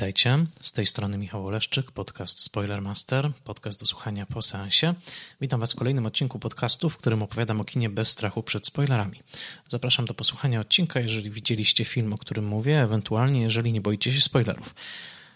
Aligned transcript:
Witajcie, 0.00 0.46
z 0.60 0.72
tej 0.72 0.86
strony 0.86 1.18
Michał 1.18 1.46
Oleszczyk, 1.46 1.90
podcast 1.90 2.40
Spoilermaster, 2.40 3.30
podcast 3.44 3.80
do 3.80 3.86
słuchania 3.86 4.26
po 4.26 4.42
seansie. 4.42 4.94
Witam 5.40 5.60
Was 5.60 5.72
w 5.72 5.76
kolejnym 5.76 6.06
odcinku 6.06 6.38
podcastu, 6.38 6.90
w 6.90 6.96
którym 6.96 7.22
opowiadam 7.22 7.60
o 7.60 7.64
kinie 7.64 7.90
bez 7.90 8.08
strachu 8.08 8.42
przed 8.42 8.66
spoilerami. 8.66 9.20
Zapraszam 9.68 10.04
do 10.04 10.14
posłuchania 10.14 10.60
odcinka, 10.60 11.00
jeżeli 11.00 11.30
widzieliście 11.30 11.84
film, 11.84 12.12
o 12.12 12.18
którym 12.18 12.46
mówię, 12.46 12.82
ewentualnie 12.82 13.42
jeżeli 13.42 13.72
nie 13.72 13.80
boicie 13.80 14.12
się 14.12 14.20
spoilerów. 14.20 14.74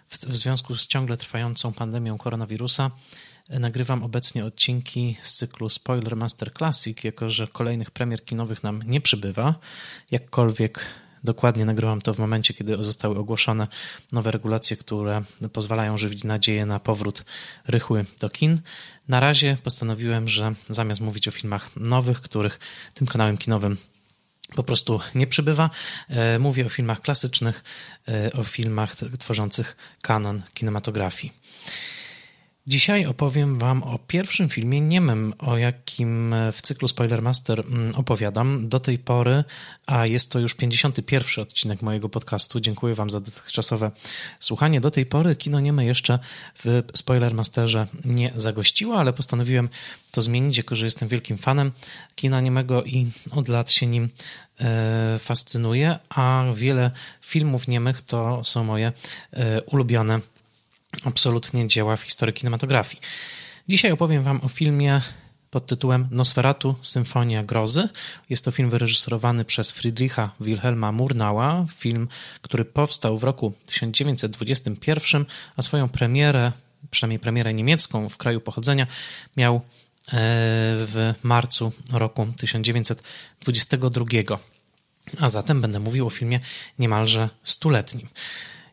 W, 0.09 0.19
w 0.19 0.37
związku 0.37 0.77
z 0.77 0.87
ciągle 0.87 1.17
trwającą 1.17 1.73
pandemią 1.73 2.19
koronawirusa 2.19 2.91
nagrywam 3.51 4.03
obecnie 4.03 4.45
odcinki 4.45 5.17
z 5.23 5.35
cyklu 5.35 5.69
Spoilermaster 5.69 6.55
Classic, 6.55 7.05
jako 7.05 7.31
że 7.31 7.49
kolejnych 7.49 7.91
premier 7.91 8.25
kinowych 8.25 8.63
nam 8.63 8.83
nie 8.87 9.01
przybywa, 9.01 9.55
jakkolwiek 10.11 10.87
Dokładnie 11.25 11.65
nagrywam 11.65 12.01
to 12.01 12.15
w 12.15 12.19
momencie, 12.19 12.55
kiedy 12.55 12.85
zostały 12.85 13.19
ogłoszone 13.19 13.69
nowe 14.13 14.31
regulacje, 14.31 14.77
które 14.77 15.23
pozwalają 15.53 15.99
żywić 15.99 16.25
nadzieję 16.25 16.67
na 16.67 16.81
powrót 16.81 17.25
rychły 17.67 18.05
do 18.21 18.31
kin. 18.31 18.61
Na 19.09 19.21
razie 19.21 19.57
postanowiłem, 19.63 20.29
że 20.29 20.53
zamiast 20.69 21.01
mówić 21.01 21.29
o 21.29 21.31
filmach 21.31 21.77
nowych, 21.77 22.21
których 22.21 22.61
tym 22.95 23.07
kanałem 23.07 23.39
kinowym 23.39 23.77
po 24.57 24.63
prostu 24.63 25.01
nie 25.15 25.27
przybywa. 25.27 25.71
E, 26.09 26.39
mówię 26.39 26.67
o 26.67 26.69
filmach 26.69 27.01
klasycznych, 27.01 27.65
e, 28.09 28.33
o 28.33 28.45
filmach 28.45 28.97
tworzących 29.19 29.77
kanon 30.03 30.43
kinematografii. 30.55 31.33
Dzisiaj 32.67 33.07
opowiem 33.07 33.59
Wam 33.59 33.83
o 33.83 33.99
pierwszym 33.99 34.49
filmie 34.49 34.81
niemym, 34.81 35.35
o 35.39 35.59
jakim 35.59 36.35
w 36.53 36.63
cyklu 36.63 36.89
Spoilermaster 36.89 37.61
mm, 37.61 37.95
opowiadam 37.95 38.69
do 38.69 38.81
tej 38.81 38.99
pory, 38.99 39.45
a 39.87 40.07
jest 40.07 40.31
to 40.31 40.39
już 40.39 40.55
51 40.55 41.43
odcinek 41.43 41.83
mojego 41.83 42.09
podcastu. 42.09 42.61
Dziękuję 42.61 42.95
Wam 42.95 43.11
za 43.11 43.21
dotychczasowe 43.21 43.91
słuchanie. 44.39 44.81
Do 44.81 44.91
tej 44.91 45.07
pory 45.07 45.37
kino 45.37 45.61
nieme 45.61 45.85
jeszcze 45.85 46.19
w 46.55 46.83
Spoilermasterze 46.95 47.87
nie 48.05 48.33
zagościło, 48.37 48.99
ale 48.99 49.13
postanowiłem 49.13 49.69
to 50.13 50.23
zmienić, 50.23 50.59
jako 50.59 50.77
że 50.77 50.85
jestem 50.85 51.09
wielkim 51.09 51.39
fanem 51.39 51.73
kina 52.15 52.41
niemego 52.41 52.85
i 52.85 53.07
od 53.31 53.49
lat 53.49 53.71
się 53.71 53.87
nim 53.87 54.09
e, 54.61 55.19
fascynuję, 55.19 55.99
a 56.09 56.45
wiele 56.55 56.91
filmów 57.21 57.69
niemych 57.69 58.03
to 58.03 58.45
są 58.45 58.65
moje 58.65 58.93
e, 59.33 59.63
ulubione 59.63 60.21
absolutnie 61.05 61.69
dzieła 61.69 61.97
w 61.97 62.03
historii 62.03 62.35
kinematografii. 62.35 63.03
Dzisiaj 63.69 63.93
opowiem 63.93 64.23
Wam 64.23 64.41
o 64.43 64.49
filmie 64.49 65.01
pod 65.55 65.67
tytułem 65.67 66.09
Nosferatu 66.11 66.75
Symfonia 66.83 67.45
Grozy. 67.45 67.89
Jest 68.31 68.45
to 68.45 68.51
film 68.51 68.71
wyreżyserowany 68.71 69.45
przez 69.45 69.73
Friedricha 69.73 70.31
Wilhelma 70.41 70.93
Murnau'a, 70.93 71.67
film, 71.77 72.09
który 72.43 72.65
powstał 72.65 73.19
w 73.19 73.25
roku 73.25 73.53
1921, 73.67 75.25
a 75.57 75.63
swoją 75.63 75.89
premierę, 75.89 76.53
przynajmniej 76.91 77.19
premierę 77.19 77.55
niemiecką 77.55 78.09
w 78.09 78.17
kraju 78.17 78.41
pochodzenia, 78.41 78.87
miał 79.37 79.57
e, 79.57 79.61
w 80.13 81.13
marcu 81.23 81.73
roku 81.93 82.27
1922. 82.37 84.39
A 85.21 85.29
zatem 85.29 85.61
będę 85.61 85.81
mówił 85.81 86.07
o 86.07 86.11
filmie 86.11 86.41
niemalże 86.79 87.29
stuletnim. 87.45 88.07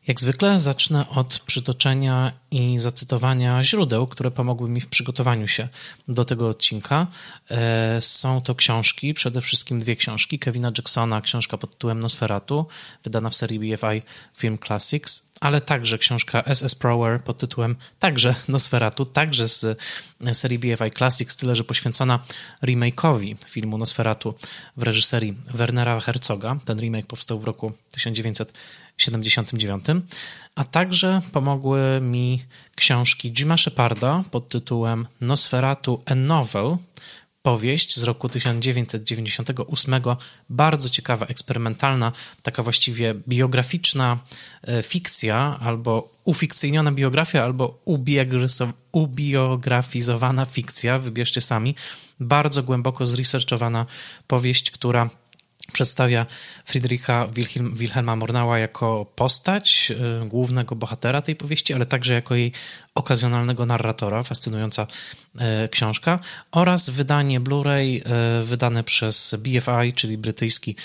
Jak 0.08 0.20
zwykle 0.20 0.60
zacznę 0.60 1.10
od 1.10 1.40
przytoczenia 1.40 2.32
i 2.52 2.80
zacytowania 2.80 3.64
źródeł, 3.64 4.08
które 4.08 4.32
pomogły 4.32 4.70
mi 4.70 4.82
w 4.82 4.88
przygotowaniu 4.88 5.48
się 5.48 5.68
do 6.08 6.26
tego 6.26 6.50
odcinka. 6.50 7.08
E, 7.52 8.02
są 8.02 8.42
to 8.42 8.56
książki, 8.56 9.14
przede 9.14 9.42
wszystkim 9.42 9.80
dwie 9.80 9.96
książki. 9.96 10.40
Kevina 10.40 10.72
Jacksona, 10.78 11.22
książka 11.22 11.58
pod 11.58 11.72
tytułem 11.72 12.00
Nosferatu, 12.00 12.66
wydana 13.04 13.30
w 13.30 13.36
serii 13.36 13.60
BFI 13.60 14.02
Film 14.38 14.58
Classics, 14.58 15.32
ale 15.42 15.62
także 15.62 15.98
książka 15.98 16.44
S.S. 16.44 16.76
Prower 16.76 17.24
pod 17.24 17.38
tytułem 17.38 17.76
także 18.00 18.36
Nosferatu, 18.48 19.06
także 19.06 19.48
z 19.48 19.80
serii 20.34 20.60
BFI 20.60 20.92
Classics, 20.98 21.36
tyle 21.36 21.56
że 21.56 21.64
poświęcona 21.64 22.20
remake'owi 22.64 23.36
filmu 23.46 23.78
Nosferatu 23.78 24.34
w 24.78 24.84
reżyserii 24.84 25.38
Wernera 25.54 26.00
Herzoga. 26.00 26.56
Ten 26.66 26.80
remake 26.80 27.08
powstał 27.08 27.40
w 27.40 27.44
roku 27.44 27.72
1900 27.92 28.54
79, 29.02 29.86
a 30.56 30.64
także 30.64 31.22
pomogły 31.32 32.00
mi 32.02 32.42
książki 32.76 33.32
Jima 33.32 33.58
Sheparda 33.58 34.24
pod 34.32 34.48
tytułem 34.48 35.08
Nosferatu 35.22 36.02
a 36.06 36.16
Novel, 36.16 36.78
powieść 37.42 38.00
z 38.00 38.04
roku 38.04 38.30
1998, 38.30 40.02
bardzo 40.50 40.90
ciekawa, 40.90 41.26
eksperymentalna, 41.26 42.12
taka 42.44 42.64
właściwie 42.64 43.16
biograficzna 43.28 44.18
e, 44.64 44.84
fikcja, 44.84 45.58
albo 45.62 46.10
ufikcyjniona 46.26 46.92
biografia, 46.92 47.44
albo 47.44 47.82
ubiografizowana 48.92 50.46
fikcja, 50.46 51.00
wybierzcie 51.00 51.42
sami, 51.42 51.76
bardzo 52.20 52.64
głęboko 52.64 53.06
zresearchowana 53.06 53.86
powieść, 54.28 54.72
która 54.72 55.10
przedstawia 55.72 56.26
Friedricha 56.66 57.28
Wilhelm, 57.28 57.76
Wilhelma 57.76 58.16
Mornała 58.16 58.60
jako 58.60 59.06
postać 59.16 59.92
y, 60.24 60.28
głównego 60.28 60.76
bohatera 60.76 61.22
tej 61.22 61.36
powieści, 61.36 61.74
ale 61.74 61.86
także 61.86 62.14
jako 62.14 62.36
jej 62.36 62.52
okazjonalnego 62.96 63.66
narratora, 63.66 64.24
fascynująca 64.24 64.88
e, 65.38 65.70
książka, 65.70 66.20
oraz 66.52 66.90
wydanie 66.90 67.40
Blu-ray 67.40 68.02
e, 68.06 68.44
wydane 68.44 68.84
przez 68.84 69.36
BFI, 69.40 69.94
czyli 69.96 70.18
Brytyjski 70.18 70.76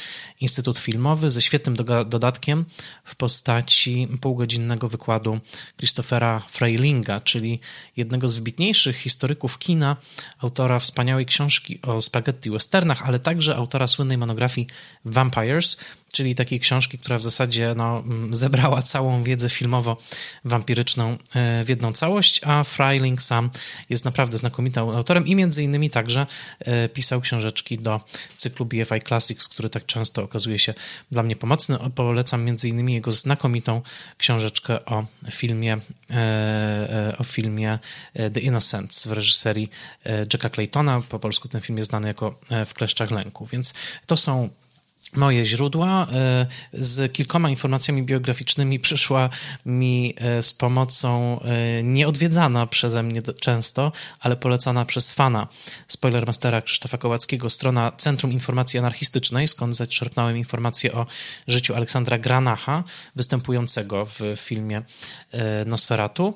Instytut 0.40 0.78
Filmowy, 0.78 1.30
ze 1.30 1.42
świetnym 1.42 1.76
dodatkiem 2.06 2.64
w 3.04 3.14
postaci 3.14 4.08
półgodzinnego 4.20 4.88
wykładu 4.88 5.40
Christophera 5.76 6.40
Freilinga, 6.40 7.20
czyli 7.20 7.60
jednego 7.96 8.28
z 8.28 8.36
wybitniejszych 8.36 8.96
historyków 8.96 9.58
kina, 9.58 9.96
autora 10.38 10.78
wspaniałej 10.78 11.26
książki 11.26 11.80
o 11.82 12.02
spaghetti 12.02 12.50
westernach, 12.50 13.02
ale 13.02 13.18
także 13.18 13.56
autora 13.56 13.86
słynnej 13.86 14.18
monografii 14.18 14.66
Vampires, 15.04 15.76
czyli 16.12 16.34
takiej 16.34 16.60
książki, 16.60 16.98
która 16.98 17.18
w 17.18 17.22
zasadzie 17.22 17.74
no, 17.76 17.98
mm, 17.98 18.34
zebrała 18.34 18.82
całą 18.82 19.22
wiedzę 19.22 19.48
filmowo-wampiryczną 19.48 21.16
e, 21.34 21.64
w 21.64 21.68
jedną 21.68 21.92
całość, 21.92 22.40
a 22.44 22.64
Freiling 22.64 23.22
sam 23.22 23.50
jest 23.90 24.04
naprawdę 24.04 24.38
znakomitym 24.38 24.82
autorem 24.82 25.26
i 25.26 25.34
między 25.34 25.62
innymi 25.62 25.90
także 25.90 26.26
e, 26.58 26.88
pisał 26.88 27.20
książeczki 27.20 27.78
do 27.78 28.00
cyklu 28.36 28.66
BFI 28.66 29.00
Classics, 29.06 29.48
który 29.48 29.70
tak 29.70 29.86
często 29.86 30.22
okazuje 30.22 30.58
się 30.58 30.74
dla 31.10 31.22
mnie 31.22 31.36
pomocny. 31.36 31.78
Polecam 31.94 32.44
między 32.44 32.68
innymi 32.68 32.94
jego 32.94 33.12
znakomitą 33.12 33.82
książeczkę 34.18 34.84
o 34.84 35.04
filmie, 35.30 35.76
e, 36.10 37.14
o 37.18 37.24
filmie 37.24 37.78
The 38.14 38.40
Innocents 38.40 39.06
w 39.06 39.12
reżyserii 39.12 39.70
Jacka 40.32 40.50
Claytona. 40.50 41.02
Po 41.08 41.18
polsku 41.18 41.48
ten 41.48 41.60
film 41.60 41.78
jest 41.78 41.90
znany 41.90 42.08
jako 42.08 42.38
W 42.66 42.74
kleszczach 42.74 43.10
lęku, 43.10 43.46
więc 43.46 43.74
to 44.06 44.16
są 44.16 44.48
moje 45.14 45.46
źródła. 45.46 46.06
E, 46.12 46.46
z 46.72 47.12
kilkoma 47.12 47.50
informacjami 47.50 48.02
biograficznymi 48.02 48.80
przyszła 48.80 49.30
mi 49.66 50.14
e, 50.16 50.42
z 50.42 50.52
pomocą 50.52 51.40
e, 51.40 51.82
nieodwiedzana 51.82 52.66
przeze 52.66 53.02
mnie 53.02 53.22
często, 53.22 53.92
ale 54.20 54.36
polecana 54.36 54.84
przez 54.84 55.14
fana 55.14 55.48
Spoilermastera 55.88 56.62
Krzysztofa 56.62 56.98
Kołackiego, 56.98 57.50
strona 57.50 57.92
Centrum 57.96 58.32
Informacji 58.32 58.78
Anarchistycznej, 58.78 59.48
skąd 59.48 59.76
zaczerpnąłem 59.76 60.36
informacje 60.36 60.92
o 60.92 61.06
życiu 61.48 61.74
Aleksandra 61.74 62.18
Granacha, 62.18 62.84
występującego 63.16 64.06
w 64.06 64.20
filmie 64.36 64.82
Nosferatu. 65.66 66.34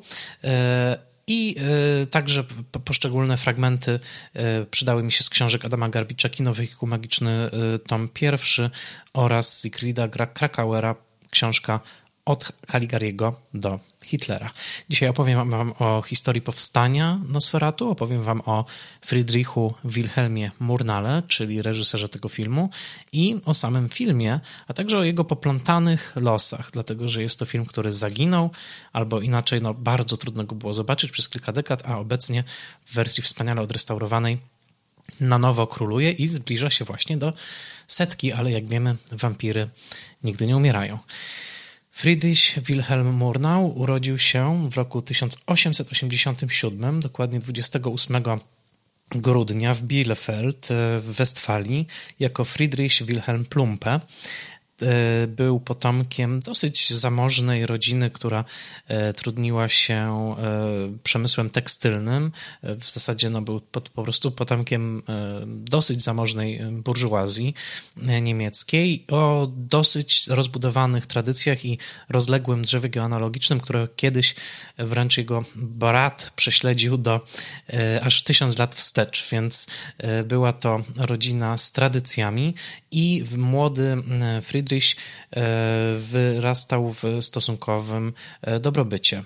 I 1.32 1.56
y, 2.03 2.06
także 2.06 2.44
poszczególne 2.85 3.37
fragmenty 3.37 4.00
y, 4.37 4.67
przydały 4.71 5.03
mi 5.03 5.12
się 5.12 5.25
z 5.25 5.31
książek 5.31 5.65
Adama 5.65 5.88
Garbiczaki, 5.88 6.43
Nowy 6.43 6.67
Hiku 6.67 6.87
Magiczny, 6.87 7.50
y, 7.75 7.79
tom 7.79 8.09
pierwszy 8.09 8.71
oraz 9.15 9.62
Siegfrieda 9.62 10.09
Krakauera, 10.09 10.94
książka 11.31 11.81
od 12.25 12.52
Caligariego 12.70 13.40
do 13.55 13.81
Hitlera. 14.05 14.50
Dzisiaj 14.88 15.08
opowiem 15.08 15.50
Wam 15.50 15.72
o 15.78 16.02
historii 16.02 16.43
powstania 16.43 17.20
Nosferatu, 17.28 17.90
opowiem 17.90 18.22
Wam 18.22 18.43
o 18.46 18.64
Friedrichu 19.00 19.75
Wilhelmie 19.84 20.50
Murnale, 20.61 21.22
czyli 21.28 21.62
reżyserze 21.62 22.08
tego 22.08 22.28
filmu, 22.28 22.70
i 23.12 23.40
o 23.44 23.55
samym 23.55 23.88
filmie, 23.88 24.40
a 24.69 24.75
także 24.75 24.99
o 24.99 25.05
jego 25.05 25.25
poplątanych 25.25 26.12
losach, 26.17 26.70
dlatego 26.72 27.08
że 27.08 27.22
jest 27.22 27.38
to 27.38 27.44
film, 27.44 27.67
który 27.67 27.93
zaginął, 27.93 28.50
albo 28.93 29.20
inaczej, 29.20 29.62
no, 29.62 29.75
bardzo 29.75 30.17
trudno 30.17 30.44
go 30.44 30.55
było 30.55 30.75
zobaczyć 30.75 31.11
przez 31.11 31.28
kilka 31.28 31.52
dekad, 31.52 31.82
a 31.87 31.99
obecnie 31.99 32.44
w 32.84 32.94
wersji 32.94 33.22
wspaniale 33.22 33.61
odrestaurowanej 33.61 34.38
na 35.20 35.38
nowo 35.38 35.67
króluje 35.67 36.12
i 36.12 36.26
zbliża 36.26 36.70
się 36.70 36.84
właśnie 36.84 37.17
do 37.17 37.32
setki, 37.87 38.32
ale 38.32 38.50
jak 38.50 38.67
wiemy, 38.67 38.96
wampiry 39.12 39.69
nigdy 40.22 40.46
nie 40.46 40.56
umierają. 40.56 40.99
Friedrich 41.91 42.59
Wilhelm 42.67 43.13
Murnau 43.13 43.67
urodził 43.67 44.19
się 44.19 44.71
w 44.71 44.77
roku 44.77 45.03
1887, 45.03 47.01
dokładnie 47.01 47.39
28 47.39 48.23
grudnia 49.15 49.75
w 49.75 49.83
Bielefeld 49.83 50.69
w 50.99 51.15
Westfalii 51.17 51.87
jako 52.21 52.45
Friedrich 52.45 53.03
Wilhelm 53.03 53.45
Plumpe. 53.45 54.01
Był 55.29 55.61
potomkiem 55.61 56.41
dosyć 56.41 56.93
zamożnej 56.93 57.67
rodziny, 57.67 58.11
która 58.11 58.44
trudniła 59.17 59.69
się 59.69 60.35
przemysłem 61.03 61.50
tekstylnym. 61.50 62.32
W 62.62 62.91
zasadzie 62.91 63.31
no, 63.31 63.43
był 63.43 63.61
po, 63.61 63.81
po 63.81 64.03
prostu 64.03 64.31
potomkiem 64.31 65.03
dosyć 65.47 66.03
zamożnej 66.03 66.61
burżuazji 66.71 67.55
niemieckiej 68.23 69.05
o 69.11 69.53
dosyć 69.56 70.27
rozbudowanych 70.27 71.06
tradycjach 71.06 71.65
i 71.65 71.79
rozległym 72.09 72.62
drzewie 72.62 72.88
genealogicznym, 72.88 73.61
które 73.61 73.88
kiedyś 73.97 74.35
wręcz 74.79 75.19
jego 75.19 75.43
brat 75.56 76.32
prześledził 76.37 76.99
do 76.99 77.21
aż 78.03 78.23
tysiąc 78.23 78.59
lat 78.59 78.75
wstecz, 78.75 79.29
więc 79.32 79.67
była 80.25 80.53
to 80.53 80.81
rodzina 80.97 81.56
z 81.56 81.73
tradycjami 81.73 82.55
i 82.91 83.25
młody 83.37 84.03
Friedrich 84.43 84.69
wyrastał 85.93 86.93
w 86.93 87.05
stosunkowym 87.20 88.12
dobrobycie. 88.61 89.22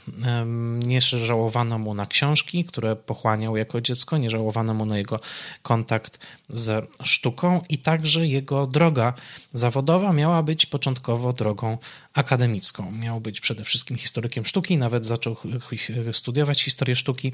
Nie 0.87 1.01
żałowano 1.01 1.79
mu 1.79 1.95
na 1.95 2.07
książki, 2.07 2.65
które 2.65 2.97
pochłaniał 2.97 3.57
jako 3.57 3.81
dziecko, 3.81 4.19
nie 4.19 4.31
żałowano 4.31 4.75
mu 4.75 4.85
na 4.85 4.99
jego 4.99 5.21
kontakt 5.63 6.19
z 6.49 6.91
sztuką 7.03 7.61
i 7.69 7.79
także 7.79 8.27
jego 8.27 8.67
droga 8.67 9.15
zawodowa 9.53 10.13
miała 10.13 10.43
być 10.43 10.67
początkowo 10.67 11.33
drogą 11.33 11.79
akademicką. 12.15 12.93
Miał 12.93 13.21
być 13.21 13.41
przede 13.41 13.65
wszystkim 13.65 13.97
historykiem 13.97 14.47
sztuki, 14.47 14.79
nawet 14.79 15.07
zaczął 15.07 15.37
studiować 16.13 16.63
historię 16.63 16.97
sztuki 16.97 17.33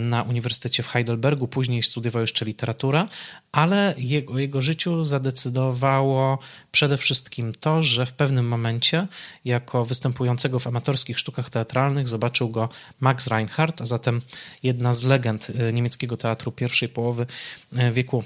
na 0.00 0.22
Uniwersytecie 0.22 0.82
w 0.82 0.88
Heidelbergu, 0.88 1.48
później 1.48 1.82
studiował 1.82 2.20
jeszcze 2.20 2.44
literaturę, 2.44 3.08
ale 3.52 3.94
jego, 3.98 4.38
jego 4.38 4.62
życiu 4.62 5.04
zadecydowało 5.04 6.38
przede 6.72 6.96
wszystkim 6.96 7.52
to, 7.60 7.82
że 7.82 8.06
w 8.06 8.12
pewnym 8.12 8.48
momencie 8.48 9.06
jako 9.44 9.84
występującego 9.84 10.58
w 10.58 10.66
amatorskich 10.66 11.18
sztukach 11.18 11.50
teatralnych 11.50 12.08
zobaczył 12.08 12.48
go 12.48 12.68
Max 13.00 13.26
Reinhardt, 13.26 13.80
a 13.80 13.86
zatem 13.86 14.20
jedna 14.62 14.92
z 14.92 15.04
legend 15.04 15.50
e, 15.50 15.72
niemieckiego 15.72 16.16
teatru 16.16 16.52
pierwszej 16.52 16.88
połowy 16.88 17.26
e, 17.76 17.92
wieku 17.92 18.24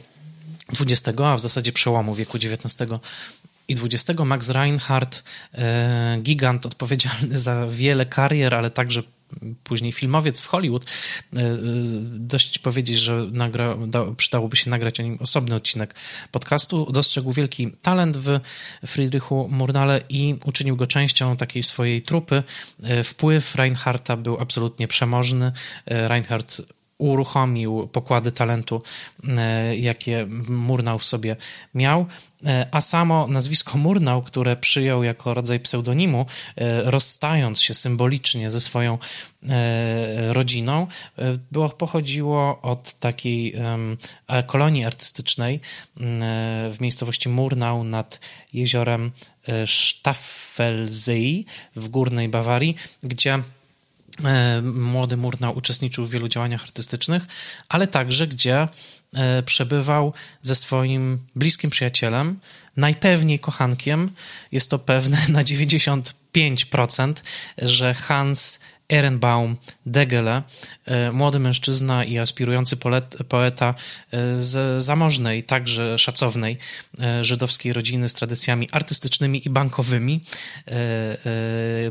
XX, 0.81 1.21
a 1.21 1.37
w 1.37 1.41
zasadzie 1.41 1.73
przełomu 1.73 2.15
wieku 2.15 2.37
XIX 2.37 2.77
i 3.69 3.75
XX. 3.75 4.21
Max 4.25 4.51
Reinhardt, 4.51 5.25
e, 5.55 6.19
gigant 6.23 6.67
odpowiedzialny 6.67 7.39
za 7.39 7.67
wiele 7.67 8.07
karier, 8.07 8.55
ale 8.55 8.71
także 8.71 9.03
później 9.65 9.93
filmowiec 9.93 10.41
w 10.41 10.47
Hollywood. 10.47 10.85
E, 10.85 11.41
e, 11.41 11.57
dość 12.19 12.59
powiedzieć, 12.59 12.99
że 12.99 13.29
nagra, 13.33 13.77
da, 13.87 14.05
przydałoby 14.17 14.57
się 14.57 14.71
nagrać 14.71 15.01
o 15.01 15.03
nim 15.03 15.19
osobny 15.21 15.55
odcinek 15.55 15.95
podcastu. 16.33 16.93
Dostrzegł 16.93 17.33
wielki 17.33 17.71
talent 17.83 18.17
w 18.17 18.41
Friedrichu 18.87 19.49
Murnale 19.51 20.01
i 20.09 20.39
uczynił 20.45 20.77
go 20.77 20.87
częścią 20.87 21.37
takiej 21.37 21.63
swojej 21.63 22.03
trupy. 22.03 22.43
Wpływ 23.05 23.55
Reinhardta 23.55 24.17
był 24.17 24.41
absolutnie 24.41 24.89
przemożny. 24.89 25.53
Reinhardt 25.87 26.63
uruchomił 26.99 27.89
pokłady 27.93 28.33
talentu, 28.33 28.83
e, 29.29 29.77
jakie 29.77 30.27
Murnau 30.49 30.99
w 30.99 31.05
sobie 31.05 31.37
miał, 31.75 32.07
e, 32.47 32.69
a 32.73 32.81
samo 32.81 33.27
nazwisko 33.27 33.79
Murnau, 33.79 34.23
które 34.23 34.57
przyjął 34.57 35.03
jako 35.03 35.35
rodzaj 35.35 35.61
pseudonimu, 35.61 36.27
e, 36.57 36.91
rozstając 36.91 37.63
się 37.63 37.75
symbolicznie 37.75 38.51
ze 38.51 38.61
swoją 38.61 38.99
rodziną, 40.29 40.87
było, 41.53 41.69
pochodziło 41.69 42.61
od 42.63 42.93
takiej 42.93 43.55
kolonii 44.47 44.85
artystycznej 44.85 45.61
w 46.71 46.77
miejscowości 46.81 47.29
Murnau 47.29 47.85
nad 47.85 48.21
jeziorem 48.53 49.11
Staffelsee 49.67 51.47
w 51.77 51.89
górnej 51.89 52.29
Bawarii, 52.29 52.77
gdzie 53.03 53.39
młody 54.63 55.17
Murnau 55.17 55.57
uczestniczył 55.57 56.07
w 56.07 56.11
wielu 56.11 56.29
działaniach 56.29 56.63
artystycznych, 56.63 57.27
ale 57.69 57.87
także 57.87 58.27
gdzie 58.27 58.69
e, 59.15 59.43
przebywał 59.43 60.13
ze 60.43 60.57
swoim 60.57 61.19
bliskim 61.37 61.71
przyjacielem, 61.71 62.41
najpewniej 62.77 63.39
kochankiem. 63.39 64.11
Jest 64.53 64.71
to 64.71 64.79
pewne 64.79 65.19
na 65.29 65.43
95%, 65.43 67.15
że 67.59 67.95
Hans 67.95 68.61
Ehrenbaum 68.93 69.57
Degele, 69.87 70.43
e, 70.85 71.13
młody 71.13 71.39
mężczyzna 71.39 72.05
i 72.05 72.19
aspirujący 72.19 72.77
poeta 73.29 73.75
e, 74.11 74.37
z 74.43 74.85
zamożnej, 74.85 75.43
także 75.43 75.99
szacownej 75.99 76.59
e, 77.01 77.25
żydowskiej 77.25 77.73
rodziny 77.73 78.09
z 78.09 78.15
tradycjami 78.15 78.69
artystycznymi 78.73 79.47
i 79.47 79.51
bankowymi, 79.51 80.21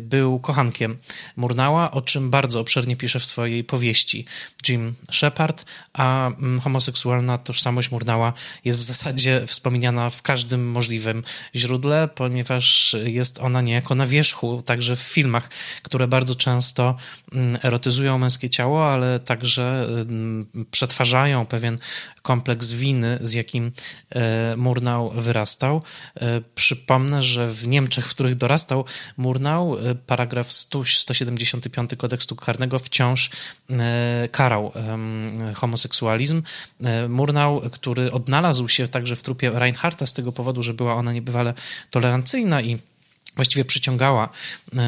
był 0.01 0.39
kochankiem 0.39 0.97
Murnała, 1.35 1.91
o 1.91 2.01
czym 2.01 2.29
bardzo 2.29 2.59
obszernie 2.59 2.95
pisze 2.95 3.19
w 3.19 3.25
swojej 3.25 3.63
powieści 3.63 4.25
Jim 4.69 4.95
Shepard, 5.11 5.65
a 5.93 6.27
mm, 6.27 6.59
homoseksualna 6.59 7.37
tożsamość 7.37 7.91
Murnała 7.91 8.33
jest 8.65 8.79
w 8.79 8.81
zasadzie 8.81 9.41
wspomniana 9.47 10.09
w 10.09 10.21
każdym 10.21 10.71
możliwym 10.71 11.23
źródle, 11.55 12.09
ponieważ 12.15 12.95
jest 13.03 13.39
ona 13.39 13.61
niejako 13.61 13.95
na 13.95 14.07
wierzchu, 14.07 14.61
także 14.61 14.95
w 14.95 14.99
filmach, 14.99 15.49
które 15.83 16.07
bardzo 16.07 16.35
często 16.35 16.82
Mm, 17.33 17.57
erotyzują 17.63 18.17
męskie 18.17 18.49
ciało, 18.49 18.91
ale 18.91 19.19
także 19.19 19.87
mm, 19.89 20.45
przetwarzają 20.71 21.45
pewien 21.45 21.77
kompleks 22.21 22.71
winy, 22.71 23.19
z 23.21 23.33
jakim 23.33 23.71
e, 24.15 24.55
Murnau 24.57 25.11
wyrastał. 25.11 25.81
E, 26.15 26.41
przypomnę, 26.55 27.23
że 27.23 27.47
w 27.47 27.67
Niemczech, 27.67 28.07
w 28.07 28.09
których 28.09 28.35
dorastał 28.35 28.85
Murnau, 29.17 29.77
e, 29.77 29.95
paragraf 29.95 30.51
100, 30.51 30.85
175 30.85 31.91
kodeksu 31.97 32.35
karnego 32.35 32.79
wciąż 32.79 33.29
karał 34.31 34.71
homoseksualizm. 35.53 36.41
Murnau, 37.09 37.61
który 37.71 38.11
odnalazł 38.11 38.67
się 38.67 38.87
także 38.87 39.15
w 39.15 39.23
trupie 39.23 39.51
Reinharta 39.51 40.05
z 40.05 40.13
tego 40.13 40.31
powodu, 40.31 40.63
że 40.63 40.73
była 40.73 40.93
ona 40.93 41.13
niebywale 41.13 41.53
tolerancyjna 41.89 42.61
i 42.61 42.77
właściwie 43.35 43.65
przyciągała 43.65 44.29
e, 44.75 44.79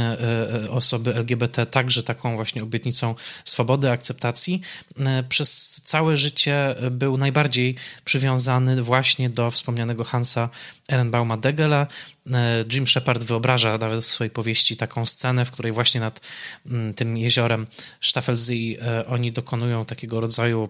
e, 0.63 0.71
osoby 0.71 1.15
LGBT 1.15 1.65
także 1.65 2.03
taką 2.03 2.35
właśnie 2.35 2.63
obietnicą 2.63 3.15
swobody, 3.45 3.91
akceptacji. 3.91 4.61
E, 4.99 5.23
przez 5.23 5.81
całe 5.85 6.17
życie 6.17 6.75
był 6.91 7.17
najbardziej 7.17 7.75
przywiązany 8.05 8.83
właśnie 8.83 9.29
do 9.29 9.51
wspomnianego 9.51 10.03
Hansa 10.03 10.49
Ehrenbauma 10.91 11.37
Degela, 11.37 11.87
Jim 12.73 12.87
Shepard 12.87 13.23
wyobraża 13.23 13.77
nawet 13.77 13.99
w 13.99 14.05
swojej 14.05 14.31
powieści 14.31 14.77
taką 14.77 15.05
scenę, 15.05 15.45
w 15.45 15.51
której 15.51 15.71
właśnie 15.71 16.01
nad 16.01 16.21
mm, 16.65 16.93
tym 16.93 17.17
jeziorem 17.17 17.67
Staffelsee 18.01 18.77
oni 19.07 19.31
dokonują 19.31 19.85
takiego 19.85 20.19
rodzaju 20.19 20.69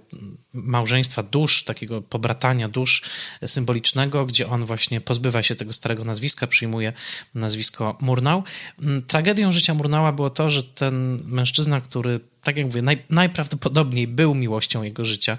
małżeństwa 0.54 1.24
dusz, 1.24 1.64
takiego 1.64 2.02
pobratania 2.02 2.68
dusz 2.68 3.02
symbolicznego, 3.46 4.26
gdzie 4.26 4.48
on 4.48 4.66
właśnie 4.66 5.02
pozbywa 5.02 5.44
się 5.44 5.56
tego 5.56 5.74
starego 5.74 6.04
nazwiska, 6.04 6.48
przyjmuje 6.48 6.94
nazwisko 7.36 7.65
Murnau. 8.02 8.44
Mm, 8.82 9.02
tragedią 9.02 9.52
życia 9.52 9.74
Murnała 9.74 10.12
było 10.12 10.30
to, 10.30 10.50
że 10.50 10.64
ten 10.64 11.20
mężczyzna, 11.26 11.82
który 11.82 12.20
tak 12.46 12.58
jak 12.58 12.66
mówię, 12.66 12.82
naj, 12.82 13.04
najprawdopodobniej 13.10 14.08
był 14.08 14.36
miłością 14.36 14.84
jego 14.84 15.06
życia, 15.06 15.38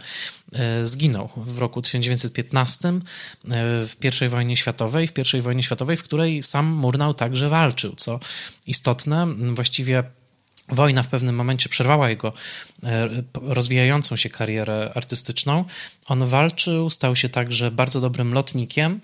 e, 0.53 0.87
zginął 0.87 1.29
w 1.37 1.59
roku 1.59 1.83
1915 1.83 2.89
e, 2.89 3.01
w 3.87 3.97
I 4.23 4.29
wojnie 4.29 4.57
światowej, 4.57 5.09
w 5.09 5.35
I 5.35 5.41
wojnie 5.41 5.63
światowej, 5.63 5.97
w 5.97 6.03
której 6.03 6.43
sam 6.43 6.67
Murnau 6.67 7.15
także 7.15 7.49
walczył, 7.49 7.95
co 7.95 8.21
istotne, 8.67 9.27
właściwie 9.55 10.05
Wojna 10.69 11.03
w 11.03 11.09
pewnym 11.09 11.35
momencie 11.35 11.69
przerwała 11.69 12.11
jego 12.11 12.33
e, 12.85 13.09
rozwijającą 13.35 14.17
się 14.17 14.29
karierę 14.29 14.93
artystyczną. 14.95 15.65
On 16.07 16.25
walczył, 16.25 16.91
stał 16.91 17.17
się 17.17 17.29
także 17.29 17.71
bardzo 17.71 18.01
dobrym 18.01 18.35
lotnikiem, 18.35 19.01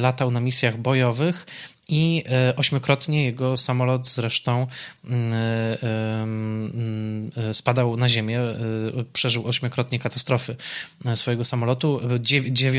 latał 0.00 0.30
na 0.30 0.40
misjach 0.40 0.76
bojowych 0.76 1.46
i 1.88 2.24
e, 2.30 2.56
ośmiokrotnie 2.56 3.24
jego 3.24 3.56
samolot 3.56 4.08
zresztą 4.08 4.66
mm, 5.04 5.32
e, 5.32 6.22
mm, 6.22 7.30
e, 7.36 7.54
spadał 7.54 7.96
na 7.96 8.08
ziemię, 8.08 8.40
przeżył 9.12 9.48
ośmiokrotnie 9.48 9.98
katastrofy 9.98 10.56
swojego 11.14 11.44
samolotu. 11.44 12.00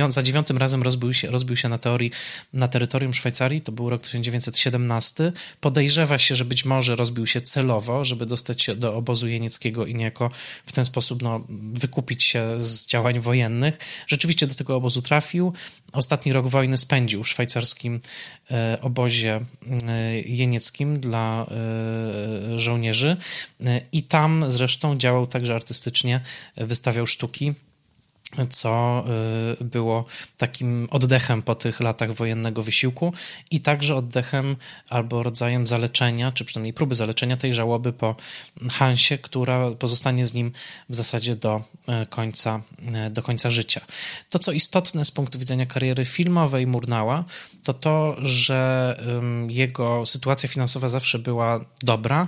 za 0.10 0.22
dziewiątym 0.24 0.58
razem 0.58 0.84
rozbił 0.84 1.14
się, 1.14 1.32
rozbił 1.32 1.56
się 1.56 1.70
na 1.70 1.78
teorii 1.78 2.12
na 2.54 2.68
terytorium 2.68 3.14
Szwajcarii, 3.14 3.62
to 3.62 3.72
był 3.72 3.90
rok 3.90 4.02
1917. 4.02 5.32
Podejrzewa 5.62 6.18
się, 6.18 6.36
że 6.36 6.46
być 6.46 6.66
może 6.66 6.96
rozbił 6.96 7.28
się 7.28 7.42
celowo, 7.42 8.06
żeby 8.06 8.26
dostać 8.26 8.62
się 8.62 8.76
do 8.76 8.96
obozu 8.96 9.28
jenieckiego 9.28 9.86
i 9.86 9.96
niejako 9.96 10.30
w 10.66 10.72
ten 10.72 10.86
sposób 10.86 11.22
no, 11.22 11.42
wykupić 11.74 12.24
się 12.24 12.54
z 12.58 12.86
działań 12.86 13.20
wojennych. 13.20 13.78
Rzeczywiście 14.08 14.48
do 14.48 14.56
tego 14.56 14.76
obozu 14.76 15.02
trafił. 15.02 15.54
Ostatni 15.92 16.34
rok 16.34 16.48
wojny 16.48 16.78
spędził 16.78 17.24
w 17.24 17.28
szwajcarskim 17.28 18.00
obozie 18.82 18.95
obozie 18.96 19.40
e, 19.88 20.20
jenieckim 20.22 21.00
dla 21.00 21.46
e, 21.46 22.60
żołnierzy. 22.60 23.18
I 23.92 24.04
tam 24.04 24.46
zresztą 24.48 24.98
działał 24.98 25.28
także 25.28 25.56
artystycznie, 25.56 26.22
wystawiał 26.58 27.08
sztuki 27.08 27.54
co 28.50 29.04
y, 29.62 29.64
było 29.64 30.06
takim 30.38 30.88
oddechem 30.92 31.42
po 31.42 31.56
tych 31.56 31.80
latach 31.80 32.14
wojennego 32.14 32.64
wysiłku 32.64 33.14
i 33.52 33.62
także 33.62 33.96
oddechem 33.96 34.56
albo 34.90 35.24
rodzajem 35.24 35.68
zaleczenia, 35.68 36.32
czy 36.32 36.46
przynajmniej 36.46 36.74
próby 36.74 36.96
zaleczenia 36.96 37.38
tej 37.38 37.54
żałoby 37.54 37.94
po 37.94 38.16
Hansie, 38.72 39.18
która 39.18 39.72
pozostanie 39.72 40.28
z 40.28 40.34
nim 40.34 40.52
w 40.90 40.96
zasadzie 40.96 41.36
do 41.36 41.62
y, 42.04 42.06
końca, 42.06 42.62
y, 43.08 43.10
do 43.10 43.24
końca 43.24 43.52
życia. 43.52 43.82
To, 44.30 44.40
co 44.40 44.52
istotne 44.52 45.06
z 45.06 45.12
punktu 45.12 45.40
widzenia 45.40 45.66
kariery 45.66 46.06
filmowej 46.06 46.68
Murnała, 46.68 47.26
to 47.64 47.74
to, 47.74 48.16
że 48.20 48.66
jego 49.50 50.06
sytuacja 50.06 50.50
finansowa 50.50 50.88
zawsze 50.88 51.20
była 51.20 51.66
dobra, 51.82 52.28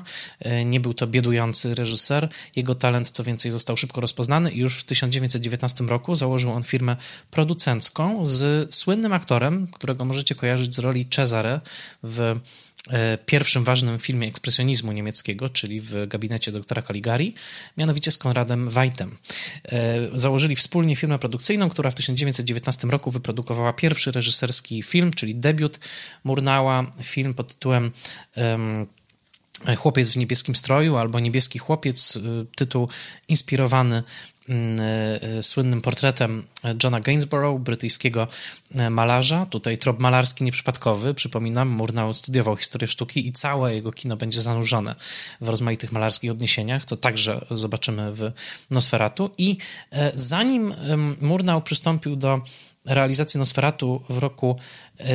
nie 0.66 0.80
był 0.80 0.94
to 0.94 1.08
biedujący 1.08 1.75
reżyser, 1.75 2.30
jego 2.56 2.75
talent, 2.75 3.12
co 3.12 3.24
więcej, 3.24 3.51
został 3.51 3.77
szybko 3.77 4.01
rozpoznany 4.01 4.51
i 4.51 4.60
już 4.60 4.80
w 4.80 4.86
1919 4.86 5.84
roku 5.88 6.15
założył 6.15 6.51
on 6.51 6.63
firmę 6.63 6.96
producencką 7.32 8.25
z 8.25 8.75
słynnym 8.75 9.13
aktorem, 9.13 9.67
którego 9.67 10.06
możecie 10.06 10.36
kojarzyć 10.36 10.75
z 10.75 10.79
roli 10.79 11.06
Cezare 11.06 11.62
w 12.03 12.20
e, 12.89 13.17
pierwszym 13.17 13.63
ważnym 13.63 14.00
filmie 14.00 14.27
ekspresjonizmu 14.27 14.91
niemieckiego, 14.91 15.50
czyli 15.50 15.79
w 15.79 16.08
gabinecie 16.08 16.51
doktora 16.51 16.82
Caligari, 16.82 17.34
mianowicie 17.77 18.12
z 18.12 18.17
Konradem 18.17 18.70
Weitem. 18.70 19.15
E, 19.65 19.98
założyli 20.13 20.56
wspólnie 20.56 20.96
firmę 20.96 21.20
produkcyjną, 21.20 21.70
która 21.70 21.91
w 21.91 21.96
1919 21.96 22.88
roku 22.88 23.12
wyprodukowała 23.12 23.74
pierwszy 23.74 24.12
reżyserski 24.12 24.84
film, 24.84 25.13
czyli 25.13 25.36
debiut 25.36 25.79
Murnała, 26.24 26.91
film 27.03 27.34
pod 27.34 27.48
tytułem 27.48 27.91
um, 28.36 28.88
Chłopiec 29.77 30.09
w 30.09 30.17
niebieskim 30.17 30.55
stroju 30.55 30.97
albo 30.97 31.19
Niebieski 31.19 31.59
chłopiec, 31.59 32.17
e, 32.17 32.19
tytuł 32.55 32.89
inspirowany 33.27 34.03
Mm, 34.49 34.79
e, 34.79 35.21
e, 35.37 35.43
słynnym 35.43 35.81
portretem 35.81 36.43
Johna 36.83 36.99
Gainsborough, 36.99 37.61
brytyjskiego 37.61 38.27
malarza. 38.89 39.45
Tutaj 39.45 39.77
trop 39.77 39.99
malarski 39.99 40.43
nieprzypadkowy. 40.43 41.13
Przypominam, 41.13 41.69
Murnau 41.69 42.13
studiował 42.13 42.55
historię 42.55 42.87
sztuki 42.87 43.27
i 43.27 43.31
całe 43.31 43.75
jego 43.75 43.91
kino 43.91 44.17
będzie 44.17 44.41
zanurzone 44.41 44.95
w 45.41 45.49
rozmaitych 45.49 45.91
malarskich 45.91 46.31
odniesieniach. 46.31 46.85
To 46.85 46.97
także 46.97 47.45
zobaczymy 47.51 48.11
w 48.11 48.31
Nosferatu. 48.69 49.29
I 49.37 49.57
zanim 50.15 50.73
Murnau 51.21 51.61
przystąpił 51.61 52.15
do 52.15 52.41
realizacji 52.88 53.38
Nosferatu 53.38 54.01
w 54.10 54.17
roku 54.17 54.60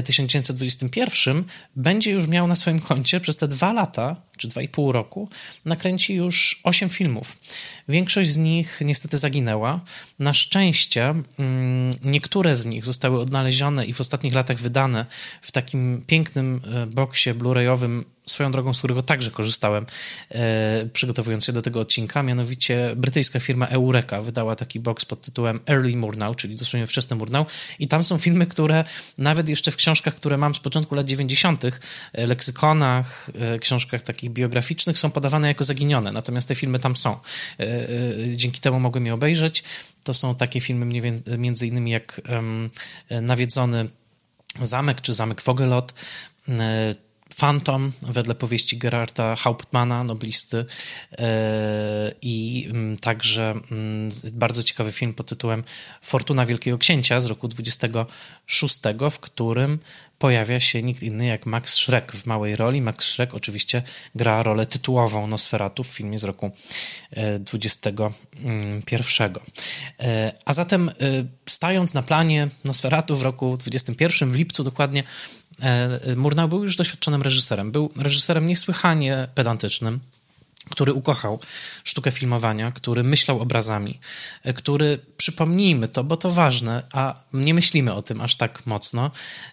1921 0.04 1.38
e, 1.38 1.42
będzie 1.76 2.10
już 2.10 2.28
miał 2.28 2.46
na 2.46 2.54
swoim 2.54 2.80
koncie 2.80 3.20
przez 3.20 3.36
te 3.36 3.48
dwa 3.48 3.72
lata, 3.72 4.16
czy 4.36 4.48
dwa 4.48 4.62
i 4.62 4.68
pół 4.68 4.92
roku, 4.92 5.28
nakręci 5.64 6.14
już 6.14 6.60
osiem 6.64 6.88
filmów. 6.88 7.40
Większość 7.88 8.30
z 8.30 8.36
nich 8.36 8.80
niestety 8.84 9.18
zaginęła. 9.18 9.80
Na 10.18 10.34
szczęście 10.34 11.04
mm, 11.08 11.90
niektóre 12.04 12.56
z 12.56 12.66
nich 12.66 12.84
zostały 12.84 13.20
odnalezione 13.20 13.86
i 13.86 13.92
w 13.92 14.00
ostatnich 14.00 14.34
latach 14.34 14.58
wydane 14.58 15.06
w 15.42 15.52
takim 15.52 16.02
pięknym 16.06 16.60
e, 16.74 16.86
boksie 16.86 17.30
blu-rayowym 17.30 18.04
swoją 18.32 18.52
drogą, 18.52 18.72
z 18.74 18.78
którego 18.78 19.02
także 19.02 19.30
korzystałem, 19.30 19.86
e, 20.30 20.86
przygotowując 20.92 21.44
się 21.44 21.52
do 21.52 21.62
tego 21.62 21.80
odcinka. 21.80 22.22
Mianowicie 22.22 22.92
brytyjska 22.96 23.40
firma 23.40 23.66
Eureka 23.66 24.22
wydała 24.22 24.56
taki 24.56 24.80
box 24.80 25.04
pod 25.04 25.20
tytułem 25.20 25.60
Early 25.68 25.96
Murnau, 25.96 26.34
czyli 26.34 26.56
dosłownie 26.56 26.86
wczesny 26.86 27.16
Murnau. 27.16 27.46
I 27.78 27.88
tam 27.88 28.04
są 28.04 28.18
filmy, 28.18 28.46
które 28.46 28.84
nawet 29.18 29.48
jeszcze 29.48 29.70
w 29.70 29.76
książkach, 29.76 30.14
które 30.14 30.36
mam 30.36 30.54
z 30.54 30.60
początku 30.60 30.94
lat 30.94 31.06
90., 31.06 31.64
e, 32.12 32.26
leksykonach, 32.26 33.30
e, 33.54 33.58
książkach 33.58 34.02
takich 34.02 34.30
biograficznych, 34.30 34.98
są 34.98 35.10
podawane 35.10 35.48
jako 35.48 35.64
zaginione. 35.64 36.12
Natomiast 36.12 36.48
te 36.48 36.54
filmy 36.54 36.78
tam 36.78 36.96
są. 36.96 37.12
E, 37.12 37.62
e, 37.62 37.88
dzięki 38.36 38.60
temu 38.60 38.80
mogłem 38.80 39.06
je 39.06 39.14
obejrzeć. 39.14 39.64
To 40.04 40.14
są 40.14 40.34
takie 40.34 40.60
filmy 40.60 41.02
między 41.38 41.66
innymi 41.66 41.90
jak 41.90 42.20
um, 42.28 42.70
Nawiedzony 43.10 43.88
Zamek 44.60 45.00
czy 45.00 45.14
Zamek 45.14 45.40
Fogelot 45.40 45.94
Phantom, 47.42 47.92
wedle 48.02 48.34
powieści 48.34 48.76
Gerarda 48.76 49.36
Hauptmana, 49.36 50.04
noblisty, 50.04 50.64
e, 51.18 52.14
i 52.22 52.66
mm, 52.70 52.96
także 52.96 53.54
mm, 53.70 54.08
bardzo 54.32 54.62
ciekawy 54.62 54.92
film 54.92 55.14
pod 55.14 55.28
tytułem 55.28 55.64
Fortuna 56.02 56.46
Wielkiego 56.46 56.78
Księcia 56.78 57.20
z 57.20 57.26
roku 57.26 57.48
26, 57.48 58.78
w 59.10 59.18
którym 59.18 59.78
pojawia 60.18 60.60
się 60.60 60.82
nikt 60.82 61.02
inny 61.02 61.26
jak 61.26 61.46
Max 61.46 61.74
Schreck 61.74 62.12
w 62.12 62.26
małej 62.26 62.56
roli. 62.56 62.82
Max 62.82 63.04
Schreck 63.04 63.34
oczywiście 63.34 63.82
gra 64.14 64.42
rolę 64.42 64.66
tytułową 64.66 65.26
Nosferatu 65.26 65.84
w 65.84 65.86
filmie 65.86 66.18
z 66.18 66.24
roku 66.24 66.50
21. 67.40 69.32
E, 70.00 70.32
a 70.44 70.52
zatem 70.52 70.88
e, 70.88 70.92
stając 71.46 71.94
na 71.94 72.02
planie 72.02 72.48
Nosferatu 72.64 73.16
w 73.16 73.22
roku 73.22 73.56
21, 73.56 74.32
w 74.32 74.34
lipcu 74.34 74.64
dokładnie, 74.64 75.02
E, 75.02 75.41
Murnau 76.16 76.48
był 76.48 76.62
już 76.62 76.76
doświadczonym 76.76 77.22
reżyserem. 77.22 77.72
Był 77.72 77.92
reżyserem 77.96 78.46
niesłychanie 78.46 79.28
pedantycznym, 79.34 80.00
który 80.70 80.92
ukochał 80.92 81.40
sztukę 81.84 82.10
filmowania, 82.10 82.72
który 82.72 83.02
myślał 83.02 83.40
obrazami, 83.40 84.00
e, 84.42 84.52
który, 84.52 84.98
przypomnijmy 85.16 85.88
to, 85.88 86.04
bo 86.04 86.16
to 86.16 86.30
ważne, 86.30 86.82
a 86.92 87.14
nie 87.32 87.54
myślimy 87.54 87.94
o 87.94 88.02
tym 88.02 88.20
aż 88.20 88.36
tak 88.36 88.66
mocno 88.66 89.10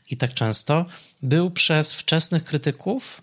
i 0.10 0.18
tak 0.18 0.34
często, 0.34 0.86
był 1.22 1.52
przez 1.52 1.94
wczesnych 1.94 2.44
krytyków 2.44 3.22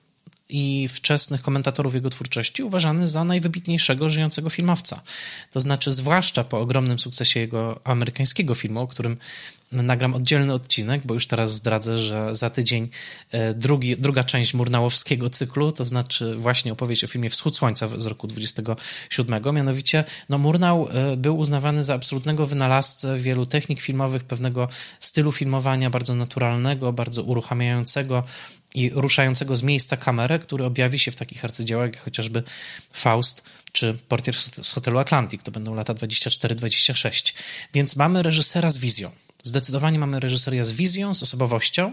i 0.49 0.89
wczesnych 0.89 1.43
komentatorów 1.43 1.95
jego 1.95 2.11
twórczości 2.11 2.63
uważany 2.63 3.09
za 3.09 3.25
najwybitniejszego 3.25 4.11
żyjącego 4.11 4.51
filmowca. 4.51 5.03
To 5.51 5.61
znaczy, 5.61 5.93
zwłaszcza 5.93 6.45
po 6.45 6.61
ogromnym 6.61 6.99
sukcesie 6.99 7.41
jego 7.41 7.81
amerykańskiego 7.85 8.55
filmu, 8.55 8.81
o 8.81 8.87
którym 8.87 9.19
nagram 9.73 10.15
oddzielny 10.15 10.53
odcinek, 10.53 11.03
bo 11.05 11.15
już 11.15 11.27
teraz 11.27 11.53
zdradzę, 11.53 11.99
że 11.99 12.35
za 12.35 12.51
tydzień 12.51 12.89
e, 13.31 13.55
drugi, 13.55 13.97
druga 13.97 14.25
część 14.25 14.55
Murnałowskiego 14.55 15.31
cyklu, 15.31 15.73
to 15.73 15.85
znaczy 15.85 16.37
właśnie 16.37 16.73
opowieść 16.73 17.05
o 17.05 17.07
filmie 17.07 17.31
Wschód 17.31 17.57
Słońca 17.57 17.89
z 17.99 18.07
roku 18.07 18.27
27. 18.27 19.55
Mianowicie, 19.55 20.05
no 20.29 20.39
Murnał 20.39 20.89
e, 20.91 21.17
był 21.17 21.39
uznawany 21.39 21.83
za 21.83 21.95
absolutnego 21.95 22.47
wynalazcę 22.47 23.19
wielu 23.19 23.47
technik 23.47 23.81
filmowych, 23.81 24.25
pewnego 24.25 24.69
stylu 25.01 25.33
filmowania 25.33 25.91
bardzo 25.91 26.15
naturalnego, 26.15 26.93
bardzo 26.93 27.23
uruchamiającego 27.23 28.23
i 28.75 28.91
ruszającego 28.95 29.57
z 29.57 29.63
miejsca 29.63 29.97
kamerę, 29.97 30.39
który 30.39 30.65
objawi 30.65 30.99
się 30.99 31.11
w 31.11 31.17
takich 31.17 31.45
arcydziełach 31.45 31.87
jak 31.87 32.05
chociażby 32.05 32.43
Faust 32.93 33.43
czy 33.77 33.95
Portier 34.09 34.35
z 34.63 34.73
hotelu 34.73 34.99
Atlantic. 34.99 35.43
To 35.43 35.51
będą 35.51 35.75
lata 35.75 35.95
24-26. 35.95 37.35
Więc 37.75 37.97
mamy 37.97 38.23
reżysera 38.23 38.71
z 38.71 38.79
wizją. 38.79 39.11
Zdecydowanie 39.43 39.99
mamy 39.99 40.21
reżyseria 40.21 40.65
z 40.65 40.73
wizją, 40.73 41.15
z 41.15 41.23
osobowością. 41.23 41.93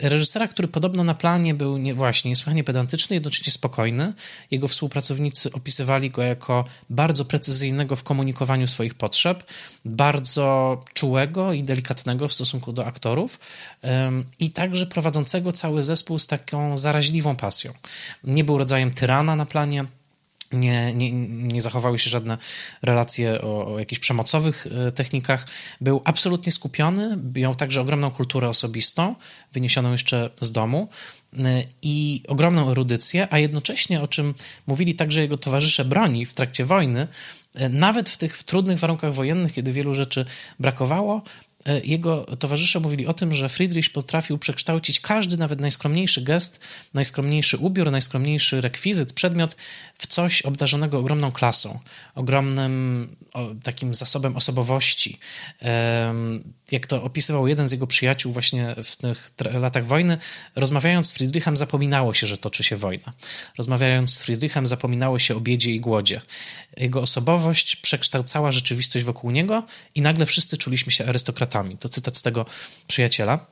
Reżysera, 0.00 0.48
który 0.48 0.68
podobno 0.68 1.04
na 1.04 1.14
planie 1.14 1.54
był 1.54 1.78
nie, 1.78 1.94
właśnie 1.94 2.28
niesłychanie 2.28 2.64
pedantyczny, 2.64 3.14
jednocześnie 3.14 3.52
spokojny. 3.52 4.12
Jego 4.50 4.68
współpracownicy 4.68 5.52
opisywali 5.52 6.10
go 6.10 6.22
jako 6.22 6.64
bardzo 6.90 7.24
precyzyjnego 7.24 7.96
w 7.96 8.02
komunikowaniu 8.02 8.66
swoich 8.66 8.94
potrzeb, 8.94 9.44
bardzo 9.84 10.84
czułego 10.94 11.52
i 11.52 11.62
delikatnego 11.62 12.28
w 12.28 12.34
stosunku 12.34 12.72
do 12.72 12.86
aktorów 12.86 13.40
i 14.38 14.50
także 14.50 14.86
prowadzącego 14.86 15.52
cały 15.52 15.82
zespół 15.82 16.18
z 16.18 16.26
taką 16.26 16.78
zaraźliwą 16.78 17.36
pasją. 17.36 17.72
Nie 18.24 18.44
był 18.44 18.58
rodzajem 18.58 18.90
tyrana 18.90 19.36
na 19.36 19.46
planie, 19.46 19.84
nie, 20.52 20.94
nie, 20.94 21.12
nie 21.28 21.60
zachowały 21.60 21.98
się 21.98 22.10
żadne 22.10 22.38
relacje 22.82 23.40
o, 23.40 23.74
o 23.74 23.78
jakichś 23.78 24.00
przemocowych 24.00 24.66
e, 24.66 24.92
technikach. 24.92 25.46
Był 25.80 26.02
absolutnie 26.04 26.52
skupiony, 26.52 27.18
miał 27.34 27.54
także 27.54 27.80
ogromną 27.80 28.10
kulturę 28.10 28.48
osobistą, 28.48 29.14
wyniesioną 29.52 29.92
jeszcze 29.92 30.30
z 30.40 30.52
domu 30.52 30.88
e, 31.38 31.64
i 31.82 32.22
ogromną 32.28 32.70
erudycję, 32.70 33.28
a 33.30 33.38
jednocześnie, 33.38 34.02
o 34.02 34.08
czym 34.08 34.34
mówili 34.66 34.94
także 34.94 35.20
jego 35.20 35.38
towarzysze 35.38 35.84
broni 35.84 36.26
w 36.26 36.34
trakcie 36.34 36.64
wojny, 36.64 37.08
e, 37.54 37.68
nawet 37.68 38.08
w 38.08 38.16
tych 38.16 38.42
trudnych 38.42 38.78
warunkach 38.78 39.14
wojennych, 39.14 39.52
kiedy 39.52 39.72
wielu 39.72 39.94
rzeczy 39.94 40.26
brakowało, 40.60 41.22
jego 41.84 42.24
towarzysze 42.24 42.80
mówili 42.80 43.06
o 43.06 43.14
tym, 43.14 43.34
że 43.34 43.48
Friedrich 43.48 43.92
potrafił 43.92 44.38
przekształcić 44.38 45.00
każdy, 45.00 45.36
nawet 45.36 45.60
najskromniejszy 45.60 46.22
gest, 46.22 46.60
najskromniejszy 46.94 47.56
ubiór, 47.58 47.90
najskromniejszy 47.90 48.60
rekwizyt, 48.60 49.12
przedmiot 49.12 49.56
w 49.98 50.06
coś 50.06 50.42
obdarzonego 50.42 50.98
ogromną 50.98 51.32
klasą, 51.32 51.78
ogromnym 52.14 53.16
takim 53.62 53.94
zasobem 53.94 54.36
osobowości. 54.36 55.18
Jak 56.70 56.86
to 56.86 57.02
opisywał 57.02 57.48
jeden 57.48 57.68
z 57.68 57.72
jego 57.72 57.86
przyjaciół 57.86 58.32
właśnie 58.32 58.74
w 58.84 58.96
tych 58.96 59.30
latach 59.52 59.86
wojny, 59.86 60.18
rozmawiając 60.56 61.06
z 61.06 61.12
Friedrichem 61.12 61.56
zapominało 61.56 62.14
się, 62.14 62.26
że 62.26 62.38
toczy 62.38 62.64
się 62.64 62.76
wojna. 62.76 63.12
Rozmawiając 63.58 64.14
z 64.14 64.22
Friedrichem 64.22 64.66
zapominało 64.66 65.18
się 65.18 65.36
o 65.36 65.40
biedzie 65.40 65.70
i 65.70 65.80
głodzie. 65.80 66.20
Jego 66.76 67.02
osobowość 67.02 67.76
przekształcała 67.76 68.52
rzeczywistość 68.52 69.04
wokół 69.04 69.30
niego 69.30 69.66
i 69.94 70.00
nagle 70.00 70.26
wszyscy 70.26 70.56
czuliśmy 70.56 70.92
się 70.92 71.06
arystokratami. 71.06 71.49
To 71.76 71.88
cytat 71.88 72.16
z 72.16 72.22
tego 72.22 72.46
przyjaciela. 72.86 73.46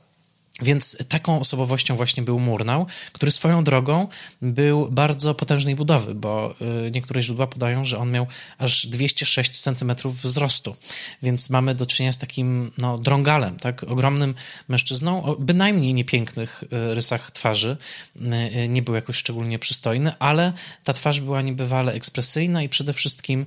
Więc 0.63 0.97
taką 1.09 1.41
osobowością 1.41 1.97
właśnie 1.97 2.23
był 2.23 2.39
Murnau, 2.39 2.87
który 3.13 3.33
swoją 3.33 3.65
drogą 3.65 4.09
był 4.43 4.91
bardzo 4.91 5.35
potężnej 5.35 5.75
budowy, 5.75 6.15
bo 6.15 6.55
y, 6.87 6.91
niektóre 6.91 7.23
źródła 7.23 7.47
podają, 7.47 7.85
że 7.85 7.99
on 7.99 8.11
miał 8.11 8.27
aż 8.59 8.87
206 8.87 9.61
cm 9.61 9.95
wzrostu. 10.05 10.77
Więc 11.23 11.51
mamy 11.51 11.75
do 11.75 11.87
czynienia 11.87 12.13
z 12.13 12.19
takim 12.19 12.71
no, 12.79 12.99
drągalem, 12.99 13.57
tak? 13.57 13.85
ogromnym 13.85 14.35
mężczyzną, 14.69 15.25
o 15.25 15.37
bynajmniej 15.37 15.95
niepięknych 15.95 16.63
y, 16.63 16.95
rysach 16.95 17.31
twarzy. 17.31 17.77
Y, 18.17 18.69
nie 18.69 18.83
był 18.83 18.95
jakoś 18.95 19.17
szczególnie 19.17 19.59
przystojny, 19.59 20.13
ale 20.19 20.53
ta 20.85 20.93
twarz 20.93 21.21
była 21.21 21.43
niebywale 21.43 21.93
ekspresyjna 21.93 22.63
i 22.63 22.69
przede 22.69 22.93
wszystkim, 22.93 23.47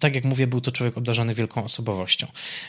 tak 0.00 0.14
jak 0.14 0.24
mówię, 0.24 0.46
był 0.46 0.60
to 0.60 0.72
człowiek 0.72 0.98
obdarzony 0.98 1.34
wielką 1.34 1.64
osobowością. 1.64 2.26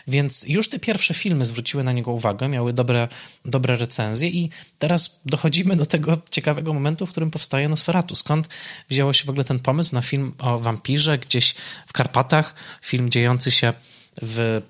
Więc 0.07 0.45
już 0.47 0.69
te 0.69 0.79
pierwsze 0.79 1.13
filmy 1.13 1.45
zwróciły 1.45 1.83
na 1.83 1.91
niego 1.91 2.11
uwagę, 2.11 2.47
miały 2.47 2.73
dobre, 2.83 3.07
dobre 3.45 3.77
recenzje 3.77 4.29
i 4.29 4.49
teraz 4.79 5.19
dochodzimy 5.25 5.75
do 5.75 5.85
tego 5.85 6.17
ciekawego 6.29 6.73
momentu, 6.73 7.05
w 7.05 7.11
którym 7.11 7.31
powstaje 7.31 7.69
Nosferatu. 7.69 8.15
Skąd 8.15 8.49
wzięło 8.89 9.13
się 9.13 9.25
w 9.25 9.29
ogóle 9.29 9.43
ten 9.43 9.59
pomysł 9.59 9.95
na 9.95 10.01
film 10.01 10.33
o 10.39 10.59
wampirze 10.59 11.17
gdzieś 11.17 11.55
w 11.87 11.93
Karpatach, 11.93 12.55
film 12.81 13.09
dziejący 13.09 13.51
się 13.51 13.73
w 14.21 14.61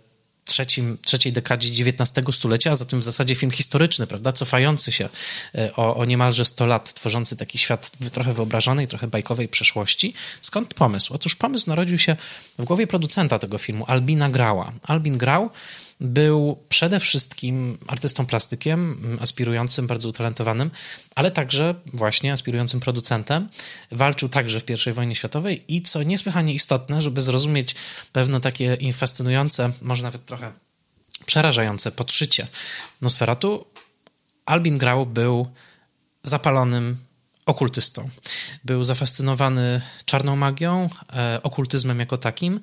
trzecim, 0.46 0.98
trzeciej 1.06 1.34
dekadzie 1.34 1.70
XIX 1.70 2.36
stulecia, 2.36 2.72
a 2.72 2.76
zatem 2.76 3.00
w 3.00 3.04
zasadzie 3.04 3.36
film 3.36 3.52
historyczny, 3.52 4.08
prawda, 4.08 4.32
cofający 4.32 4.92
się 4.92 5.10
e, 5.56 5.76
o, 5.76 5.96
o 5.96 6.06
niemalże 6.06 6.46
100 6.46 6.66
lat, 6.66 6.94
tworzący 6.94 7.38
taki 7.38 7.58
świat 7.58 7.92
trochę 8.12 8.34
wyobrażonej, 8.34 8.88
trochę 8.88 9.08
bajkowej 9.08 9.48
przeszłości. 9.48 10.14
Skąd 10.42 10.74
pomysł? 10.74 11.14
Otóż 11.14 11.36
pomysł 11.36 11.70
narodził 11.70 11.98
się 11.98 12.16
w 12.60 12.66
głowie 12.66 12.88
producenta 12.88 13.40
tego 13.40 13.58
filmu, 13.58 13.86
Albina 13.88 14.30
Grała. 14.30 14.72
Albin 14.88 15.18
Grał 15.18 15.50
był 16.02 16.64
przede 16.70 17.00
wszystkim 17.00 17.78
artystą 17.88 18.26
plastykiem, 18.26 19.18
aspirującym, 19.22 19.88
bardzo 19.88 20.10
utalentowanym, 20.10 20.72
ale 21.16 21.32
także 21.32 21.76
właśnie 21.94 22.34
aspirującym 22.34 22.80
producentem. 22.80 23.50
Walczył 23.92 24.30
także 24.30 24.60
w 24.60 24.88
I 24.88 24.92
wojnie 24.92 25.16
światowej 25.16 25.64
i 25.68 25.82
co 25.82 26.04
niesłychanie 26.04 26.54
istotne, 26.54 27.02
żeby 27.02 27.22
zrozumieć 27.22 27.76
pewne 28.12 28.40
takie 28.40 28.78
fascynujące, 28.94 29.72
może 29.82 30.04
nawet 30.04 30.26
trochę 30.26 30.52
przerażające 31.26 31.92
podszycie 31.92 32.48
Nosferatu, 33.02 33.66
Albin 34.46 34.78
Grau 34.78 35.06
był 35.06 35.48
zapalonym 36.24 36.98
okultystą. 37.46 38.08
Był 38.64 38.84
zafascynowany 38.84 39.82
czarną 40.06 40.36
magią, 40.36 40.90
e, 41.14 41.40
okultyzmem 41.44 42.00
jako 42.00 42.18
takim 42.18 42.60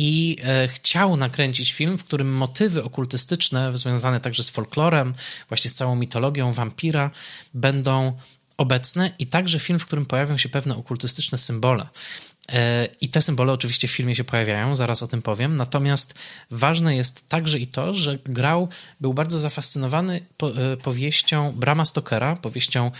i 0.00 0.36
e, 0.42 0.68
chciał 0.68 1.16
nakręcić 1.16 1.72
film, 1.72 1.98
w 1.98 2.04
którym 2.04 2.34
motywy 2.34 2.84
okultystyczne, 2.84 3.78
związane 3.78 4.20
także 4.20 4.42
z 4.42 4.50
folklorem, 4.50 5.12
właśnie 5.48 5.70
z 5.70 5.74
całą 5.74 5.96
mitologią 5.96 6.52
wampira, 6.52 7.10
będą 7.54 8.16
obecne 8.56 9.10
i 9.18 9.26
także 9.26 9.58
film, 9.58 9.78
w 9.78 9.86
którym 9.86 10.06
pojawią 10.06 10.36
się 10.36 10.48
pewne 10.48 10.76
okultystyczne 10.76 11.38
symbole. 11.38 11.86
E, 12.52 12.88
I 13.00 13.08
te 13.08 13.22
symbole 13.22 13.52
oczywiście 13.52 13.88
w 13.88 13.90
filmie 13.90 14.14
się 14.14 14.24
pojawiają, 14.24 14.76
zaraz 14.76 15.02
o 15.02 15.08
tym 15.08 15.22
powiem. 15.22 15.56
Natomiast 15.56 16.14
ważne 16.50 16.96
jest 16.96 17.28
także 17.28 17.58
i 17.58 17.66
to, 17.66 17.94
że 17.94 18.18
Grał 18.24 18.68
był 19.00 19.14
bardzo 19.14 19.38
zafascynowany 19.38 20.20
powieścią 20.82 21.52
Brama 21.52 21.84
Stokera, 21.84 22.36
powieścią 22.36 22.90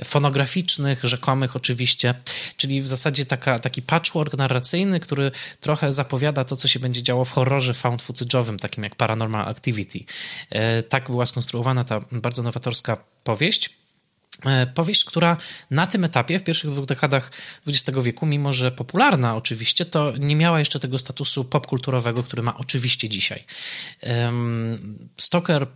fonograficznych, 0.05 1.05
rzekomych 1.05 1.57
oczywiście, 1.57 2.15
czyli 2.57 2.83
w 2.83 2.87
zasadzie 2.87 3.25
taka 3.25 3.59
taki 3.59 3.83
patchwork 3.83 4.35
narracyjny, 4.35 5.01
który 5.01 5.31
trochę 5.61 5.93
zapowiada 5.93 6.45
to, 6.45 6.57
co 6.57 6.69
się 6.69 6.81
będzie 6.81 7.03
działo 7.03 7.25
w 7.25 7.31
horrorze 7.31 7.75
found 7.75 8.03
footage'owym, 8.03 8.59
takim 8.59 8.85
jak 8.85 8.95
Paranormal 8.95 9.49
Activity. 9.49 9.99
E, 10.51 10.83
tak 10.83 11.11
była 11.11 11.27
skonstruowana 11.27 11.85
ta 11.85 12.01
bardzo 12.13 12.43
nowatorska 12.43 12.97
powieść. 13.25 13.78
E, 14.47 14.67
powieść, 14.67 15.05
która 15.05 15.37
na 15.71 15.87
tym 15.87 16.05
etapie, 16.05 16.39
w 16.39 16.43
pierwszych 16.43 16.71
dwóch 16.71 16.87
dekadach 16.87 17.31
XX 17.67 17.99
wieku, 18.03 18.27
mimo 18.27 18.53
że 18.53 18.73
popularna 18.73 19.37
oczywiście, 19.37 19.85
to 19.85 20.13
nie 20.19 20.37
miała 20.37 20.59
jeszcze 20.59 20.81
tego 20.81 20.99
statusu 20.99 21.45
popkulturowego, 21.45 22.23
który 22.23 22.43
ma 22.43 22.57
oczywiście 22.57 23.09
dzisiaj. 23.09 23.45
Stoker 25.17 25.67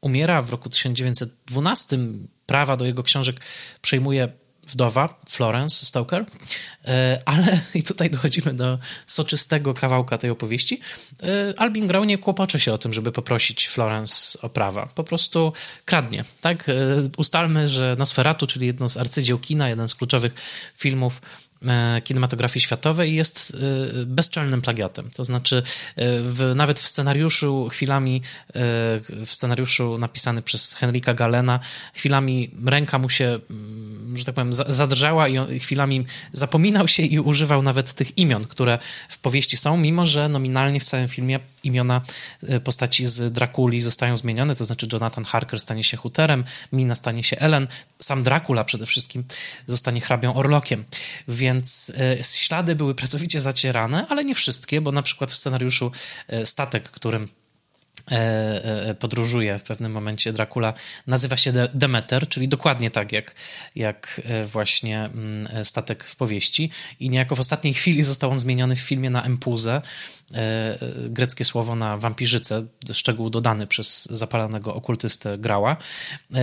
umiera 0.00 0.42
w 0.42 0.50
roku 0.50 0.70
1912. 0.70 1.98
Prawa 2.46 2.76
do 2.76 2.84
jego 2.84 3.02
książek 3.02 3.40
przejmuje 3.82 4.28
wdowa, 4.66 5.20
Florence 5.28 5.86
Stoker, 5.86 6.24
e, 6.84 7.22
ale 7.24 7.60
i 7.74 7.82
tutaj 7.82 8.10
dochodzimy 8.10 8.54
do 8.54 8.78
soczystego 9.06 9.74
kawałka 9.74 10.18
tej 10.18 10.30
opowieści. 10.30 10.80
E, 11.22 11.60
Albin 11.60 11.86
Grau 11.86 12.04
nie 12.04 12.18
kłopocze 12.18 12.60
się 12.60 12.72
o 12.72 12.78
tym, 12.78 12.92
żeby 12.92 13.12
poprosić 13.12 13.68
Florence 13.68 14.38
o 14.42 14.48
prawa. 14.48 14.88
Po 14.94 15.04
prostu 15.04 15.52
kradnie, 15.84 16.24
tak? 16.40 16.68
E, 16.68 16.72
ustalmy, 17.16 17.68
że 17.68 17.96
Nosferatu, 17.98 18.46
czyli 18.46 18.66
jedno 18.66 18.88
z 18.88 18.96
arcydzieł 18.96 19.38
kina, 19.38 19.68
jeden 19.68 19.88
z 19.88 19.94
kluczowych 19.94 20.34
filmów 20.76 21.20
kinematografii 22.04 22.60
światowej 22.62 23.14
jest 23.14 23.56
e, 24.02 24.06
bezczelnym 24.06 24.62
plagiatem. 24.62 25.10
To 25.14 25.24
znaczy, 25.24 25.56
e, 25.56 25.62
w, 26.20 26.52
nawet 26.54 26.80
w 26.80 26.88
scenariuszu 26.88 27.68
chwilami, 27.68 28.22
w 29.08 29.28
scenariuszu 29.28 29.98
napisany 29.98 30.42
przez 30.42 30.74
Henryka 30.74 31.14
Galena, 31.14 31.60
chwilami 31.94 32.50
ręka 32.64 32.98
mu 32.98 33.08
się, 33.08 33.38
mm, 33.50 34.16
że 34.16 34.24
tak 34.24 34.34
powiem, 34.34 34.52
zadrżała 34.52 35.28
i 35.28 35.58
chwilami 35.58 36.04
zapominał 36.32 36.88
się 36.88 37.02
i 37.02 37.20
używał 37.20 37.62
nawet 37.62 37.94
tych 37.94 38.18
imion, 38.18 38.44
które 38.44 38.78
w 39.08 39.18
powieści 39.18 39.56
są, 39.56 39.76
mimo 39.76 40.06
że 40.06 40.28
nominalnie 40.28 40.80
w 40.80 40.84
całym 40.84 41.08
filmie 41.08 41.40
imiona 41.64 42.00
postaci 42.64 43.06
z 43.06 43.32
Drakuli 43.32 43.82
zostają 43.82 44.16
zmienione, 44.16 44.56
to 44.56 44.64
znaczy 44.64 44.86
Jonathan 44.92 45.24
Harker 45.24 45.60
stanie 45.60 45.84
się 45.84 45.96
Huterem, 45.96 46.44
Mina 46.72 46.94
stanie 46.94 47.22
się 47.24 47.38
Ellen, 47.38 47.68
sam 47.98 48.22
Dracula 48.22 48.64
przede 48.64 48.86
wszystkim 48.86 49.24
zostanie 49.66 50.00
hrabią 50.00 50.34
Orlokiem. 50.34 50.84
Więc 51.28 51.92
e, 51.98 52.24
ślady 52.24 52.74
były 52.74 52.94
pracowicie 52.94 53.40
zacierane, 53.40 54.06
ale 54.08 54.24
nie 54.24 54.34
wszystkie, 54.34 54.80
bo 54.80 54.92
na 54.92 55.02
przykład 55.02 55.30
w 55.30 55.36
scenariuszu 55.36 55.92
e, 56.28 56.46
statek, 56.46 56.90
którym 56.90 57.28
E, 57.28 57.32
e, 57.32 57.39
podróżuje 58.98 59.58
w 59.58 59.62
pewnym 59.62 59.92
momencie 59.92 60.32
Dracula, 60.32 60.74
nazywa 61.06 61.36
się 61.36 61.52
Demeter, 61.74 62.28
czyli 62.28 62.48
dokładnie 62.48 62.90
tak 62.90 63.12
jak, 63.12 63.34
jak 63.74 64.20
e, 64.24 64.44
właśnie 64.44 65.00
mm, 65.04 65.64
statek 65.64 66.04
w 66.04 66.16
powieści. 66.16 66.70
I 67.00 67.10
niejako 67.10 67.36
w 67.36 67.40
ostatniej 67.40 67.74
chwili 67.74 68.02
został 68.02 68.30
on 68.30 68.38
zmieniony 68.38 68.76
w 68.76 68.80
filmie 68.80 69.10
na 69.10 69.22
Empuzę, 69.22 69.82
greckie 71.08 71.44
słowo 71.44 71.76
na 71.76 71.96
wampirzycę, 71.96 72.62
szczegół 72.92 73.30
dodany 73.30 73.66
przez 73.66 74.04
zapalonego 74.10 74.74
okultystę 74.74 75.38
Grała, 75.38 75.76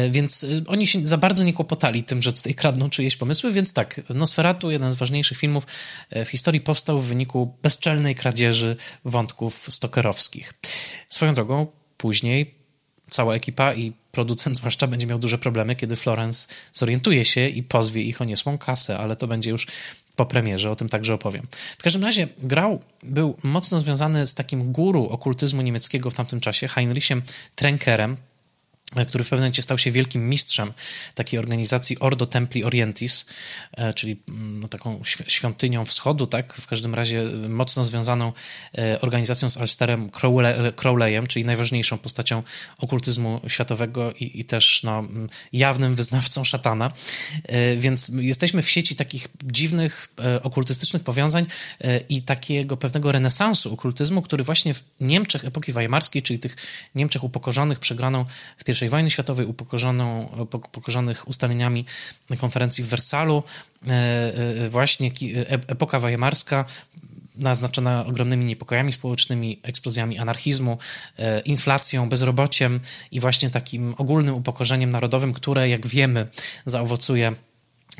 więc 0.09 0.45
oni 0.67 0.87
się 0.87 1.07
za 1.07 1.17
bardzo 1.17 1.43
nie 1.43 1.53
kłopotali 1.53 2.03
tym, 2.03 2.21
że 2.21 2.33
tutaj 2.33 2.55
kradną 2.55 2.89
czyjeś 2.89 3.17
pomysły, 3.17 3.51
więc 3.51 3.73
tak, 3.73 4.01
Nosferatu, 4.09 4.71
jeden 4.71 4.91
z 4.91 4.95
ważniejszych 4.95 5.37
filmów 5.37 5.67
w 6.11 6.27
historii, 6.27 6.61
powstał 6.61 6.99
w 6.99 7.05
wyniku 7.05 7.57
bezczelnej 7.63 8.15
kradzieży 8.15 8.75
wątków 9.05 9.67
stokerowskich. 9.69 10.53
Swoją 11.07 11.33
drogą, 11.33 11.67
później 11.97 12.55
cała 13.09 13.35
ekipa 13.35 13.73
i 13.73 13.93
producent 14.11 14.57
zwłaszcza 14.57 14.87
będzie 14.87 15.07
miał 15.07 15.19
duże 15.19 15.37
problemy, 15.37 15.75
kiedy 15.75 15.95
Florence 15.95 16.47
zorientuje 16.73 17.25
się 17.25 17.47
i 17.47 17.63
pozwie 17.63 18.01
ich 18.01 18.21
o 18.21 18.25
niesłą 18.25 18.57
kasę, 18.57 18.97
ale 18.97 19.15
to 19.15 19.27
będzie 19.27 19.51
już 19.51 19.67
po 20.15 20.25
premierze, 20.25 20.71
o 20.71 20.75
tym 20.75 20.89
także 20.89 21.13
opowiem. 21.13 21.47
W 21.79 21.83
każdym 21.83 22.03
razie 22.03 22.27
Grau 22.37 22.79
był 23.03 23.37
mocno 23.43 23.79
związany 23.79 24.25
z 24.25 24.35
takim 24.35 24.71
guru 24.71 25.09
okultyzmu 25.09 25.61
niemieckiego 25.61 26.11
w 26.11 26.13
tamtym 26.13 26.39
czasie, 26.39 26.67
Heinrichem 26.67 27.21
Trenkerem, 27.55 28.17
który 28.91 29.23
w 29.23 29.29
pewnym 29.29 29.43
momencie 29.43 29.61
stał 29.61 29.77
się 29.77 29.91
wielkim 29.91 30.29
mistrzem 30.29 30.73
takiej 31.13 31.39
organizacji 31.39 31.99
Ordo 31.99 32.25
Templi 32.25 32.63
Orientis, 32.63 33.25
e, 33.71 33.93
czyli 33.93 34.17
mm, 34.27 34.59
no, 34.59 34.67
taką 34.67 35.01
świątynią 35.27 35.85
wschodu, 35.85 36.27
tak? 36.27 36.53
w 36.53 36.67
każdym 36.67 36.95
razie 36.95 37.23
mocno 37.49 37.83
związaną 37.83 38.33
e, 38.77 39.01
organizacją 39.01 39.49
z 39.49 39.57
Alsterem 39.57 40.09
Crowleyem, 40.75 41.27
czyli 41.27 41.45
najważniejszą 41.45 41.97
postacią 41.97 42.43
okultyzmu 42.77 43.41
światowego 43.47 44.13
i, 44.13 44.39
i 44.39 44.45
też 44.45 44.83
no, 44.83 45.03
jawnym 45.53 45.95
wyznawcą 45.95 46.43
szatana. 46.43 46.91
Więc 47.77 48.11
jesteśmy 48.15 48.61
w 48.61 48.69
sieci 48.69 48.95
takich 48.95 49.27
dziwnych 49.43 50.09
okultystycznych 50.43 51.03
powiązań 51.03 51.45
i 52.09 52.21
takiego 52.21 52.77
pewnego 52.77 53.11
renesansu 53.11 53.73
okultyzmu, 53.73 54.21
który 54.21 54.43
właśnie 54.43 54.73
w 54.73 54.83
Niemczech 54.99 55.45
epoki 55.45 55.73
weimarskiej, 55.73 56.21
czyli 56.21 56.39
tych 56.39 56.55
Niemczech 56.95 57.23
upokorzonych 57.23 57.79
przegraną 57.79 58.25
w 58.57 58.69
I 58.69 58.76
wojny 58.85 59.11
światowej, 59.11 59.45
upokorzoną, 59.45 60.29
upokorzonych 60.39 61.27
ustaleniami 61.27 61.85
konferencji 62.39 62.83
w 62.83 62.87
Wersalu. 62.87 63.43
Właśnie 64.69 65.11
epoka 65.67 65.99
weimarska 65.99 66.65
naznaczona 67.35 68.05
ogromnymi 68.05 68.45
niepokojami 68.45 68.93
społecznymi, 68.93 69.59
eksplozjami 69.63 70.17
anarchizmu, 70.17 70.77
inflacją, 71.45 72.09
bezrobociem 72.09 72.79
i 73.11 73.19
właśnie 73.19 73.49
takim 73.49 73.95
ogólnym 73.97 74.35
upokorzeniem 74.35 74.89
narodowym, 74.89 75.33
które, 75.33 75.69
jak 75.69 75.87
wiemy, 75.87 76.27
zaowocuje 76.65 77.31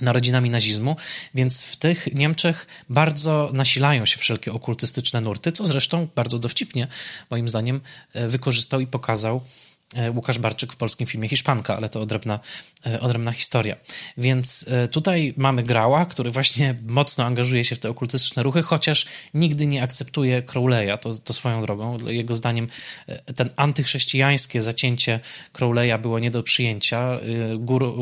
narodzinami 0.01 0.49
nazizmu, 0.49 0.95
więc 1.35 1.65
w 1.65 1.75
tych 1.75 2.13
Niemczech 2.13 2.67
bardzo 2.89 3.49
nasilają 3.53 4.05
się 4.05 4.17
wszelkie 4.17 4.53
okultystyczne 4.53 5.21
nurty, 5.21 5.51
co 5.51 5.65
zresztą 5.65 6.07
bardzo 6.15 6.39
dowcipnie, 6.39 6.87
moim 7.29 7.49
zdaniem, 7.49 7.81
e, 8.13 8.27
wykorzystał 8.27 8.79
i 8.79 8.87
pokazał 8.87 9.41
E, 9.41 9.76
Łukasz 10.15 10.39
Barczyk 10.39 10.73
w 10.73 10.75
polskim 10.75 11.07
filmie 11.07 11.29
Hiszpanka, 11.29 11.77
ale 11.77 11.89
to 11.89 12.01
odrębna, 12.01 12.39
e, 12.85 12.99
odrębna 12.99 13.31
historia. 13.31 13.75
Więc 14.17 14.65
e, 14.67 14.87
tutaj 14.87 15.33
mamy 15.37 15.63
Grała, 15.63 16.05
który 16.05 16.31
właśnie 16.31 16.75
mocno 16.87 17.23
angażuje 17.23 17.65
się 17.65 17.75
w 17.75 17.79
te 17.79 17.89
okultystyczne 17.89 18.43
ruchy, 18.43 18.61
chociaż 18.61 19.05
nigdy 19.33 19.67
nie 19.67 19.83
akceptuje 19.83 20.41
Crowleya, 20.41 20.97
to, 21.01 21.13
to 21.13 21.33
swoją 21.33 21.61
drogą. 21.61 21.97
Jego 22.07 22.35
zdaniem 22.35 22.67
ten 23.35 23.49
antychrześcijańskie 23.55 24.61
zacięcie 24.61 25.19
Crowleya 25.53 25.99
było 26.01 26.19
nie 26.19 26.31
do 26.31 26.43
przyjęcia. 26.43 27.19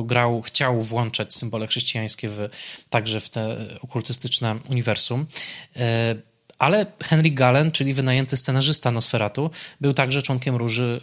Grał 0.06 0.42
chciał 0.42 0.82
włączać 0.82 1.36
symbole 1.36 1.68
chrześcijańskie 1.68 2.30
w, 2.30 2.50
także 2.90 3.20
w 3.20 3.30
te 3.30 3.58
okultystyczne 3.82 4.56
uniwersum. 4.70 5.26
Ale 6.60 6.86
Henry 7.04 7.32
Gallen, 7.32 7.72
czyli 7.72 7.94
wynajęty 7.94 8.38
scenarzysta 8.38 8.92
Nosferatu, 8.92 9.50
był 9.82 9.94
także 9.94 10.22
członkiem 10.22 10.56
róży, 10.56 11.02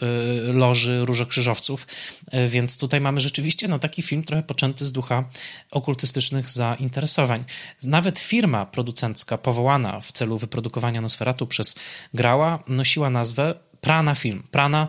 y, 0.51 0.53
loży 0.53 1.05
Różokrzyżowców, 1.05 1.87
y, 2.35 2.49
więc 2.49 2.79
tutaj 2.79 3.01
mamy 3.01 3.21
rzeczywiście 3.21 3.69
no, 3.69 3.79
taki 3.79 4.03
film 4.03 4.25
trochę 4.25 4.43
poczęty 4.43 4.85
z 4.85 4.93
ducha 4.93 5.25
okultystycznych 5.71 6.51
zainteresowań. 6.51 7.45
Nawet 7.83 8.19
firma 8.19 8.67
producencka 8.67 9.39
powołana 9.39 10.01
w 10.01 10.13
celu 10.13 10.39
wyprodukowania 10.39 11.01
Nosferatu 11.01 11.47
przez 11.47 11.75
Grała 12.15 12.59
nosiła 12.69 13.11
nazwę 13.11 13.55
Prana 13.83 14.15
film. 14.15 14.43
Prana, 14.51 14.89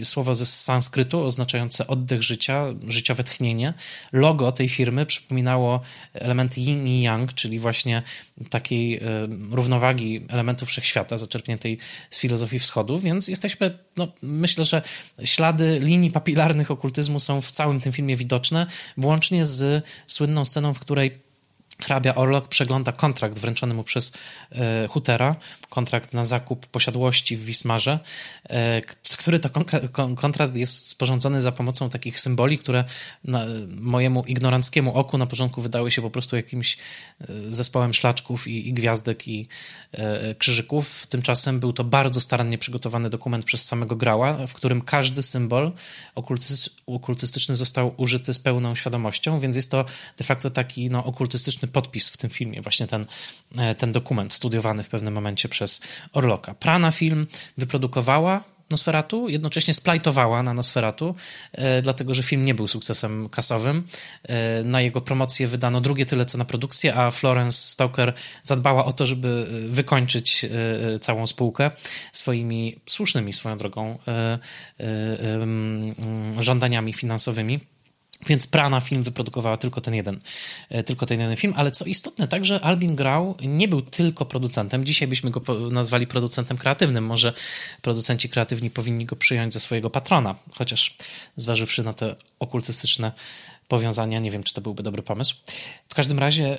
y, 0.00 0.04
słowo 0.04 0.34
ze 0.34 0.46
sanskrytu 0.46 1.24
oznaczające 1.24 1.86
oddech 1.86 2.22
życia, 2.22 2.64
życiowe 2.88 3.24
tchnienie. 3.24 3.74
Logo 4.12 4.52
tej 4.52 4.68
firmy 4.68 5.06
przypominało 5.06 5.80
elementy 6.14 6.60
yin 6.60 6.86
i 6.86 7.02
yang, 7.02 7.34
czyli 7.34 7.58
właśnie 7.58 8.02
takiej 8.50 8.96
y, 8.96 9.00
równowagi 9.50 10.26
elementów 10.28 10.68
wszechświata, 10.68 11.18
zaczerpniętej 11.18 11.78
z 12.10 12.18
filozofii 12.20 12.58
wschodu, 12.58 12.98
więc 12.98 13.28
jesteśmy, 13.28 13.78
no, 13.96 14.08
myślę, 14.22 14.64
że 14.64 14.82
ślady 15.24 15.78
linii 15.82 16.10
papilarnych 16.10 16.70
okultyzmu 16.70 17.20
są 17.20 17.40
w 17.40 17.50
całym 17.50 17.80
tym 17.80 17.92
filmie 17.92 18.16
widoczne, 18.16 18.66
włącznie 18.96 19.46
z 19.46 19.84
słynną 20.06 20.44
sceną, 20.44 20.74
w 20.74 20.80
której 20.80 21.29
Hrabia 21.84 22.14
Orlok 22.14 22.48
przegląda 22.48 22.92
kontrakt 22.92 23.38
wręczony 23.38 23.74
mu 23.74 23.84
przez 23.84 24.12
e, 24.52 24.86
Hutera, 24.86 25.36
kontrakt 25.68 26.14
na 26.14 26.24
zakup 26.24 26.66
posiadłości 26.66 27.36
w 27.36 27.44
Wismarze, 27.44 27.98
e, 28.48 28.80
który 29.18 29.38
to 29.38 29.50
kon 29.92 30.14
kontrakt 30.14 30.56
jest 30.56 30.88
sporządzony 30.88 31.42
za 31.42 31.52
pomocą 31.52 31.90
takich 31.90 32.20
symboli, 32.20 32.58
które 32.58 32.84
na, 33.24 33.46
mojemu 33.68 34.24
ignoranckiemu 34.24 34.94
oku 34.94 35.18
na 35.18 35.26
początku 35.26 35.62
wydały 35.62 35.90
się 35.90 36.02
po 36.02 36.10
prostu 36.10 36.36
jakimś 36.36 36.76
e, 36.76 37.26
zespołem 37.48 37.94
szlaczków 37.94 38.48
i, 38.48 38.68
i 38.68 38.72
gwiazdek 38.72 39.28
i 39.28 39.48
e, 39.92 40.34
krzyżyków. 40.34 41.06
Tymczasem 41.06 41.60
był 41.60 41.72
to 41.72 41.84
bardzo 41.84 42.20
starannie 42.20 42.58
przygotowany 42.58 43.10
dokument 43.10 43.44
przez 43.44 43.64
samego 43.64 43.96
Grała, 43.96 44.46
w 44.46 44.54
którym 44.54 44.82
każdy 44.82 45.22
symbol 45.22 45.72
okultystyczny 46.86 47.56
został 47.56 47.94
użyty 47.96 48.34
z 48.34 48.38
pełną 48.38 48.74
świadomością, 48.74 49.40
więc 49.40 49.56
jest 49.56 49.70
to 49.70 49.84
de 50.18 50.24
facto 50.24 50.50
taki 50.50 50.90
no, 50.90 51.04
okultystyczny 51.04 51.68
podpis 51.70 52.08
w 52.08 52.16
tym 52.16 52.30
filmie, 52.30 52.62
właśnie 52.62 52.86
ten, 52.86 53.04
e, 53.58 53.74
ten 53.74 53.92
dokument 53.92 54.32
studiowany 54.32 54.82
w 54.82 54.88
pewnym 54.88 55.14
momencie 55.14 55.48
przez 55.48 55.80
Orloka. 56.12 56.54
Prana 56.54 56.90
film 56.90 57.26
wyprodukowała 57.58 58.44
Nosferatu, 58.70 59.28
jednocześnie 59.28 59.74
splajtowała 59.74 60.42
na 60.42 60.54
Nosferatu, 60.54 61.14
e, 61.52 61.82
dlatego 61.82 62.14
że 62.14 62.22
film 62.22 62.44
nie 62.44 62.54
był 62.54 62.66
sukcesem 62.66 63.28
kasowym. 63.28 63.84
E, 64.22 64.64
na 64.64 64.80
jego 64.80 65.00
promocję 65.00 65.46
wydano 65.46 65.80
drugie 65.80 66.06
tyle 66.06 66.26
co 66.26 66.38
na 66.38 66.44
produkcję, 66.44 66.94
a 66.94 67.10
Florence 67.10 67.58
Stoker 67.58 68.12
zadbała 68.42 68.84
o 68.84 68.92
to, 68.92 69.06
żeby 69.06 69.46
wykończyć 69.68 70.46
całą 71.00 71.26
spółkę 71.26 71.70
swoimi 72.12 72.80
słusznymi 72.86 73.32
swoją 73.32 73.56
drogą 73.56 73.98
żądaniami 76.38 76.92
finansowymi. 76.92 77.60
Więc 78.26 78.46
Prana 78.46 78.80
film 78.80 79.02
wyprodukowała 79.02 79.56
tylko 79.56 79.80
ten 79.80 79.94
jeden, 79.94 80.20
e, 80.68 80.82
tylko 80.82 81.06
ten 81.06 81.20
jeden 81.20 81.36
film, 81.36 81.54
ale 81.56 81.70
co 81.70 81.84
istotne, 81.84 82.28
także 82.28 82.60
Albin 82.60 82.96
Grau 82.96 83.34
nie 83.42 83.68
był 83.68 83.82
tylko 83.82 84.24
producentem. 84.24 84.84
Dzisiaj 84.84 85.08
byśmy 85.08 85.30
go 85.30 85.42
nazwali 85.70 86.06
producentem 86.06 86.56
kreatywnym. 86.56 87.06
Może 87.06 87.32
producenci 87.82 88.28
kreatywni 88.28 88.70
powinni 88.70 89.04
go 89.04 89.16
przyjąć 89.16 89.52
za 89.52 89.60
swojego 89.60 89.90
patrona, 89.90 90.34
chociaż 90.54 90.96
zważywszy 91.36 91.82
na 91.82 91.92
te 91.92 92.16
okultystyczne 92.38 93.12
powiązania. 93.70 94.18
Nie 94.18 94.30
wiem, 94.30 94.42
czy 94.42 94.54
to 94.54 94.60
byłby 94.60 94.82
dobry 94.82 95.02
pomysł. 95.02 95.34
W 95.88 95.94
każdym 95.94 96.18
razie 96.18 96.58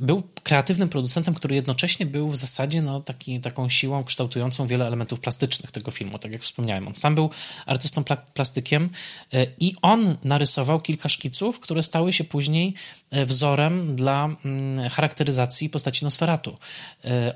był 0.00 0.22
kreatywnym 0.42 0.88
producentem, 0.88 1.34
który 1.34 1.54
jednocześnie 1.54 2.06
był 2.06 2.28
w 2.28 2.36
zasadzie 2.36 2.82
no, 2.82 3.00
taki, 3.00 3.40
taką 3.40 3.68
siłą 3.68 4.04
kształtującą 4.04 4.66
wiele 4.66 4.86
elementów 4.86 5.20
plastycznych 5.20 5.70
tego 5.70 5.90
filmu, 5.90 6.18
tak 6.18 6.32
jak 6.32 6.42
wspomniałem. 6.42 6.88
On 6.88 6.94
sam 6.94 7.14
był 7.14 7.30
artystą 7.66 8.04
pla 8.04 8.16
plastykiem 8.16 8.90
y, 9.34 9.46
i 9.60 9.74
on 9.82 10.16
narysował 10.24 10.80
kilka 10.80 11.08
szkiców, 11.08 11.60
które 11.60 11.82
stały 11.82 12.12
się 12.12 12.24
później 12.24 12.74
y, 13.16 13.26
wzorem 13.26 13.96
dla 13.96 14.24
mm, 14.24 14.88
charakteryzacji 14.90 15.70
postaci 15.70 16.04
Nosferatu. 16.04 16.58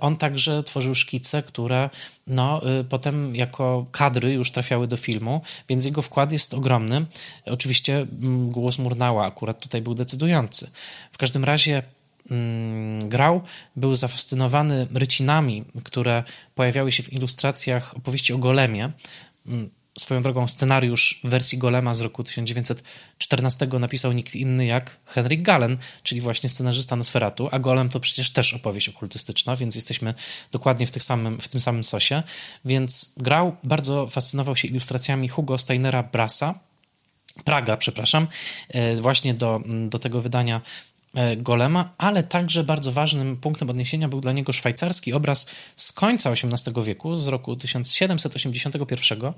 On 0.01 0.17
także 0.17 0.63
tworzył 0.63 0.95
szkice, 0.95 1.43
które 1.43 1.91
no, 2.27 2.61
potem 2.89 3.37
jako 3.37 3.87
kadry 3.91 4.33
już 4.33 4.51
trafiały 4.51 4.87
do 4.87 4.97
filmu, 4.97 5.41
więc 5.69 5.85
jego 5.85 6.03
wkład 6.03 6.33
jest 6.33 6.55
ogromny. 6.55 7.07
Oczywiście 7.47 7.97
mm, 7.97 8.51
głos 8.51 8.79
Murnau 8.79 9.06
akurat 9.13 9.61
tutaj 9.61 9.83
był 9.83 9.95
decydujący. 9.95 10.71
W 11.13 11.19
każdym 11.19 11.45
razie 11.45 11.83
mm, 12.31 13.09
grał, 13.09 13.41
był 13.77 13.95
zafascynowany 13.95 14.87
rycinami, 14.95 15.65
które 15.85 16.25
pojawiały 16.55 16.93
się 16.93 17.03
w 17.03 17.13
ilustracjach 17.13 17.97
opowieści 17.97 18.33
o 18.33 18.39
Golemie. 18.39 18.93
Mm, 19.47 19.71
swoją 19.99 20.23
drogą 20.23 20.49
scenariusz 20.49 21.21
wersji 21.25 21.59
Golema 21.59 21.95
z 21.95 22.01
roku 22.01 22.25
1914 22.25 23.67
napisał 23.67 24.13
nikt 24.13 24.35
inny 24.35 24.67
jak 24.67 24.97
Henryk 25.05 25.43
Gallen, 25.43 25.79
czyli 26.03 26.21
właśnie 26.21 26.49
scenarzysta 26.49 26.97
Nosferatu, 26.97 27.49
a 27.53 27.59
Golem 27.59 27.89
to 27.89 28.01
przecież 28.01 28.31
też 28.31 28.55
opowieść 28.55 28.89
okultystyczna, 28.89 29.57
więc 29.57 29.75
jesteśmy 29.75 30.15
dokładnie 30.53 30.87
w, 30.87 30.91
tych 30.91 31.03
samym, 31.03 31.41
w 31.41 31.49
tym 31.49 31.61
samym 31.61 31.85
sosie. 31.85 32.23
Więc 32.65 33.13
grał, 33.17 33.57
bardzo 33.65 34.09
fascynował 34.09 34.57
się 34.57 34.69
ilustracjami 34.69 35.29
Hugo 35.29 35.59
Steinera 35.59 36.03
Brasa, 36.03 36.55
Praga, 37.45 37.77
przepraszam, 37.77 38.27
e, 38.69 38.97
właśnie 38.97 39.35
do, 39.35 39.61
do 39.89 39.99
tego 39.99 40.21
wydania 40.21 40.61
e, 41.15 41.37
Golema, 41.37 41.95
ale 41.99 42.23
także 42.23 42.65
bardzo 42.65 42.93
ważnym 42.93 43.37
punktem 43.37 43.71
odniesienia 43.71 44.09
był 44.09 44.21
dla 44.21 44.33
niego 44.33 44.53
szwajcarski 44.53 45.13
obraz 45.13 45.47
z 45.77 45.93
końca 45.93 46.31
XVIII 46.31 46.85
wieku, 46.85 47.17
z 47.17 47.29
roku 47.29 47.57
1781, 47.57 49.33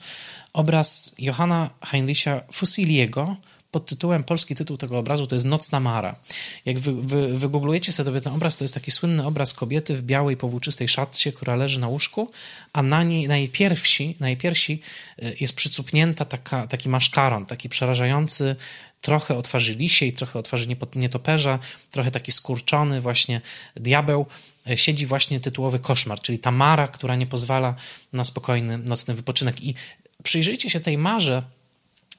obraz 0.52 1.14
Johanna 1.18 1.70
Heinricha 1.84 2.40
Fusiliego, 2.52 3.36
pod 3.70 3.86
tytułem, 3.86 4.24
polski 4.24 4.54
tytuł 4.54 4.76
tego 4.76 4.98
obrazu 4.98 5.26
to 5.26 5.36
jest 5.36 5.46
Nocna 5.46 5.80
Mara. 5.80 6.16
Jak 6.64 6.78
wy, 6.78 6.92
wy, 7.02 7.38
wygooglujecie 7.38 7.92
sobie 7.92 8.20
ten 8.20 8.32
obraz, 8.32 8.56
to 8.56 8.64
jest 8.64 8.74
taki 8.74 8.90
słynny 8.90 9.26
obraz 9.26 9.54
kobiety 9.54 9.94
w 9.94 10.02
białej, 10.02 10.36
powłóczystej 10.36 10.88
szatcie, 10.88 11.32
która 11.32 11.56
leży 11.56 11.80
na 11.80 11.88
łóżku, 11.88 12.30
a 12.72 12.82
na 12.82 13.02
niej, 13.02 13.28
na 13.28 13.36
jej 13.36 13.48
piersi, 13.48 14.80
e, 15.22 15.32
jest 15.40 15.52
przycupnięta 15.52 16.24
taka, 16.24 16.66
taki 16.66 16.88
maszkaron, 16.88 17.46
taki 17.46 17.68
przerażający, 17.68 18.56
trochę 19.00 19.36
o 19.36 19.42
twarzy 19.42 19.74
lisiej, 19.74 20.12
trochę 20.12 20.38
o 20.38 20.42
twarzy 20.42 20.66
nietoperza, 20.94 21.58
trochę 21.90 22.10
taki 22.10 22.32
skurczony 22.32 23.00
właśnie 23.00 23.40
diabeł, 23.76 24.26
e, 24.70 24.76
siedzi 24.76 25.06
właśnie 25.06 25.40
tytułowy 25.40 25.78
koszmar, 25.78 26.20
czyli 26.20 26.38
ta 26.38 26.50
mara, 26.50 26.88
która 26.88 27.16
nie 27.16 27.26
pozwala 27.26 27.74
na 28.12 28.24
spokojny 28.24 28.78
nocny 28.78 29.14
wypoczynek. 29.14 29.64
I 29.64 29.74
przyjrzyjcie 30.22 30.70
się 30.70 30.80
tej 30.80 30.98
marze 30.98 31.42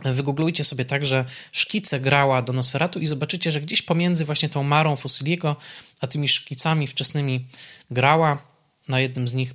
Wygooglujcie 0.05 0.63
sobie 0.63 0.85
także 0.85 1.25
szkice 1.51 1.99
grała 1.99 2.41
do 2.41 2.53
Nosferatu 2.53 2.99
i 2.99 3.07
zobaczycie, 3.07 3.51
że 3.51 3.61
gdzieś 3.61 3.81
pomiędzy 3.81 4.25
właśnie 4.25 4.49
tą 4.49 4.63
Marą 4.63 4.95
Fusiliego, 4.95 5.55
a 6.01 6.07
tymi 6.07 6.27
szkicami 6.27 6.87
wczesnymi 6.87 7.45
grała, 7.91 8.37
na 8.87 8.99
jednym 8.99 9.27
z 9.27 9.33
nich 9.33 9.53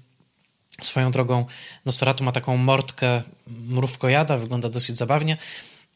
swoją 0.82 1.10
drogą 1.10 1.44
Nosferatu 1.84 2.24
ma 2.24 2.32
taką 2.32 2.56
mordkę 2.56 3.22
mrówkojada, 3.46 4.38
wygląda 4.38 4.68
dosyć 4.68 4.96
zabawnie. 4.96 5.36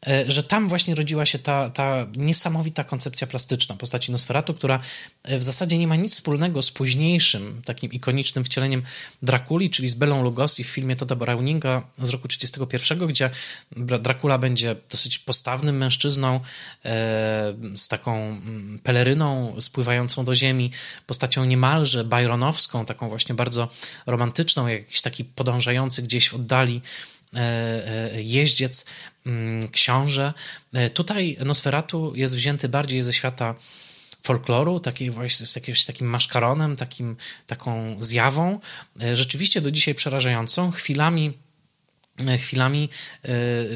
E, 0.06 0.32
że 0.32 0.42
tam 0.42 0.68
właśnie 0.68 0.94
rodziła 0.94 1.26
się 1.26 1.38
ta, 1.38 1.70
ta 1.70 2.06
niesamowita 2.16 2.84
koncepcja 2.84 3.26
plastyczna 3.26 3.76
postaci 3.76 4.12
Nosferatu, 4.12 4.54
która 4.54 4.80
e, 5.22 5.38
w 5.38 5.42
zasadzie 5.42 5.78
nie 5.78 5.87
ma 5.87 5.96
nic 5.96 6.14
wspólnego 6.14 6.62
z 6.62 6.70
późniejszym 6.70 7.62
takim 7.64 7.92
ikonicznym 7.92 8.44
wcieleniem 8.44 8.82
Drakuli, 9.22 9.70
czyli 9.70 9.88
z 9.88 9.94
Belą 9.94 10.22
Lugosi 10.22 10.64
w 10.64 10.68
filmie 10.68 10.96
Toda 10.96 11.16
Browninga 11.16 11.82
z 11.98 12.08
roku 12.08 12.28
1931, 12.28 13.08
gdzie 13.08 13.30
Dracula 14.00 14.38
będzie 14.38 14.76
dosyć 14.90 15.18
postawnym 15.18 15.76
mężczyzną 15.76 16.37
e, 16.37 16.40
z 17.74 17.88
taką 17.88 18.16
mm, 18.16 18.78
peleryną 18.82 19.56
spływającą 19.61 20.24
do 20.24 20.34
ziemi, 20.34 20.70
postacią 21.06 21.44
niemalże 21.44 22.04
byronowską, 22.04 22.84
taką 22.84 23.08
właśnie 23.08 23.34
bardzo 23.34 23.68
romantyczną, 24.06 24.66
jakiś 24.66 25.00
taki 25.00 25.24
podążający 25.24 26.02
gdzieś 26.02 26.28
w 26.28 26.34
oddali 26.34 26.82
jeździec 28.16 28.84
Mm, 29.28 29.68
książę. 29.68 30.34
E, 30.72 30.90
tutaj 30.90 31.36
Nosferatu 31.44 32.12
jest 32.14 32.36
wzięty 32.36 32.68
bardziej 32.68 33.02
ze 33.02 33.12
świata 33.12 33.54
folkloru, 34.22 34.80
takiej 34.80 35.10
właśnie 35.10 35.46
z 35.46 35.56
jakimś 35.56 35.84
takim 35.84 36.06
maszkaronem, 36.06 36.76
takim, 36.76 37.16
taką 37.46 37.96
zjawą, 37.98 38.60
e, 39.02 39.16
rzeczywiście 39.16 39.60
do 39.60 39.70
dzisiaj 39.70 39.94
przerażającą, 39.94 40.70
chwilami 40.70 41.32
e, 42.26 42.38
chwilami, 42.38 42.88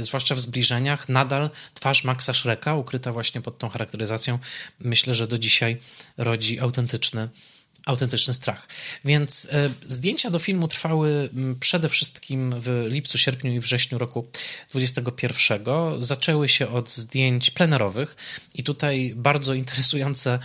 zwłaszcza 0.01 0.35
w 0.35 0.41
zbliżeniach, 0.41 1.09
nadal 1.09 1.51
twarz 1.75 2.05
Maxa 2.05 2.35
Schrecka, 2.35 2.75
ukryta 2.75 3.13
właśnie 3.13 3.41
pod 3.41 3.59
tą 3.59 3.69
charakteryzacją, 3.69 4.39
myślę, 4.81 5.15
że 5.15 5.27
do 5.29 5.39
dzisiaj 5.39 5.79
rodzi 6.17 6.61
autentyczny 6.61 7.29
autentyczny 7.87 8.35
strach. 8.35 8.69
Więc 9.05 9.49
e, 9.53 9.71
zdjęcia 9.87 10.31
do 10.31 10.39
filmu 10.39 10.69
trwały 10.69 11.31
przede 11.61 11.89
wszystkim 11.89 12.55
w 12.57 12.87
lipcu, 12.91 13.19
sierpniu 13.19 13.53
i 13.53 13.61
wrześniu 13.61 13.99
roku 13.99 14.29
2021. 14.71 15.65
Zaczęły 15.99 16.49
się 16.49 16.69
od 16.69 16.91
zdjęć 16.91 17.51
plenerowych 17.51 18.17
i 18.55 18.65
tutaj 18.65 19.13
bardzo 19.17 19.55
interesujące 19.55 20.39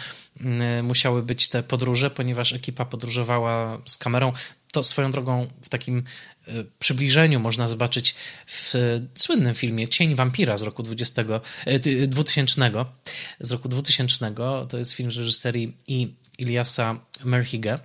musiały 0.83 1.23
być 1.23 1.47
te 1.47 1.63
podróże, 1.63 2.09
ponieważ 2.09 2.53
ekipa 2.53 2.85
podróżowała 2.85 3.81
z 3.85 3.97
kamerą. 3.97 4.33
To 4.71 4.83
swoją 4.83 5.11
drogą 5.11 5.47
w 5.61 5.69
takim 5.69 6.03
e, 6.47 6.51
przybliżeniu 6.79 7.39
można 7.39 7.67
zobaczyć 7.67 8.15
w 8.47 8.73
słynnym 9.15 9.55
filmie 9.55 9.87
Cień 9.87 10.15
wampira 10.15 10.57
z 10.57 10.61
roku 10.61 10.83
20, 10.83 11.23
2000, 12.07 12.61
e, 12.61 12.85
z 13.39 13.51
roku 13.51 13.69
2000. 13.69 14.33
To 14.69 14.77
jest 14.77 14.91
film 14.91 15.09
reżyserii 15.09 15.77
i 15.87 16.13
Iliasa 16.37 16.99
Merhige. 17.23 17.79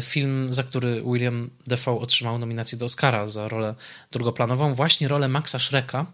Film, 0.00 0.52
za 0.52 0.62
który 0.62 1.02
William 1.02 1.50
Defoe 1.66 2.00
otrzymał 2.00 2.38
nominację 2.38 2.78
do 2.78 2.84
Oscara 2.84 3.28
za 3.28 3.48
rolę 3.48 3.74
drugoplanową, 4.12 4.74
właśnie 4.74 5.08
rolę 5.08 5.28
Maxa 5.28 5.58
Schrecka 5.58 6.06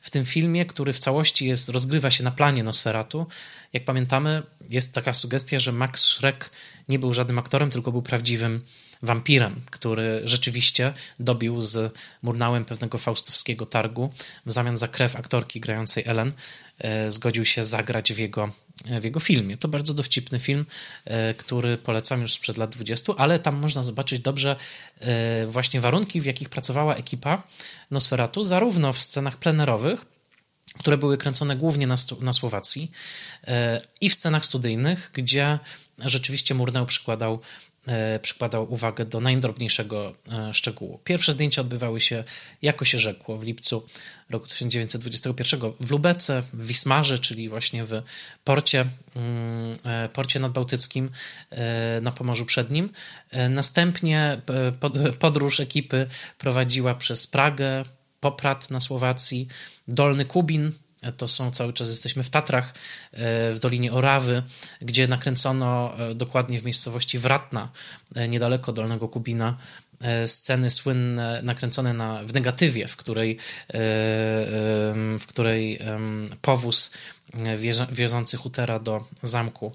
w 0.00 0.10
tym 0.10 0.24
filmie, 0.24 0.66
który 0.66 0.92
w 0.92 0.98
całości 0.98 1.46
jest, 1.46 1.68
rozgrywa 1.68 2.10
się 2.10 2.24
na 2.24 2.30
planie 2.30 2.62
Nosferatu. 2.62 3.26
Jak 3.72 3.84
pamiętamy, 3.84 4.42
jest 4.70 4.94
taka 4.94 5.14
sugestia, 5.14 5.58
że 5.60 5.72
Max 5.72 6.00
Schreck 6.04 6.50
nie 6.88 6.98
był 6.98 7.12
żadnym 7.12 7.38
aktorem, 7.38 7.70
tylko 7.70 7.92
był 7.92 8.02
prawdziwym 8.02 8.64
wampirem, 9.02 9.60
który 9.70 10.20
rzeczywiście 10.24 10.92
dobił 11.20 11.60
z 11.60 11.94
Murnałem 12.22 12.64
pewnego 12.64 12.98
faustowskiego 12.98 13.66
targu. 13.66 14.12
W 14.46 14.52
zamian 14.52 14.76
za 14.76 14.88
krew 14.88 15.16
aktorki 15.16 15.60
grającej 15.60 16.04
Ellen 16.06 16.32
zgodził 17.08 17.44
się 17.44 17.64
zagrać 17.64 18.12
w 18.12 18.18
jego, 18.18 18.50
w 19.00 19.04
jego 19.04 19.20
filmie. 19.20 19.56
To 19.56 19.68
bardzo 19.68 19.94
dowcipny 19.94 20.38
film, 20.38 20.66
e, 21.04 21.34
który 21.34 21.78
polecam 21.78 22.22
już 22.22 22.32
sprzed 22.32 22.56
lat 22.56 22.70
20, 22.70 23.12
ale 23.16 23.38
tam 23.38 23.56
można 23.56 23.82
zobaczyć 23.82 24.20
dobrze 24.20 24.56
e, 25.00 25.46
właśnie 25.46 25.80
warunki, 25.80 26.20
w 26.20 26.24
jakich 26.24 26.48
pracowała 26.48 26.94
ekipa 26.94 27.42
Nosferatu, 27.90 28.44
zarówno 28.44 28.92
w 28.92 28.98
scenach 28.98 29.36
plenerowych, 29.36 30.04
które 30.78 30.98
były 30.98 31.18
kręcone 31.18 31.56
głównie 31.56 31.86
na, 31.86 31.96
na 32.20 32.32
Słowacji 32.32 32.90
i 34.00 34.10
w 34.10 34.14
scenach 34.14 34.46
studyjnych, 34.46 35.10
gdzie 35.14 35.58
rzeczywiście 35.98 36.54
Murnau 36.54 36.86
przykładał 36.86 37.40
E, 37.40 37.69
przykładał 38.22 38.72
uwagę 38.72 39.04
do 39.04 39.20
najdrobniejszego 39.20 40.12
e, 40.32 40.54
szczegółu. 40.54 41.00
Pierwsze 41.04 41.32
zdjęcia 41.32 41.60
odbywały 41.60 42.00
się, 42.00 42.24
jako 42.62 42.84
się 42.84 42.98
rzekło, 42.98 43.36
w 43.36 43.42
lipcu 43.42 43.86
roku 44.30 44.46
1921 44.46 45.72
w 45.80 45.90
Lubece, 45.90 46.42
w 46.52 46.66
Wismarze, 46.66 47.18
czyli 47.18 47.48
właśnie 47.48 47.84
w 47.84 48.02
porcie, 48.44 48.86
mm, 49.16 49.76
e, 49.84 50.08
porcie 50.08 50.40
nadbałtyckim 50.40 51.10
na 52.02 52.12
Pomorzu 52.12 52.46
Przednim. 52.46 52.90
Następnie 53.50 54.40
podróż 55.18 55.60
ekipy 55.60 56.06
prowadziła 56.38 56.94
przez 56.94 57.26
Pragę, 57.26 57.84
Poprad 58.20 58.70
na 58.70 58.80
Słowacji, 58.80 59.48
Dolny 59.88 60.24
Kubin 60.24 60.72
to 61.16 61.28
są 61.28 61.50
cały 61.50 61.72
czas, 61.72 61.88
jesteśmy 61.88 62.22
w 62.22 62.30
Tatrach, 62.30 62.74
e, 63.12 63.52
w 63.52 63.58
Dolinie 63.60 63.92
Orawy, 63.92 64.42
gdzie 64.80 65.08
nakręcono 65.08 65.98
e, 65.98 66.14
dokładnie 66.14 66.60
w 66.60 66.64
miejscowości 66.64 67.18
Wratna, 67.18 67.68
e, 68.14 68.28
niedaleko 68.28 68.72
Dolnego 68.72 69.08
Kubina, 69.08 69.56
sceny 70.26 70.70
słynne, 70.70 71.40
nakręcone 71.42 71.94
na, 71.94 72.24
w 72.24 72.34
negatywie, 72.34 72.88
w 72.88 72.96
której, 72.96 73.38
w 75.18 75.24
której 75.28 75.78
powóz 76.42 76.90
wiozący 77.92 78.36
Hutera 78.36 78.78
do 78.78 79.04
zamku 79.22 79.72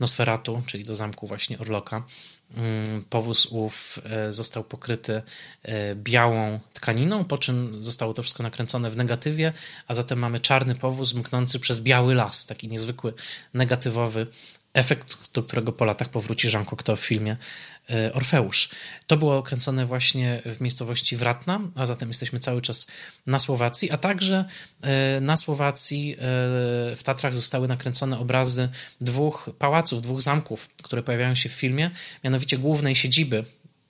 Nosferatu, 0.00 0.62
czyli 0.66 0.84
do 0.84 0.94
zamku 0.94 1.26
właśnie 1.26 1.58
Orloka, 1.58 2.04
powóz 3.10 3.46
ów 3.46 3.98
e, 4.04 4.32
został 4.32 4.64
pokryty 4.64 5.22
e, 5.62 5.94
białą 5.94 6.60
tkaniną, 6.72 7.24
po 7.24 7.38
czym 7.38 7.84
zostało 7.84 8.12
to 8.12 8.22
wszystko 8.22 8.42
nakręcone 8.42 8.90
w 8.90 8.96
negatywie, 8.96 9.52
a 9.88 9.94
zatem 9.94 10.18
mamy 10.18 10.40
czarny 10.40 10.74
powóz 10.74 11.14
mknący 11.14 11.60
przez 11.60 11.80
biały 11.80 12.14
las, 12.14 12.46
taki 12.46 12.68
niezwykły 12.68 13.14
negatywowy 13.54 14.26
efekt, 14.74 15.16
do 15.34 15.42
którego 15.42 15.72
po 15.72 15.84
latach 15.84 16.08
powróci 16.08 16.48
Jean 16.52 16.64
Cocteau 16.64 16.96
w 16.96 17.00
filmie 17.00 17.36
e, 17.90 18.12
Orfeusz. 18.12 18.68
To 19.06 19.16
było 19.16 19.42
kręcone 19.42 19.86
właśnie 19.86 20.42
w 20.46 20.60
miejscowości 20.60 21.16
Wratna, 21.16 21.60
a 21.74 21.86
zatem 21.86 22.08
jesteśmy 22.08 22.38
cały 22.38 22.62
czas 22.62 22.86
na 23.26 23.38
Słowacji, 23.38 23.90
a 23.90 23.98
także 23.98 24.44
na 25.20 25.36
Słowacji 25.36 26.16
w 26.96 27.00
Tatrach 27.04 27.36
zostały 27.36 27.68
nakręcone 27.68 28.18
obrazy 28.18 28.68
dwóch 29.00 29.50
pałaców, 29.58 30.02
dwóch 30.02 30.22
zamków, 30.22 30.68
które 30.82 31.02
pojawiają 31.02 31.34
się 31.34 31.48
w 31.48 31.52
filmie, 31.52 31.90
mianowicie 32.24 32.41
głównej 32.58 32.96
siedziby 32.96 33.44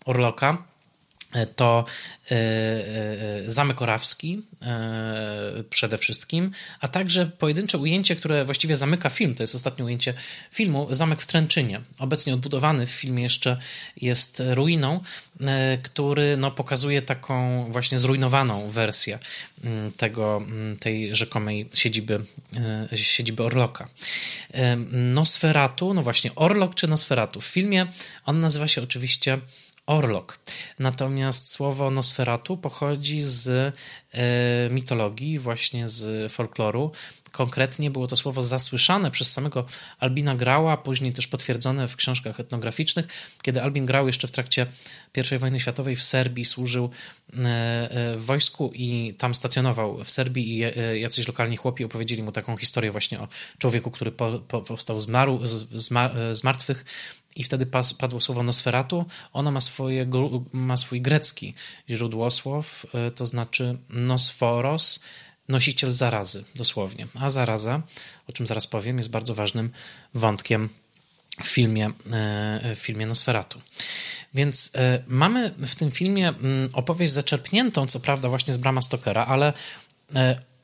Orloka, 0.04 0.64
to 1.56 1.84
e, 2.30 2.34
e, 2.34 3.50
Zamek 3.50 3.82
Orawski 3.82 4.42
e, 4.62 5.64
przede 5.70 5.98
wszystkim, 5.98 6.50
a 6.80 6.88
także 6.88 7.26
pojedyncze 7.26 7.78
ujęcie, 7.78 8.16
które 8.16 8.44
właściwie 8.44 8.76
zamyka 8.76 9.10
film, 9.10 9.34
to 9.34 9.42
jest 9.42 9.54
ostatnie 9.54 9.84
ujęcie 9.84 10.14
filmu, 10.52 10.88
Zamek 10.90 11.22
w 11.22 11.26
Tręczynie. 11.26 11.80
Obecnie 11.98 12.34
odbudowany 12.34 12.86
w 12.86 12.90
filmie 12.90 13.22
jeszcze 13.22 13.56
jest 13.96 14.42
ruiną, 14.46 15.00
który 15.82 16.36
no, 16.36 16.50
pokazuje 16.50 17.02
taką 17.02 17.66
właśnie 17.72 17.98
zrujnowaną 17.98 18.70
wersję 18.70 19.18
mm, 19.64 19.92
tego, 19.92 20.36
mm, 20.36 20.78
tej 20.78 21.16
rzekomej 21.16 21.68
siedziby, 21.74 22.20
siedziby 22.94 23.42
Orloka. 23.42 23.88
Nosferatu, 24.92 25.94
no 25.94 26.02
właśnie, 26.02 26.34
Orlok 26.34 26.74
czy 26.74 26.88
Nosferatu? 26.88 27.40
W 27.40 27.46
filmie 27.46 27.86
on 28.24 28.40
nazywa 28.40 28.68
się 28.68 28.82
oczywiście 28.82 29.38
Orlok. 29.92 30.38
Natomiast 30.78 31.50
słowo 31.50 31.90
Nosferatu 31.90 32.56
pochodzi 32.56 33.22
z 33.22 33.48
e, 33.48 33.72
mitologii, 34.70 35.38
właśnie 35.38 35.88
z 35.88 36.32
folkloru. 36.32 36.90
Konkretnie 37.32 37.90
było 37.90 38.06
to 38.06 38.16
słowo 38.16 38.42
zasłyszane 38.42 39.10
przez 39.10 39.32
samego 39.32 39.64
Albina 39.98 40.34
Grała, 40.34 40.76
później 40.76 41.12
też 41.12 41.26
potwierdzone 41.26 41.88
w 41.88 41.96
książkach 41.96 42.40
etnograficznych, 42.40 43.06
kiedy 43.42 43.62
Albin 43.62 43.86
Grał 43.86 44.06
jeszcze 44.06 44.28
w 44.28 44.30
trakcie 44.30 44.66
I 45.34 45.38
wojny 45.38 45.60
światowej 45.60 45.96
w 45.96 46.02
Serbii 46.02 46.44
służył 46.44 46.84
e, 46.84 47.38
e, 47.38 48.16
w 48.16 48.24
wojsku 48.24 48.70
i 48.74 49.14
tam 49.18 49.34
stacjonował 49.34 50.04
w 50.04 50.10
Serbii 50.10 50.58
i 50.58 50.64
jacyś 51.00 51.28
lokalni 51.28 51.56
chłopi 51.56 51.84
opowiedzieli 51.84 52.22
mu 52.22 52.32
taką 52.32 52.56
historię 52.56 52.90
właśnie 52.90 53.20
o 53.20 53.28
człowieku, 53.58 53.90
który 53.90 54.12
po, 54.12 54.38
po, 54.38 54.60
powstał 54.60 55.00
z, 55.00 55.08
maru, 55.08 55.46
z, 55.46 55.92
z 56.38 56.44
martwych 56.44 56.84
i 57.36 57.44
wtedy 57.44 57.66
padło 57.98 58.20
słowo 58.20 58.42
Nosferatu. 58.42 59.04
Ono 59.32 59.50
ma, 59.50 59.60
swoje, 59.60 60.06
ma 60.52 60.76
swój 60.76 61.00
grecki 61.00 61.54
źródłosłow, 61.90 62.86
e, 62.94 63.10
to 63.10 63.26
znaczy 63.26 63.78
Nosforos, 63.90 65.00
nosiciel 65.48 65.92
zarazy, 65.92 66.44
dosłownie. 66.54 67.06
A 67.20 67.30
zaraza, 67.30 67.82
o 68.28 68.32
czym 68.32 68.46
zaraz 68.46 68.66
powiem, 68.66 68.98
jest 68.98 69.10
bardzo 69.10 69.34
ważnym 69.34 69.70
wątkiem 70.14 70.68
w 71.42 71.46
filmie, 71.46 71.86
e, 71.86 72.74
w 72.74 72.78
filmie 72.78 73.06
Nosferatu. 73.06 73.60
Więc 74.34 74.70
e, 74.74 75.02
mamy 75.06 75.50
w 75.50 75.74
tym 75.74 75.90
filmie 75.90 76.28
mm, 76.28 76.70
opowieść 76.72 77.12
zaczerpniętą, 77.12 77.86
co 77.86 78.00
prawda, 78.00 78.28
właśnie 78.28 78.54
z 78.54 78.58
Brama 78.58 78.82
Stokera, 78.82 79.26
ale 79.26 79.52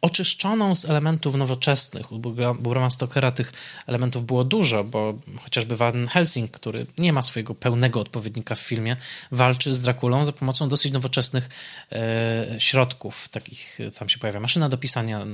oczyszczoną 0.01 0.75
z 0.75 0.85
elementów 0.85 1.35
nowoczesnych. 1.35 2.13
U 2.13 2.19
Brama 2.55 2.91
Stokera 2.91 3.33
tych 3.33 3.53
elementów 3.87 4.27
było 4.27 4.45
dużo, 4.45 4.85
bo 4.85 5.15
chociażby 5.45 5.77
Van 5.77 6.07
Helsing, 6.07 6.51
który 6.51 6.87
nie 6.99 7.13
ma 7.13 7.23
swojego 7.23 7.55
pełnego 7.55 8.01
odpowiednika 8.01 8.55
w 8.55 8.61
filmie, 8.61 8.97
walczy 9.31 9.75
z 9.75 9.81
Drakulą 9.81 10.25
za 10.25 10.33
pomocą 10.33 10.69
dosyć 10.69 10.93
nowoczesnych 10.93 11.49
e, 11.93 12.47
środków. 12.59 13.29
Takich, 13.29 13.79
tam 13.99 14.09
się 14.09 14.19
pojawia 14.19 14.41
maszyna 14.41 14.69
do 14.69 14.79
pisania, 14.79 15.27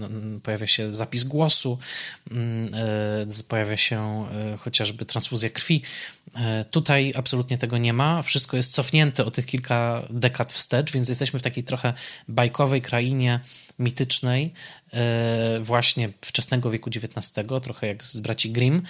pojawia 0.42 0.66
się 0.66 0.92
zapis 0.92 1.24
głosu, 1.24 1.78
mm, 2.30 2.74
e, 2.74 3.44
pojawia 3.48 3.76
się 3.76 4.28
e, 4.32 4.56
chociażby 4.56 5.04
transfuzja 5.04 5.50
krwi. 5.50 5.82
E, 6.36 6.64
tutaj 6.64 7.12
absolutnie 7.16 7.58
tego 7.58 7.78
nie 7.78 7.92
ma. 7.92 8.22
Wszystko 8.22 8.56
jest 8.56 8.72
cofnięte 8.72 9.24
o 9.24 9.30
tych 9.30 9.46
kilka 9.46 10.02
dekad 10.10 10.52
wstecz, 10.52 10.92
więc 10.92 11.08
jesteśmy 11.08 11.38
w 11.38 11.42
takiej 11.42 11.64
trochę 11.64 11.94
bajkowej 12.28 12.82
krainie 12.82 13.40
mitycznej, 13.78 14.44
e, 14.44 14.53
właśnie 15.60 16.08
wczesnego 16.20 16.70
wieku 16.70 16.90
XIX, 16.90 17.48
trochę 17.62 17.86
jak 17.86 18.04
z 18.04 18.20
braci 18.20 18.50
Grimm. 18.50 18.82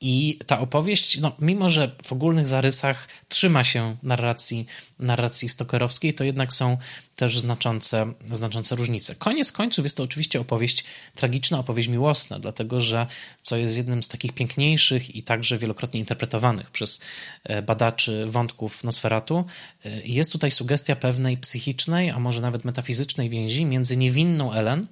I 0.00 0.38
ta 0.46 0.58
opowieść, 0.60 1.18
no, 1.18 1.32
mimo 1.38 1.70
że 1.70 1.90
w 2.04 2.12
ogólnych 2.12 2.46
zarysach 2.46 3.08
trzyma 3.36 3.64
się 3.64 3.96
narracji, 4.02 4.66
narracji 4.98 5.48
stokerowskiej, 5.48 6.14
to 6.14 6.24
jednak 6.24 6.52
są 6.52 6.76
też 7.16 7.38
znaczące, 7.38 8.12
znaczące 8.32 8.76
różnice. 8.76 9.14
Koniec 9.14 9.52
końców 9.52 9.84
jest 9.84 9.96
to 9.96 10.02
oczywiście 10.02 10.40
opowieść 10.40 10.84
tragiczna, 11.14 11.58
opowieść 11.58 11.88
miłosna, 11.88 12.38
dlatego 12.38 12.80
że 12.80 13.06
co 13.42 13.56
jest 13.56 13.76
jednym 13.76 14.02
z 14.02 14.08
takich 14.08 14.32
piękniejszych 14.32 15.16
i 15.16 15.22
także 15.22 15.58
wielokrotnie 15.58 16.00
interpretowanych 16.00 16.70
przez 16.70 17.00
e, 17.44 17.62
badaczy 17.62 18.26
wątków 18.26 18.84
Nosferatu, 18.84 19.44
e, 19.84 20.00
jest 20.04 20.32
tutaj 20.32 20.50
sugestia 20.50 20.96
pewnej 20.96 21.36
psychicznej, 21.36 22.10
a 22.10 22.18
może 22.18 22.40
nawet 22.40 22.64
metafizycznej 22.64 23.28
więzi 23.28 23.64
między 23.64 23.96
niewinną 23.96 24.52
Ellen 24.52 24.86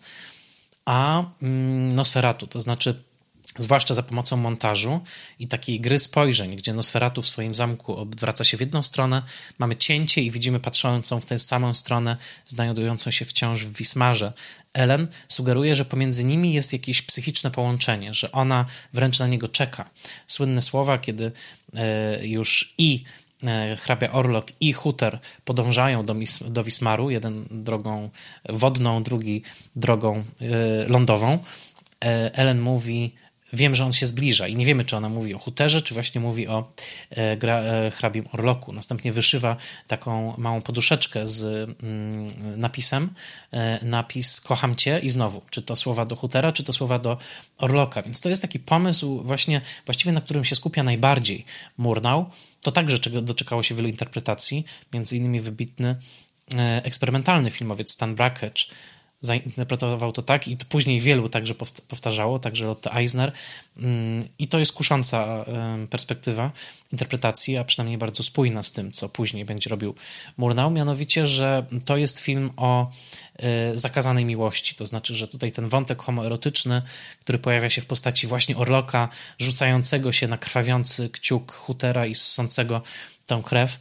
a 0.85 1.25
mm, 1.43 1.95
Nosferatu, 1.95 2.47
to 2.47 2.61
znaczy 2.61 3.03
zwłaszcza 3.59 3.95
za 3.95 4.03
pomocą 4.03 4.37
montażu 4.37 5.01
i 5.39 5.49
takiej 5.49 5.81
gry 5.81 5.99
spojrzeń, 5.99 6.57
gdzie 6.57 6.73
Nosferatu 6.73 7.23
w 7.23 7.29
swoim 7.29 7.55
zamku 7.55 7.97
odwraca 7.97 8.45
się 8.45 8.57
w 8.57 8.61
jedną 8.61 8.83
stronę, 8.83 9.23
mamy 9.59 9.77
cięcie 9.77 10.23
i 10.23 10.31
widzimy 10.31 10.61
patrzącą 10.61 11.21
w 11.21 11.25
tę 11.25 11.39
samą 11.39 11.75
stronę, 11.75 12.17
znajdującą 12.49 13.11
się 13.11 13.25
wciąż 13.25 13.65
w 13.65 13.73
Wismarze. 13.73 14.33
Ellen 14.75 15.09
sugeruje, 15.29 15.77
że 15.77 15.85
pomiędzy 15.85 16.25
nimi 16.25 16.53
jest 16.53 16.73
jakieś 16.73 17.03
psychiczne 17.03 17.51
połączenie, 17.51 18.15
że 18.15 18.33
ona 18.33 18.65
wręcz 18.93 19.19
na 19.19 19.27
niego 19.27 19.49
czeka. 19.49 19.91
Słynne 20.27 20.63
słowa, 20.63 20.99
kiedy 20.99 21.33
e, 21.75 22.27
już 22.27 22.75
i 22.79 23.05
e, 23.43 23.77
hrabia 23.77 24.13
Orlok 24.13 24.47
i 24.61 24.73
Huter 24.73 25.19
podążają 25.45 26.05
do, 26.05 26.15
do 26.49 26.65
Wismaru, 26.65 27.11
jeden 27.11 27.47
drogą 27.51 28.11
wodną, 28.49 29.03
drugi 29.03 29.43
drogą 29.77 30.17
e, 30.19 30.25
lądową. 30.89 31.39
Ellen 32.35 32.61
mówi, 32.61 33.15
wiem, 33.55 33.75
że 33.75 33.85
on 33.85 33.93
się 33.93 34.07
zbliża 34.07 34.49
i 34.49 34.57
nie 34.57 34.67
wiemy, 34.67 34.85
czy 34.85 34.97
ona 34.97 35.09
mówi 35.09 35.35
o 35.35 35.39
Huterze, 35.39 35.83
czy 35.83 35.95
właśnie 35.95 36.21
mówi 36.21 36.49
o 36.49 36.73
e, 37.11 37.37
gra, 37.37 37.59
e, 37.59 37.91
hrabim 37.91 38.25
Orloku. 38.33 38.73
Następnie 38.73 39.13
wyszywa 39.13 39.57
taką 39.87 40.35
małą 40.39 40.63
poduszeczkę 40.63 41.27
z 41.27 41.45
mm, 41.83 42.27
napisem, 42.61 43.11
e, 43.53 43.85
napis 43.85 44.41
kocham 44.41 44.77
cię 44.77 44.99
i 44.99 45.11
znowu, 45.11 45.43
czy 45.51 45.63
to 45.63 45.77
słowa 45.77 46.05
do 46.05 46.17
Hutera, 46.17 46.53
czy 46.53 46.65
to 46.65 46.73
słowa 46.73 46.99
do 46.99 47.19
Orloka. 47.59 48.03
Więc 48.03 48.21
to 48.21 48.29
jest 48.29 48.43
taki 48.43 48.59
pomysł 48.59 49.23
właśnie, 49.25 49.61
właściwie 49.87 50.13
na 50.13 50.21
którym 50.21 50.45
się 50.45 50.57
skupia 50.57 50.83
najbardziej 50.83 51.45
Murnau. 51.79 52.31
To 52.61 52.73
także 52.73 52.99
czego 52.99 53.23
doczekało 53.23 53.63
się 53.63 53.75
wielu 53.75 53.89
interpretacji, 53.89 54.65
między 54.93 55.17
innymi 55.17 55.41
wybitny 55.41 55.97
e, 56.55 56.85
eksperymentalny 56.85 57.51
filmowiec 57.51 57.91
Stan 57.91 58.15
Brakhage 58.15 58.65
zainterpretował 59.25 60.13
to 60.13 60.23
tak 60.23 60.49
i 60.49 60.57
to 60.57 60.67
później 60.69 61.01
wielu 61.01 61.29
także 61.29 61.55
powtarzało, 61.89 62.39
także 62.39 62.65
Lotte 62.65 62.95
Eisner. 62.95 63.33
Mm, 63.79 64.29
i 64.39 64.49
to 64.49 64.59
jest 64.59 64.73
kusząca 64.73 65.45
perspektywa 65.91 66.51
interpretacji, 66.93 67.57
a 67.57 67.65
przynajmniej 67.65 67.99
bardzo 67.99 68.23
spójna 68.23 68.63
z 68.63 68.73
tym, 68.73 68.93
co 68.93 69.09
później 69.09 69.45
będzie 69.45 69.71
robił 69.71 69.95
Murnau, 70.37 70.71
mianowicie, 70.71 71.27
że 71.27 71.67
to 71.85 71.97
jest 71.97 72.19
film 72.19 72.51
o 72.57 72.91
e, 73.37 73.77
zakazanej 73.79 74.25
miłości, 74.25 74.75
to 74.75 74.87
znaczy, 74.87 75.15
że 75.15 75.29
tutaj 75.29 75.53
ten 75.53 75.69
wątek 75.69 76.03
homoerotyczny, 76.03 76.83
który 77.21 77.39
pojawia 77.39 77.71
się 77.71 77.83
w 77.83 77.87
postaci 77.87 78.27
właśnie 78.27 78.57
Orloka, 78.57 79.09
rzucającego 79.39 80.13
się 80.13 80.29
na 80.29 80.39
krwawiący 80.39 81.09
kciuk 81.09 81.53
Hutera 81.53 82.07
i 82.07 82.15
ssącego 82.15 82.83
tą 83.27 83.43
krew, 83.43 83.79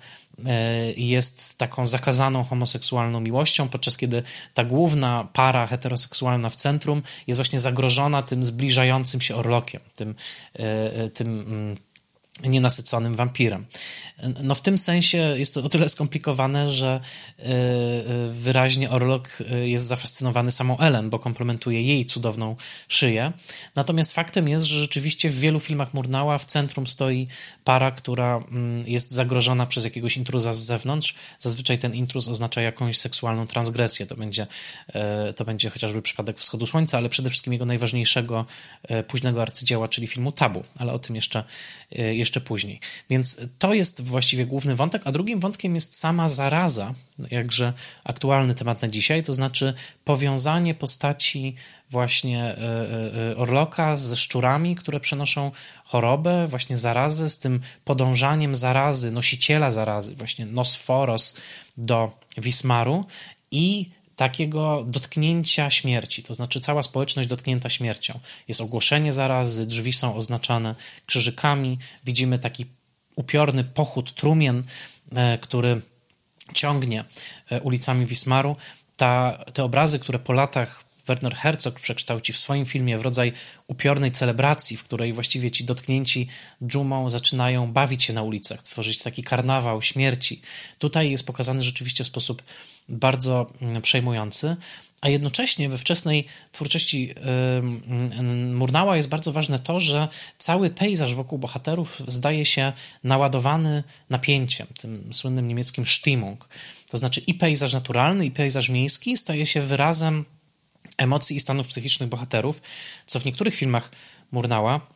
jest 0.97 1.57
taką 1.57 1.85
zakazaną 1.85 2.43
homoseksualną 2.43 3.19
miłością, 3.19 3.69
podczas 3.69 3.97
kiedy 3.97 4.23
ta 4.53 4.63
główna 4.63 5.27
para 5.33 5.67
heteroseksualna 5.67 6.49
w 6.49 6.55
centrum 6.55 7.01
jest 7.27 7.37
właśnie 7.37 7.59
zagrożona 7.59 8.23
tym 8.23 8.43
zbliżającym 8.43 9.21
się 9.21 9.35
orlokiem, 9.35 9.81
tym, 9.95 10.15
e, 10.55 10.63
e, 10.95 11.09
tym 11.09 11.27
mm, 11.39 11.77
nienasyconym 12.41 13.15
wampirem. 13.15 13.65
No 14.43 14.55
w 14.55 14.61
tym 14.61 14.77
sensie 14.77 15.17
jest 15.17 15.53
to 15.53 15.63
o 15.63 15.69
tyle 15.69 15.89
skomplikowane, 15.89 16.69
że 16.69 16.99
e, 17.39 17.43
e, 17.43 17.51
wyraźnie 18.27 18.89
Orlok 18.89 19.29
e, 19.51 19.69
jest 19.69 19.85
zafascynowany 19.85 20.51
samą 20.51 20.77
Ellen, 20.77 21.09
bo 21.09 21.19
komplementuje 21.19 21.81
jej 21.81 22.05
cudowną 22.05 22.55
szyję. 22.87 23.31
Natomiast 23.75 24.13
faktem 24.13 24.47
jest, 24.47 24.65
że 24.65 24.79
rzeczywiście 24.79 25.29
w 25.29 25.39
wielu 25.39 25.59
filmach 25.59 25.93
Murnała 25.93 26.37
w 26.37 26.45
centrum 26.45 26.87
stoi 26.87 27.27
para, 27.63 27.91
która 27.91 28.37
mm, 28.37 28.87
jest 28.87 29.11
zagrożona 29.11 29.65
przez 29.65 29.83
jakiegoś 29.83 30.17
intruza 30.17 30.53
z 30.53 30.59
zewnątrz. 30.59 31.15
Zazwyczaj 31.39 31.77
ten 31.77 31.95
intruz 31.95 32.27
oznacza 32.27 32.61
jakąś 32.61 32.97
seksualną 32.97 33.47
transgresję. 33.47 34.05
To 34.05 34.15
będzie, 34.15 34.47
to 35.35 35.45
będzie 35.45 35.69
chociażby 35.69 36.01
przypadek 36.01 36.39
Wschodu 36.39 36.65
Słońca, 36.65 36.97
ale 36.97 37.09
przede 37.09 37.29
wszystkim 37.29 37.53
jego 37.53 37.65
najważniejszego 37.65 38.45
późnego 39.07 39.41
arcydzieła, 39.41 39.87
czyli 39.87 40.07
filmu 40.07 40.31
Tabu, 40.31 40.63
ale 40.79 40.93
o 40.93 40.99
tym 40.99 41.15
jeszcze, 41.15 41.43
jeszcze 42.23 42.41
później. 42.41 42.79
Więc 43.09 43.37
to 43.59 43.73
jest 43.73 44.03
właściwie 44.03 44.45
główny 44.45 44.75
wątek, 44.75 45.01
a 45.05 45.11
drugim 45.11 45.39
wątkiem 45.39 45.75
jest 45.75 45.99
sama 45.99 46.29
zaraza, 46.29 46.93
jakże 47.31 47.73
aktualny 48.03 48.55
temat 48.55 48.81
na 48.81 48.87
dzisiaj, 48.87 49.23
to 49.23 49.33
znaczy 49.33 49.73
powiązanie 50.05 50.73
postaci 50.73 51.55
właśnie 51.89 52.43
e, 52.43 52.57
e, 52.57 53.31
e, 53.31 53.37
Orloka 53.37 53.97
ze 53.97 54.17
szczurami, 54.17 54.75
które 54.75 54.99
przenoszą 54.99 55.51
chorobę, 55.85 56.47
właśnie 56.47 56.77
zarazę, 56.77 57.29
z 57.29 57.39
tym 57.39 57.61
podążaniem 57.85 58.55
zarazy, 58.55 59.11
nosiciela 59.11 59.71
zarazy, 59.71 60.15
właśnie 60.15 60.45
Nosforos 60.45 61.35
do 61.77 62.17
Wismaru 62.37 63.05
i 63.51 63.89
takiego 64.23 64.83
dotknięcia 64.87 65.69
śmierci, 65.69 66.23
to 66.23 66.33
znaczy 66.33 66.59
cała 66.59 66.83
społeczność 66.83 67.29
dotknięta 67.29 67.69
śmiercią. 67.69 68.19
Jest 68.47 68.61
ogłoszenie 68.61 69.13
zarazy, 69.13 69.65
drzwi 69.65 69.93
są 69.93 70.15
oznaczane 70.15 70.75
krzyżykami, 71.05 71.77
widzimy 72.05 72.39
taki 72.39 72.65
upiorny 73.15 73.63
pochód 73.63 74.13
trumien, 74.13 74.63
e, 75.15 75.37
który 75.37 75.81
ciągnie 76.53 77.05
e, 77.49 77.61
ulicami 77.61 78.05
Wismaru. 78.05 78.55
Ta, 78.97 79.43
te 79.53 79.63
obrazy, 79.63 79.99
które 79.99 80.19
po 80.19 80.33
latach 80.33 80.83
Werner 81.05 81.35
Herzog 81.35 81.79
przekształci 81.79 82.33
w 82.33 82.37
swoim 82.37 82.65
filmie 82.65 82.97
w 82.97 83.01
rodzaj 83.01 83.33
upiornej 83.67 84.11
celebracji, 84.11 84.77
w 84.77 84.83
której 84.83 85.13
właściwie 85.13 85.51
ci 85.51 85.63
dotknięci 85.63 86.27
dżumą 86.67 87.09
zaczynają 87.09 87.71
bawić 87.71 88.03
się 88.03 88.13
na 88.13 88.21
ulicach, 88.21 88.63
tworzyć 88.63 88.99
taki 88.99 89.23
karnawał 89.23 89.81
śmierci. 89.81 90.41
Tutaj 90.77 91.11
jest 91.11 91.25
pokazany 91.25 91.63
rzeczywiście 91.63 92.03
w 92.03 92.07
sposób 92.07 92.43
bardzo 92.89 93.51
mm, 93.61 93.81
przejmujący, 93.81 94.55
a 95.01 95.09
jednocześnie 95.09 95.69
we 95.69 95.77
wczesnej 95.77 96.25
twórczości 96.51 97.13
Murnała 98.53 98.97
jest 98.97 99.09
bardzo 99.09 99.31
ważne 99.31 99.59
to, 99.59 99.79
że 99.79 100.07
cały 100.37 100.69
pejzaż 100.69 101.15
wokół 101.15 101.39
bohaterów 101.39 102.01
zdaje 102.07 102.45
się 102.45 102.73
naładowany 103.03 103.83
napięciem, 104.09 104.67
tym 104.77 105.13
słynnym 105.13 105.47
niemieckim 105.47 105.85
Stimmung. 105.85 106.49
To 106.89 106.97
znaczy 106.97 107.21
i 107.27 107.33
pejzaż 107.33 107.73
naturalny, 107.73 108.25
i 108.25 108.31
pejzaż 108.31 108.69
miejski 108.69 109.17
staje 109.17 109.45
się 109.45 109.61
wyrazem 109.61 110.25
emocji 110.97 111.35
i 111.35 111.39
stanów 111.39 111.67
psychicznych 111.67 112.09
bohaterów, 112.09 112.61
co 113.05 113.19
w 113.19 113.25
niektórych 113.25 113.55
filmach 113.55 113.91
Murnała 114.31 114.93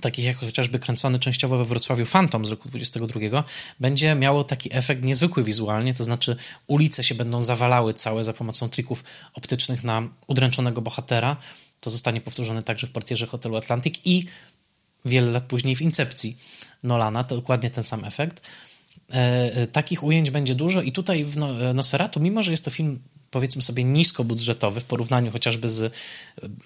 takich 0.00 0.24
jak 0.24 0.36
chociażby 0.36 0.78
kręcony 0.78 1.18
częściowo 1.18 1.58
we 1.58 1.64
Wrocławiu 1.64 2.06
Phantom 2.06 2.46
z 2.46 2.50
roku 2.50 2.68
22, 2.68 3.44
będzie 3.80 4.14
miało 4.14 4.44
taki 4.44 4.76
efekt 4.76 5.04
niezwykły 5.04 5.44
wizualnie, 5.44 5.94
to 5.94 6.04
znaczy 6.04 6.36
ulice 6.66 7.04
się 7.04 7.14
będą 7.14 7.40
zawalały 7.40 7.94
całe 7.94 8.24
za 8.24 8.32
pomocą 8.32 8.68
trików 8.68 9.04
optycznych 9.34 9.84
na 9.84 10.02
udręczonego 10.26 10.80
bohatera. 10.82 11.36
To 11.80 11.90
zostanie 11.90 12.20
powtórzone 12.20 12.62
także 12.62 12.86
w 12.86 12.90
portierze 12.90 13.26
hotelu 13.26 13.56
Atlantic 13.56 14.00
i 14.04 14.26
wiele 15.04 15.30
lat 15.30 15.44
później 15.44 15.76
w 15.76 15.82
Incepcji 15.82 16.36
Nolana, 16.82 17.24
to 17.24 17.36
dokładnie 17.36 17.70
ten 17.70 17.84
sam 17.84 18.04
efekt. 18.04 18.50
E, 19.10 19.14
e, 19.54 19.66
takich 19.66 20.02
ujęć 20.02 20.30
będzie 20.30 20.54
dużo 20.54 20.82
i 20.82 20.92
tutaj 20.92 21.24
w 21.24 21.36
no, 21.36 21.74
Nosferatu, 21.74 22.20
mimo 22.20 22.42
że 22.42 22.50
jest 22.50 22.64
to 22.64 22.70
film 22.70 23.00
powiedzmy 23.30 23.62
sobie 23.62 23.84
niskobudżetowy 23.84 24.80
w 24.80 24.84
porównaniu 24.84 25.32
chociażby 25.32 25.68
z 25.68 25.82
e, 25.82 25.90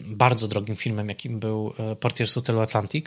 bardzo 0.01 0.49
drogim 0.49 0.77
filmem, 0.77 1.09
jakim 1.09 1.41
był 1.41 1.73
Portier 2.01 2.29
z 2.29 2.35
Hotelu 2.35 2.61
Atlantic, 2.61 3.07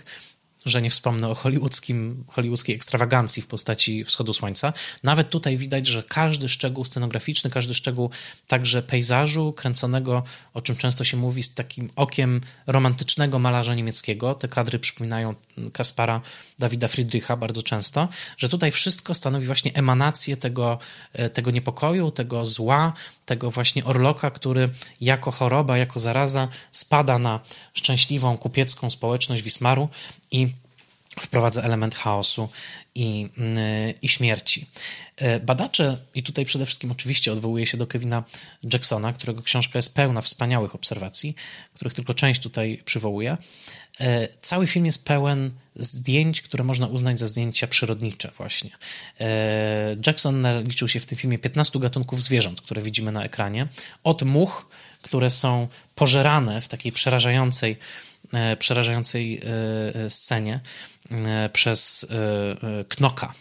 że 0.67 0.81
nie 0.81 0.89
wspomnę 0.89 1.29
o 1.29 1.35
hollywoodzkim, 1.35 2.23
hollywoodzkiej 2.31 2.75
ekstrawagancji 2.75 3.41
w 3.41 3.47
postaci 3.47 4.03
wschodu 4.03 4.33
słońca. 4.33 4.73
Nawet 5.03 5.29
tutaj 5.29 5.57
widać, 5.57 5.87
że 5.87 6.03
każdy 6.03 6.49
szczegół 6.49 6.85
scenograficzny, 6.85 7.49
każdy 7.49 7.73
szczegół 7.73 8.09
także 8.47 8.81
pejzażu 8.81 9.53
kręconego, 9.53 10.23
o 10.53 10.61
czym 10.61 10.75
często 10.75 11.03
się 11.03 11.17
mówi, 11.17 11.43
z 11.43 11.53
takim 11.53 11.89
okiem 11.95 12.41
romantycznego 12.67 13.39
malarza 13.39 13.75
niemieckiego. 13.75 14.35
Te 14.35 14.47
kadry 14.47 14.79
przypominają 14.79 15.29
Kaspara 15.73 16.21
Dawida 16.59 16.87
Friedricha 16.87 17.37
bardzo 17.37 17.63
często, 17.63 18.07
że 18.37 18.49
tutaj 18.49 18.71
wszystko 18.71 19.13
stanowi 19.13 19.45
właśnie 19.45 19.71
emanację 19.73 20.37
tego, 20.37 20.79
e, 21.13 21.29
tego 21.29 21.51
niepokoju, 21.51 22.11
tego 22.11 22.45
zła, 22.45 22.93
tego 23.25 23.51
właśnie 23.51 23.85
orloka, 23.85 24.31
który 24.31 24.69
jako 25.01 25.31
choroba, 25.31 25.77
jako 25.77 25.99
zaraza 25.99 26.47
spada 26.71 27.19
na 27.19 27.39
szczęśliwą 27.73 28.37
kupiecką 28.37 28.89
społeczność 28.89 29.41
Wismaru 29.41 29.89
i 30.31 30.47
wprowadza 31.19 31.61
element 31.61 31.95
chaosu 31.95 32.49
i, 32.95 33.29
mm, 33.37 33.57
i 34.01 34.07
śmierci. 34.07 34.65
E, 35.15 35.39
badacze, 35.39 35.97
i 36.15 36.23
tutaj 36.23 36.45
przede 36.45 36.65
wszystkim 36.65 36.91
oczywiście 36.91 37.31
odwołuje 37.31 37.65
się 37.65 37.77
do 37.77 37.87
Kevina 37.87 38.23
Jacksona, 38.73 39.13
którego 39.13 39.41
książka 39.41 39.79
jest 39.79 39.93
pełna 39.93 40.21
wspaniałych 40.21 40.75
obserwacji, 40.75 41.35
których 41.73 41.93
tylko 41.93 42.13
część 42.13 42.41
tutaj 42.41 42.81
przywołuje. 42.85 43.37
E, 43.99 44.27
cały 44.41 44.67
film 44.67 44.85
jest 44.85 45.05
pełen 45.05 45.51
zdjęć, 45.75 46.41
które 46.41 46.63
można 46.63 46.87
uznać 46.87 47.19
za 47.19 47.27
zdjęcia 47.27 47.67
przyrodnicze 47.67 48.31
właśnie. 48.37 48.71
E, 49.19 49.95
Jackson 50.05 50.45
liczył 50.63 50.87
się 50.87 50.99
w 50.99 51.05
tym 51.05 51.17
filmie 51.17 51.39
15 51.39 51.79
gatunków 51.79 52.23
zwierząt, 52.23 52.61
które 52.61 52.81
widzimy 52.81 53.11
na 53.11 53.23
ekranie. 53.23 53.67
Od 54.03 54.23
much, 54.23 54.67
które 55.01 55.29
są 55.29 55.67
pożerane 55.95 56.61
w 56.61 56.67
takiej 56.67 56.91
przerażającej, 56.91 57.77
przerażającej 58.59 59.41
scenie, 60.09 60.59
E, 61.11 61.49
przez 61.49 62.07
e, 62.09 62.79
e, 62.79 62.83
Knoka, 62.83 63.33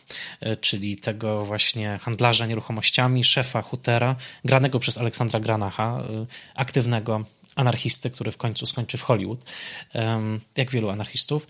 czyli 0.61 0.97
tego 0.97 1.45
właśnie 1.45 1.99
handlarza 2.03 2.47
nieruchomościami, 2.47 3.25
szefa 3.25 3.63
Hutera, 3.63 4.17
granego 4.45 4.79
przez 4.79 4.99
Aleksandra 4.99 5.41
Granacha, 5.41 6.03
aktywnego 6.55 7.21
anarchisty, 7.57 8.11
który 8.11 8.33
w 8.33 8.37
końcu 8.37 8.67
skończy 8.67 8.99
w 8.99 9.03
Hollywood, 9.03 9.45
jak 10.57 10.71
wielu 10.71 10.91
anarchistów 10.91 11.47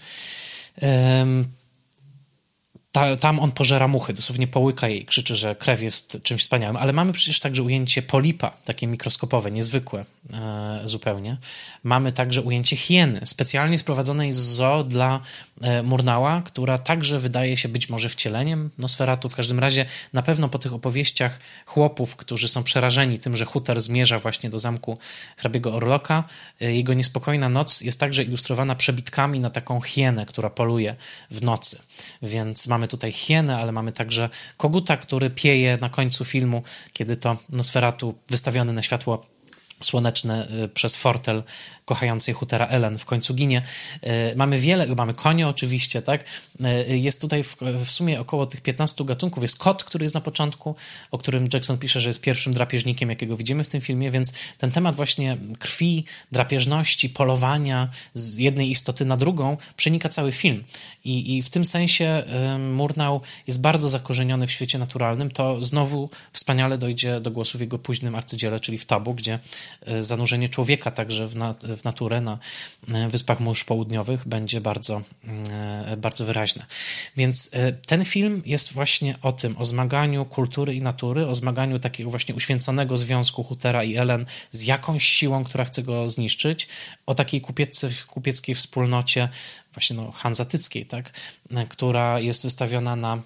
ta, 2.97 3.16
tam 3.16 3.40
on 3.40 3.53
pożera 3.53 3.88
muchy, 3.88 4.12
dosłownie 4.12 4.47
połyka 4.47 4.88
jej, 4.88 5.05
krzyczy, 5.05 5.34
że 5.34 5.55
krew 5.55 5.82
jest 5.82 6.18
czymś 6.22 6.40
wspaniałym, 6.40 6.76
ale 6.76 6.92
mamy 6.92 7.12
przecież 7.12 7.40
także 7.40 7.62
ujęcie 7.62 8.03
polipa, 8.03 8.51
takie 8.64 8.86
mikroskopowe, 8.86 9.51
niezwykłe 9.51 10.05
e, 10.32 10.80
zupełnie. 10.84 11.36
Mamy 11.84 12.12
także 12.12 12.42
ujęcie 12.42 12.76
hieny, 12.76 13.20
specjalnie 13.24 13.78
sprowadzonej 13.78 14.32
z 14.32 14.36
zoo 14.36 14.84
dla 14.84 15.20
e, 15.61 15.82
Murnała, 15.82 16.42
która 16.42 16.78
także 16.78 17.18
wydaje 17.18 17.57
się 17.57 17.68
być 17.68 17.88
może 17.88 18.09
wcieleniem 18.09 18.70
Nosferatu. 18.78 19.28
W 19.28 19.34
każdym 19.34 19.59
razie 19.59 19.86
na 20.12 20.22
pewno 20.22 20.49
po 20.49 20.59
tych 20.59 20.74
opowieściach 20.74 21.40
chłopów, 21.66 22.16
którzy 22.16 22.49
są 22.49 22.62
przerażeni 22.62 23.18
tym, 23.18 23.36
że 23.36 23.44
Huter 23.44 23.80
zmierza 23.80 24.18
właśnie 24.18 24.51
do 24.51 24.59
zamku 24.59 24.99
hrabiego 25.36 25.74
Orloka, 25.74 26.24
e, 26.61 26.74
jego 26.74 26.94
niespokojna 26.94 27.49
noc 27.49 27.80
jest 27.80 28.01
także 28.01 28.22
ilustrowana 28.22 28.74
przebitkami 28.74 29.40
na 29.40 29.51
taką 29.51 29.80
hienę, 29.80 30.26
która 30.26 30.51
poluje 30.51 30.97
w 31.30 31.42
nocy. 31.42 31.78
Więc 32.22 32.66
mamy 32.66 32.86
mamy 32.87 32.91
tutaj 32.91 33.12
hienę, 33.12 33.57
ale 33.57 33.72
mamy 33.72 33.93
także 33.93 34.28
koguta, 34.57 34.97
który 34.97 35.30
pieje 35.30 35.78
na 35.80 35.89
końcu 35.89 36.24
filmu, 36.24 36.62
kiedy 36.93 37.16
to 37.16 37.37
Nosferatu 37.51 38.14
wystawiony 38.28 38.72
na 38.72 38.82
światło 38.82 39.26
słoneczne 39.80 40.49
y, 40.64 40.68
przez 40.68 40.97
fortel 40.97 41.43
kochającej 41.87 42.34
Hutera 42.34 42.66
Ellen 42.66 42.99
w 42.99 43.05
końcu 43.05 43.34
ginie. 43.34 43.62
Y, 44.32 44.37
mamy 44.37 44.59
wiele, 44.59 44.87
mamy 44.87 45.14
konie 45.14 45.49
oczywiście, 45.49 46.03
tak? 46.03 46.24
Y, 46.91 46.99
jest 46.99 47.20
tutaj 47.20 47.43
w, 47.43 47.57
w, 47.84 47.91
sumie 47.91 48.20
około 48.20 48.47
tych 48.47 48.61
15 48.61 49.05
gatunków. 49.05 49.43
Jest 49.43 49.59
kot, 49.59 49.84
który 49.84 50.05
jest 50.05 50.14
na 50.14 50.20
początku, 50.20 50.74
o 51.11 51.18
którym 51.18 51.49
Jackson 51.53 51.78
pisze, 51.78 52.01
że 52.01 52.09
jest 52.09 52.20
pierwszym 52.20 52.53
drapieżnikiem, 52.53 53.11
jakiego 53.11 53.37
widzimy 53.37 53.64
w 53.64 53.68
tym 53.68 53.80
filmie, 53.80 54.11
więc 54.11 54.32
ten 54.59 54.70
temat 54.70 54.97
właśnie 54.97 55.39
krwi, 55.59 56.05
drapieżności, 56.32 57.09
polowania 57.09 57.89
z 58.12 58.37
jednej 58.37 58.70
istoty 58.70 59.05
na 59.05 59.16
drugą 59.16 59.57
przenika 59.76 60.09
cały 60.09 60.32
film. 60.32 60.64
I, 61.05 61.37
i 61.37 61.43
w 61.43 61.51
tym 61.51 61.64
sensie 61.64 62.22
Murnau 62.59 63.20
jest 63.47 63.61
bardzo 63.61 63.89
zakorzeniony 63.89 64.47
w 64.47 64.53
świecie 64.53 64.78
naturalnym. 64.78 65.30
To 65.30 65.62
znowu 65.62 66.11
wspaniale 66.32 66.78
dojdzie 66.78 67.20
do 67.20 67.30
głosu 67.30 67.59
w 67.59 67.61
jego 67.61 67.78
późnym 67.78 68.14
arcydziele, 68.14 68.61
czyli 68.61 68.78
w 68.78 68.87
Tabu, 68.87 69.14
gdzie 69.14 69.39
E, 69.87 70.03
zanurzenie 70.03 70.49
człowieka 70.49 70.91
także 70.91 71.26
w, 71.26 71.37
nat 71.37 71.64
w 71.77 71.85
naturę 71.85 72.20
na 72.20 72.39
e, 72.89 73.09
Wyspach 73.09 73.41
Mórz 73.41 73.64
Południowych 73.64 74.29
będzie 74.29 74.61
bardzo, 74.61 75.03
e, 75.51 75.97
bardzo 75.97 76.24
wyraźne. 76.24 76.66
Więc 77.16 77.51
ten 77.87 78.05
film 78.05 78.43
jest 78.47 78.72
właśnie 78.72 79.14
o 79.22 79.33
tym, 79.33 79.57
o 79.59 79.64
zmaganiu 79.64 80.24
kultury 80.24 80.74
i 80.74 80.83
natury, 80.83 81.27
o 81.27 81.35
zmaganiu 81.35 81.79
takiego 81.79 82.11
właśnie 82.11 82.35
uświęconego 82.35 82.97
związku 82.97 83.43
Hutera 83.43 83.85
i 83.85 83.97
Ellen 83.97 84.27
z 84.51 84.62
jakąś 84.62 85.05
siłą, 85.05 85.45
która 85.45 85.64
chce 85.64 85.83
go 85.83 86.09
zniszczyć, 86.09 86.68
o 87.07 87.14
takiej 87.14 87.41
kupieckiej, 87.41 87.91
kupieckiej 88.07 88.55
wspólnocie, 88.55 89.29
właśnie 89.74 89.97
no, 89.97 90.12
hanzatyckiej, 90.12 90.87
tak, 90.87 91.12
która 91.68 92.20
jest 92.20 92.43
wystawiona 92.43 92.97
na 92.97 93.22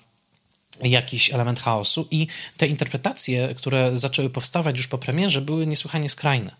jakiś 0.82 1.34
element 1.34 1.60
chaosu 1.60 2.06
i 2.10 2.26
te 2.56 2.66
interpretacje, 2.66 3.54
które 3.56 3.90
zaczęły 3.96 4.30
powstawać 4.30 4.76
już 4.76 4.88
po 4.88 4.98
premierze, 4.98 5.40
były 5.40 5.66
niesłychanie 5.66 6.08
skrajne. 6.08 6.54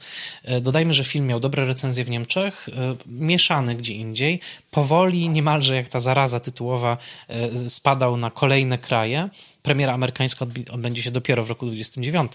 E, 0.45 0.61
dodajmy, 0.61 0.95
że 0.95 1.05
film 1.05 1.27
miał 1.27 1.41
dobre 1.41 1.65
recenzje 1.65 2.05
w 2.05 2.11
Niemczech, 2.11 2.69
e, 2.69 2.97
mieszany 3.07 3.77
gdzie 3.77 3.95
indziej, 3.95 4.41
powoli, 4.71 5.29
niemalże 5.29 5.77
jak 5.77 5.89
ta 5.89 6.01
zaraza 6.01 6.41
tytułowa, 6.41 6.97
e, 7.29 7.69
spadał 7.69 8.17
na 8.17 8.31
kolejne 8.31 8.79
kraje. 8.79 9.29
Premiera 9.63 9.93
amerykańska 9.95 10.47
odbędzie 10.71 11.03
się 11.03 11.11
dopiero 11.11 11.43
w 11.43 11.49
roku 11.49 11.67
29, 11.67 12.33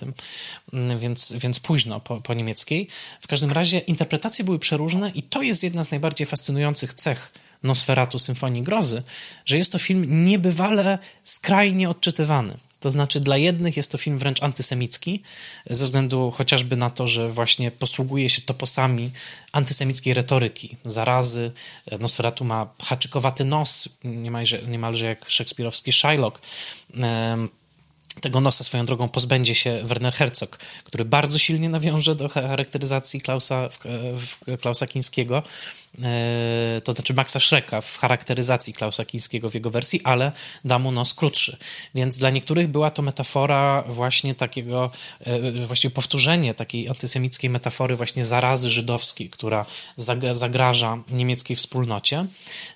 mm, 0.73 0.99
więc, 0.99 1.33
więc 1.33 1.59
późno 1.59 1.99
po, 1.99 2.21
po 2.21 2.33
niemieckiej. 2.33 2.87
W 3.21 3.27
każdym 3.27 3.51
razie 3.51 3.79
interpretacje 3.79 4.45
były 4.45 4.59
przeróżne 4.59 5.09
i 5.09 5.23
to 5.23 5.41
jest 5.41 5.63
jedna 5.63 5.83
z 5.83 5.91
najbardziej 5.91 6.27
fascynujących 6.27 6.93
cech 6.93 7.31
Nosferatu 7.65 8.19
Symfonii 8.19 8.63
Grozy, 8.63 9.03
że 9.45 9.57
jest 9.57 9.71
to 9.71 9.79
film 9.79 10.25
niebywale 10.25 10.99
skrajnie 11.23 11.89
odczytywany. 11.89 12.57
To 12.79 12.91
znaczy, 12.91 13.19
dla 13.19 13.37
jednych 13.37 13.77
jest 13.77 13.91
to 13.91 13.97
film 13.97 14.19
wręcz 14.19 14.43
antysemicki, 14.43 15.21
ze 15.69 15.85
względu 15.85 16.31
chociażby 16.31 16.77
na 16.77 16.89
to, 16.89 17.07
że 17.07 17.29
właśnie 17.29 17.71
posługuje 17.71 18.29
się 18.29 18.41
toposami 18.41 19.11
antysemickiej 19.51 20.13
retoryki, 20.13 20.77
zarazy. 20.85 21.51
Nosferatu 21.99 22.45
ma 22.45 22.67
haczykowaty 22.81 23.45
nos, 23.45 23.89
niemalże, 24.03 24.61
niemalże 24.61 25.05
jak 25.05 25.29
szekspirowski 25.29 25.91
Shylock. 25.91 26.41
Tego 28.21 28.41
nosa 28.41 28.63
swoją 28.63 28.83
drogą 28.83 29.09
pozbędzie 29.09 29.55
się 29.55 29.81
Werner 29.83 30.13
Herzog, 30.13 30.57
który 30.83 31.05
bardzo 31.05 31.39
silnie 31.39 31.69
nawiąże 31.69 32.15
do 32.15 32.29
charakteryzacji 32.29 33.21
Klausa, 33.21 33.69
Klausa 34.61 34.87
Kińskiego 34.87 35.43
E, 36.03 36.81
to 36.83 36.91
znaczy 36.91 37.13
Maxa 37.13 37.39
Schrecka 37.39 37.81
w 37.81 37.97
charakteryzacji 37.97 38.73
Klausa 38.73 39.05
Kińskiego 39.05 39.49
w 39.49 39.53
jego 39.53 39.69
wersji, 39.69 40.01
ale 40.03 40.31
da 40.65 40.79
mu 40.79 40.91
nos 40.91 41.13
krótszy. 41.13 41.57
Więc 41.95 42.17
dla 42.17 42.29
niektórych 42.29 42.67
była 42.67 42.89
to 42.89 43.01
metafora 43.01 43.83
właśnie 43.87 44.35
takiego, 44.35 44.91
e, 45.19 45.51
właściwie 45.51 45.93
powtórzenie 45.93 46.53
takiej 46.53 46.89
antysemickiej 46.89 47.49
metafory 47.49 47.95
właśnie 47.95 48.23
zarazy 48.23 48.69
żydowskiej, 48.69 49.29
która 49.29 49.65
zagraża 50.31 50.97
niemieckiej 51.09 51.55
wspólnocie. 51.55 52.25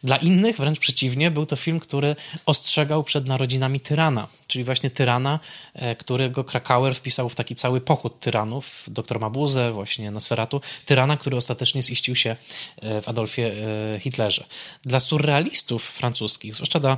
Dla 0.03 0.17
innych 0.17 0.57
wręcz 0.57 0.79
przeciwnie, 0.79 1.31
był 1.31 1.45
to 1.45 1.55
film, 1.55 1.79
który 1.79 2.15
ostrzegał 2.45 3.03
przed 3.03 3.25
narodzinami 3.25 3.79
tyrana, 3.79 4.27
czyli 4.47 4.63
właśnie 4.63 4.89
tyrana, 4.89 5.28
e, 5.73 5.95
którego 5.95 6.43
Krakauer 6.43 6.95
wpisał 6.95 7.29
w 7.29 7.35
taki 7.35 7.55
cały 7.55 7.81
pochód 7.81 8.19
tyranów, 8.19 8.85
doktor 8.87 9.19
Mabuse, 9.19 9.71
właśnie 9.71 10.11
Nosferatu, 10.11 10.61
tyrana, 10.85 11.17
który 11.17 11.37
ostatecznie 11.37 11.83
ziścił 11.83 12.15
się 12.15 12.35
w 13.01 13.09
Adolfie 13.09 13.51
e, 13.95 13.99
Hitlerze. 13.99 14.45
Dla 14.83 14.99
surrealistów 14.99 15.83
francuskich, 15.91 16.55
zwłaszcza 16.55 16.79
dla, 16.79 16.97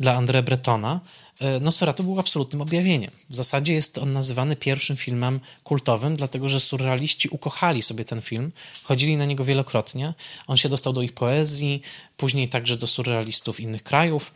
dla 0.00 0.20
André 0.20 0.42
Bretona, 0.42 1.00
e, 1.40 1.60
Nosferatu 1.60 2.04
był 2.04 2.20
absolutnym 2.20 2.62
objawieniem. 2.62 3.10
W 3.30 3.36
zasadzie 3.36 3.74
jest 3.74 3.98
on 3.98 4.12
nazywany 4.12 4.56
pierwszym 4.56 4.96
filmem 4.96 5.40
kultowym, 5.64 6.16
dlatego 6.16 6.48
że 6.48 6.60
surrealiści 6.60 7.28
ukochali 7.28 7.82
sobie 7.82 8.04
ten 8.04 8.22
film, 8.22 8.52
chodzili 8.82 9.16
na 9.16 9.24
niego 9.24 9.44
wielokrotnie. 9.44 10.14
On 10.46 10.56
się 10.56 10.68
dostał 10.68 10.92
do 10.92 11.02
ich 11.02 11.12
poezji, 11.12 11.82
później 12.16 12.48
także 12.48 12.76
do 12.76 12.86
surrealistów 12.86 13.60
innych 13.60 13.82
krajów. 13.82 14.32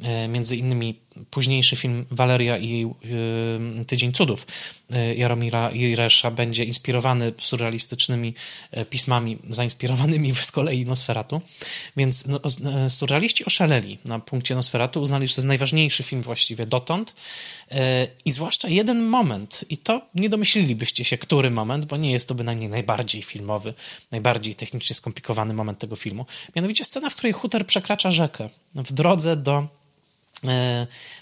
E, 0.00 0.28
między 0.28 0.56
innymi 0.56 1.00
późniejszy 1.30 1.76
film 1.76 2.06
Waleria 2.10 2.58
i 2.58 2.68
jej 2.68 2.84
y, 2.84 3.84
Tydzień 3.84 4.12
Cudów 4.12 4.46
y, 4.92 5.14
Jaromira 5.14 5.70
Iresza 5.70 6.30
będzie 6.30 6.64
inspirowany 6.64 7.32
surrealistycznymi 7.40 8.34
y, 8.76 8.84
pismami 8.84 9.38
zainspirowanymi 9.48 10.32
z 10.42 10.50
kolei 10.50 10.86
Nosferatu. 10.86 11.40
Więc 11.96 12.26
no, 12.26 12.40
surrealiści 12.88 13.44
oszaleli 13.44 13.98
na 14.04 14.18
punkcie 14.18 14.54
Nosferatu, 14.54 15.02
uznali, 15.02 15.28
że 15.28 15.34
to 15.34 15.40
jest 15.40 15.48
najważniejszy 15.48 16.02
film 16.02 16.22
właściwie 16.22 16.66
dotąd 16.66 17.14
i 18.24 18.32
zwłaszcza 18.32 18.68
jeden 18.68 19.02
moment, 19.02 19.64
i 19.68 19.78
to 19.78 20.02
nie 20.14 20.28
domyślilibyście 20.28 21.04
się, 21.04 21.18
który 21.18 21.50
moment, 21.50 21.84
bo 21.84 21.96
nie 21.96 22.12
jest 22.12 22.28
to 22.28 22.34
bynajmniej 22.34 22.68
najbardziej 22.68 23.22
filmowy, 23.22 23.74
najbardziej 24.10 24.54
technicznie 24.54 24.94
skomplikowany 24.94 25.54
moment 25.54 25.78
tego 25.78 25.96
filmu. 25.96 26.26
Mianowicie 26.56 26.84
scena, 26.84 27.10
w 27.10 27.14
której 27.14 27.32
Huter 27.32 27.66
przekracza 27.66 28.10
rzekę 28.10 28.48
w 28.74 28.92
drodze 28.92 29.36
do 29.36 29.64
E, 29.64 29.83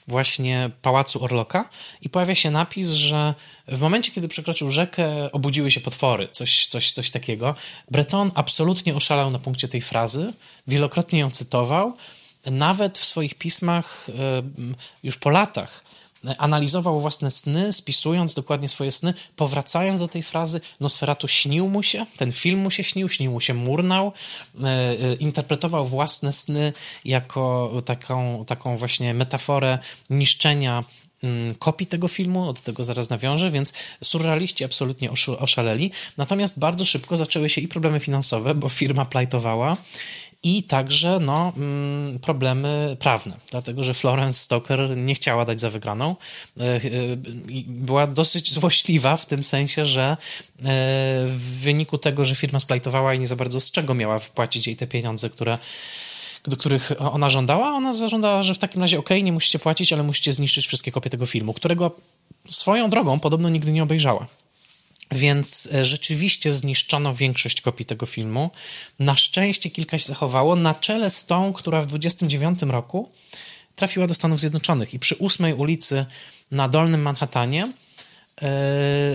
właśnie 0.09 0.70
pałacu 0.83 1.25
Orloka 1.25 1.68
i 2.01 2.09
pojawia 2.09 2.35
się 2.35 2.51
napis, 2.51 2.89
że 2.89 3.35
w 3.68 3.81
momencie, 3.81 4.12
kiedy 4.12 4.29
przekroczył 4.29 4.70
rzekę, 4.70 5.33
obudziły 5.33 5.70
się 5.70 5.81
potwory, 5.81 6.29
coś, 6.29 6.66
coś, 6.66 6.91
coś 6.91 7.11
takiego. 7.11 7.55
Breton 7.91 8.31
absolutnie 8.35 8.95
oszalał 8.95 9.31
na 9.31 9.39
punkcie 9.39 9.68
tej 9.68 9.81
frazy, 9.81 10.33
wielokrotnie 10.66 11.18
ją 11.18 11.31
cytował, 11.31 11.97
nawet 12.47 12.99
w 12.99 13.05
swoich 13.05 13.35
pismach 13.35 14.07
e, 14.09 14.43
już 15.03 15.18
po 15.18 15.31
latach 15.31 15.85
analizował 16.39 17.01
własne 17.01 17.31
sny, 17.31 17.73
spisując 17.73 18.35
dokładnie 18.35 18.68
swoje 18.68 18.93
sny, 18.93 19.14
powracając 19.37 20.01
do 20.01 20.09
tej 20.09 20.23
frazy, 20.23 20.61
Nosferatu 20.81 21.29
śnił 21.29 21.68
mu 21.68 21.83
się, 21.83 22.07
ten 22.16 22.33
film 22.33 22.61
mu 22.61 22.70
się 22.70 22.85
śnił, 22.85 23.09
śnił 23.09 23.33
mu 23.33 23.41
się 23.41 23.55
Murnał, 23.55 24.12
e, 24.62 24.66
e, 24.66 25.14
interpretował 25.14 25.87
własne 25.87 26.33
sny 26.33 26.73
jako 27.05 27.73
taką, 27.85 28.45
taką 28.45 28.77
właśnie 28.77 29.14
metaforę 29.14 29.79
niszczenia 30.11 30.85
mm, 31.23 31.55
kopii 31.55 31.87
tego 31.87 32.09
filmu, 32.09 32.49
od 32.49 32.61
tego 32.61 32.85
zaraz 32.85 33.11
nawiążę, 33.11 33.51
więc 33.51 33.73
surrealiści 34.05 34.64
absolutnie 34.64 35.11
oszaleli. 35.39 35.91
Natomiast 36.16 36.59
bardzo 36.59 36.85
szybko 36.85 37.16
zaczęły 37.16 37.49
się 37.49 37.61
i 37.61 37.68
problemy 37.68 38.01
finansowe, 38.01 38.55
bo 38.55 38.68
firma 38.68 39.05
plajtowała 39.05 39.77
i 40.43 40.62
także 40.62 41.18
no, 41.20 41.53
mm, 41.57 42.18
problemy 42.18 42.97
prawne, 43.01 43.36
dlatego 43.51 43.84
że 43.84 43.95
Florence 43.95 44.38
Stoker 44.40 44.97
nie 44.97 45.14
chciała 45.14 45.45
dać 45.45 45.61
za 45.61 45.70
wygraną. 45.70 46.16
E, 46.61 46.62
e, 46.62 46.80
była 47.66 48.07
dosyć 48.07 48.53
złośliwa 48.53 49.16
w 49.16 49.26
tym 49.26 49.45
sensie, 49.45 49.86
że 49.86 50.03
e, 50.03 50.16
w 51.26 51.61
wyniku 51.62 51.99
tego, 51.99 52.24
że 52.24 52.34
firma 52.34 52.59
splajtowała 52.59 53.14
i 53.14 53.18
nie 53.18 53.26
za 53.26 53.36
bardzo 53.36 53.61
z 53.61 53.70
czego 53.70 53.95
miała 53.95 54.18
wpłacić 54.18 54.66
jej 54.66 54.76
te 54.76 54.86
pieniądze, 54.86 55.30
które 55.30 55.59
do 56.45 56.57
których 56.57 56.93
ona 56.99 57.30
żądała, 57.30 57.72
ona 57.72 57.93
zażądała, 57.93 58.43
że 58.43 58.55
w 58.55 58.59
takim 58.59 58.82
razie 58.82 58.99
ok, 58.99 59.11
nie 59.22 59.32
musicie 59.32 59.59
płacić, 59.59 59.93
ale 59.93 60.03
musicie 60.03 60.32
zniszczyć 60.32 60.66
wszystkie 60.66 60.93
kopie 60.93 61.11
tego 61.11 61.26
filmu, 61.26 61.53
którego 61.53 61.90
swoją 62.51 62.90
drogą 62.90 63.20
podobno 63.20 63.49
nigdy 63.49 63.72
nie 63.72 63.82
obejrzała. 63.82 64.26
Więc 65.13 65.69
e, 65.75 65.85
rzeczywiście 65.85 66.53
zniszczono 66.53 67.15
większość 67.15 67.61
kopii 67.61 67.87
tego 67.87 68.07
filmu. 68.07 68.51
Na 68.99 69.17
szczęście 69.17 69.71
kilka 69.71 69.99
się 69.99 70.05
zachowało, 70.05 70.57
na 70.57 70.75
czele 70.75 71.11
z 71.11 71.27
tą, 71.27 71.53
która 71.53 71.83
w 71.83 71.87
29 71.87 72.63
roku 72.63 73.11
trafiła 73.77 74.07
do 74.07 74.15
Stanów 74.15 74.41
Zjednoczonych 74.41 74.95
i 74.95 74.99
przy 74.99 75.15
ósmej 75.15 75.55
ulicy 75.55 76.07
na 76.51 76.69
Dolnym 76.69 77.03
Manhattanie 77.03 77.73
yy, 78.43 78.49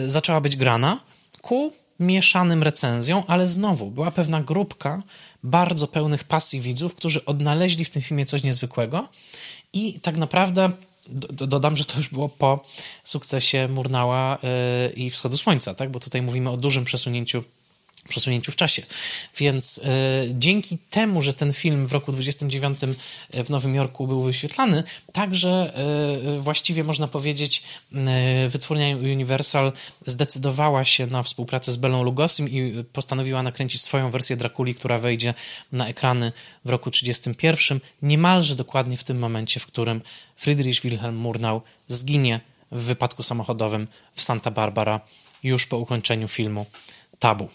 zaczęła 0.10 0.42
być 0.42 0.56
grana 0.56 1.00
ku 1.42 1.74
mieszanym 2.00 2.64
recenzjom, 2.64 3.24
ale 3.28 3.48
znowu 3.48 3.92
była 3.92 4.12
pewna 4.12 4.44
grupka 4.44 5.04
bardzo 5.44 5.88
pełnych 5.88 6.24
pasji 6.24 6.62
widzów, 6.62 6.96
którzy 6.96 7.26
odnaleźli 7.26 7.86
w 7.86 7.90
tym 7.90 8.02
filmie 8.02 8.26
coś 8.26 8.44
niezwykłego 8.44 9.10
i 9.74 10.00
tak 10.00 10.18
naprawdę 10.18 10.72
dodam, 11.32 11.78
że 11.78 11.86
to 11.86 11.98
już 11.98 12.10
było 12.10 12.30
po 12.30 12.62
sukcesie 13.04 13.68
Murnała 13.68 14.38
y, 14.38 14.94
i 14.94 15.10
Wschodu 15.10 15.38
Słońca, 15.38 15.74
tak? 15.74 15.92
bo 15.92 16.00
tutaj 16.00 16.22
mówimy 16.22 16.50
o 16.50 16.58
dużym 16.58 16.84
przesunięciu 16.84 17.44
przesunięciu 18.08 18.52
w 18.52 18.56
czasie. 18.56 18.82
Więc 19.38 19.78
y, 19.78 19.82
dzięki 20.34 20.78
temu, 20.78 21.22
że 21.22 21.34
ten 21.34 21.54
film 21.54 21.88
w 21.88 21.92
roku 21.92 22.12
29 22.12 22.80
w 23.34 23.50
Nowym 23.50 23.76
Jorku 23.76 24.08
był 24.08 24.22
wyświetlany, 24.22 24.84
także 25.14 25.74
y, 26.36 26.40
właściwie 26.40 26.84
można 26.84 27.08
powiedzieć 27.08 27.64
wytwórnia 28.50 28.98
Universal 28.98 29.72
zdecydowała 30.06 30.84
się 30.84 31.08
na 31.08 31.24
współpracę 31.24 31.72
z 31.72 31.78
Belą 31.78 32.04
Lugosem 32.04 32.50
i 32.50 32.84
postanowiła 32.94 33.44
nakręcić 33.44 33.82
swoją 33.82 34.12
wersję 34.12 34.38
Drakuli, 34.38 34.76
która 34.76 34.98
wejdzie 34.98 35.34
na 35.72 35.88
ekrany 35.88 36.32
w 36.66 36.70
roku 36.70 36.92
31, 36.92 37.80
niemalże 38.02 38.56
dokładnie 38.56 38.98
w 38.98 39.04
tym 39.04 39.20
momencie, 39.20 39.60
w 39.60 39.68
którym 39.68 40.02
Friedrich 40.36 40.82
Wilhelm 40.82 41.16
Murnau 41.16 41.62
zginie 41.88 42.42
w 42.72 42.84
wypadku 42.84 43.24
samochodowym 43.24 43.88
w 44.16 44.22
Santa 44.22 44.52
Barbara 44.52 45.02
już 45.44 45.66
po 45.66 45.78
ukończeniu 45.78 46.28
filmu 46.28 46.66
Tabu. 47.20 47.50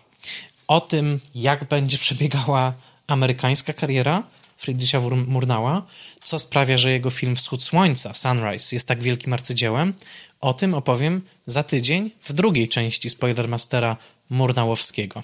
O 0.69 0.81
tym, 0.81 1.21
jak 1.35 1.65
będzie 1.65 1.99
przebiegała 1.99 2.73
amerykańska 3.07 3.73
kariera 3.73 4.23
Friedricha 4.59 5.01
Murnała, 5.27 5.83
co 6.23 6.39
sprawia, 6.39 6.79
że 6.79 6.91
jego 6.91 7.11
film 7.11 7.37
Wschód 7.37 7.65
Słońca, 7.65 8.15
Sunrise, 8.15 8.77
jest 8.77 8.89
tak 8.89 9.03
wielkim 9.03 9.33
arcydziełem, 9.33 9.95
o 10.41 10.55
tym 10.55 10.75
opowiem 10.75 11.23
za 11.47 11.63
tydzień 11.63 12.11
w 12.23 12.33
drugiej 12.33 12.69
części 12.69 13.11
Spoilermastera 13.11 13.97
Murnałowskiego. 14.31 15.23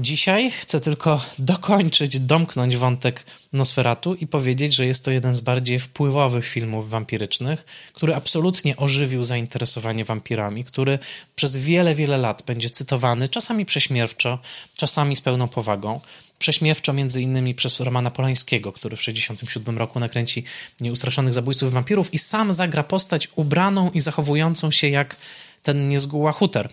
Dzisiaj 0.00 0.50
chcę 0.50 0.80
tylko 0.80 1.20
dokończyć, 1.38 2.20
domknąć 2.20 2.76
wątek 2.76 3.24
Nosferatu 3.52 4.14
i 4.14 4.26
powiedzieć, 4.26 4.74
że 4.74 4.86
jest 4.86 5.04
to 5.04 5.10
jeden 5.10 5.34
z 5.34 5.40
bardziej 5.40 5.78
wpływowych 5.78 6.46
filmów 6.46 6.90
wampirycznych, 6.90 7.64
który 7.92 8.14
absolutnie 8.14 8.76
ożywił 8.76 9.24
zainteresowanie 9.24 10.04
wampirami, 10.04 10.64
który 10.64 10.98
przez 11.36 11.56
wiele, 11.56 11.94
wiele 11.94 12.18
lat 12.18 12.42
będzie 12.46 12.70
cytowany, 12.70 13.28
czasami 13.28 13.64
prześmierwczo, 13.64 14.38
czasami 14.76 15.16
z 15.16 15.20
pełną 15.20 15.48
powagą. 15.48 16.00
Prześmiewczo 16.38 16.92
między 16.92 17.22
innymi 17.22 17.54
przez 17.54 17.80
Romana 17.80 18.10
Polańskiego, 18.10 18.72
który 18.72 18.96
w 18.96 19.00
1967 19.00 19.78
roku 19.78 20.00
nakręci 20.00 20.44
Nieustraszonych 20.80 21.34
Zabójców 21.34 21.72
Wampirów 21.72 22.14
i 22.14 22.18
sam 22.18 22.52
zagra 22.52 22.82
postać 22.82 23.28
ubraną 23.34 23.90
i 23.90 24.00
zachowującą 24.00 24.70
się 24.70 24.88
jak 24.88 25.16
ten 25.62 25.88
niezguła 25.88 26.32
huter 26.32 26.68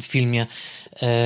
w 0.00 0.04
filmie 0.04 0.46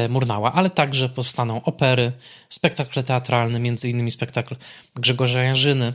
Murnała, 0.09 0.53
ale 0.53 0.71
także 0.71 1.09
powstaną 1.09 1.63
opery, 1.63 2.13
spektakle 2.49 3.03
teatralne, 3.03 3.61
innymi 3.85 4.11
spektakl 4.11 4.57
Grzegorza 4.95 5.43
Jarzyny, 5.43 5.93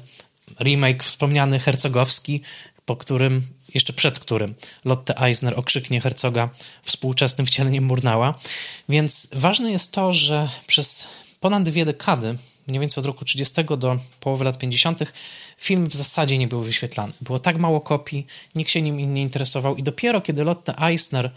remake 0.59 1.03
wspomniany 1.03 1.59
hercogowski, 1.59 2.41
po 2.85 2.95
którym, 2.95 3.41
jeszcze 3.73 3.93
przed 3.93 4.19
którym 4.19 4.55
Lotte 4.85 5.21
Eisner 5.21 5.59
okrzyknie 5.59 6.01
hercoga 6.01 6.49
współczesnym 6.83 7.47
wcieleniem 7.47 7.83
Murnała. 7.83 8.35
Więc 8.89 9.27
ważne 9.33 9.71
jest 9.71 9.91
to, 9.91 10.13
że 10.13 10.49
przez 10.67 11.07
ponad 11.39 11.63
dwie 11.63 11.85
dekady, 11.85 12.37
mniej 12.67 12.79
więcej 12.79 13.01
od 13.01 13.05
roku 13.05 13.25
30 13.25 13.63
do 13.77 13.97
połowy 14.19 14.45
lat 14.45 14.57
50., 14.57 14.99
film 15.57 15.89
w 15.89 15.95
zasadzie 15.95 16.37
nie 16.37 16.47
był 16.47 16.61
wyświetlany. 16.61 17.13
Było 17.21 17.39
tak 17.39 17.57
mało 17.57 17.81
kopii, 17.81 18.27
nikt 18.55 18.71
się 18.71 18.81
nim 18.81 19.13
nie 19.13 19.21
interesował 19.21 19.75
i 19.75 19.83
dopiero 19.83 20.21
kiedy 20.21 20.43
Lotte 20.43 20.77
Eisner 20.77 21.25
E, 21.25 21.31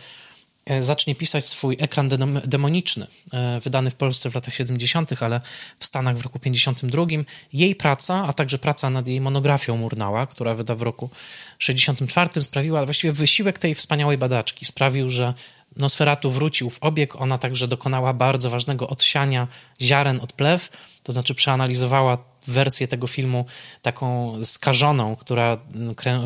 zacznie 0.80 1.14
pisać 1.14 1.46
swój 1.46 1.76
ekran 1.80 2.08
demoniczny, 2.44 3.06
e, 3.32 3.60
wydany 3.60 3.90
w 3.90 3.94
Polsce 3.94 4.30
w 4.30 4.34
latach 4.34 4.54
70., 4.54 5.22
ale 5.22 5.40
w 5.78 5.84
Stanach 5.84 6.16
w 6.16 6.22
roku 6.22 6.38
52. 6.38 7.06
Jej 7.52 7.74
praca, 7.74 8.26
a 8.28 8.32
także 8.32 8.58
praca 8.58 8.90
nad 8.90 9.08
jej 9.08 9.20
monografią 9.20 9.76
Murnała, 9.76 10.26
która 10.26 10.54
wyda 10.54 10.74
w 10.74 10.82
roku 10.82 11.10
64, 11.58 12.42
sprawiła, 12.42 12.84
właściwie 12.84 13.12
wysiłek 13.12 13.58
tej 13.58 13.74
wspaniałej 13.74 14.18
badaczki 14.18 14.64
sprawił, 14.64 15.08
że 15.08 15.34
Nosferatu 15.76 16.30
wrócił 16.30 16.70
w 16.70 16.78
obieg. 16.80 17.16
Ona 17.16 17.38
także 17.38 17.68
dokonała 17.68 18.12
bardzo 18.12 18.50
ważnego 18.50 18.88
odsiania 18.88 19.48
ziaren 19.82 20.20
od 20.22 20.32
plew, 20.32 20.70
to 21.02 21.12
znaczy 21.12 21.34
przeanalizowała 21.34 22.33
wersję 22.46 22.88
tego 22.88 23.06
filmu 23.06 23.44
taką 23.82 24.36
skażoną, 24.44 25.16
która 25.16 25.58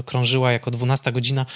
krążyła 0.07 0.53
jako 0.53 0.71
12 0.71 1.13
godzina 1.13 1.47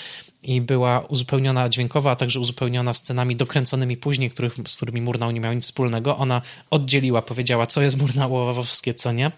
i 0.43 0.61
była 0.61 1.01
uzupełniona 1.01 1.69
dźwiękowo, 1.69 2.11
a 2.11 2.17
także 2.17 2.41
uzupełniona 2.41 2.95
scenami 2.95 3.37
dokręconymi 3.37 3.97
później, 3.97 4.31
których, 4.31 4.55
z 4.67 4.77
którymi 4.77 5.01
Murnau 5.01 5.31
nie 5.31 5.41
miał 5.41 5.53
nic 5.53 5.65
wspólnego. 5.65 6.17
Ona 6.17 6.43
oddzieliła, 6.71 7.23
powiedziała, 7.23 7.67
co 7.67 7.83
jest 7.83 7.99
Murnałowskie, 8.01 8.95
co 8.95 9.13
nie. 9.13 9.31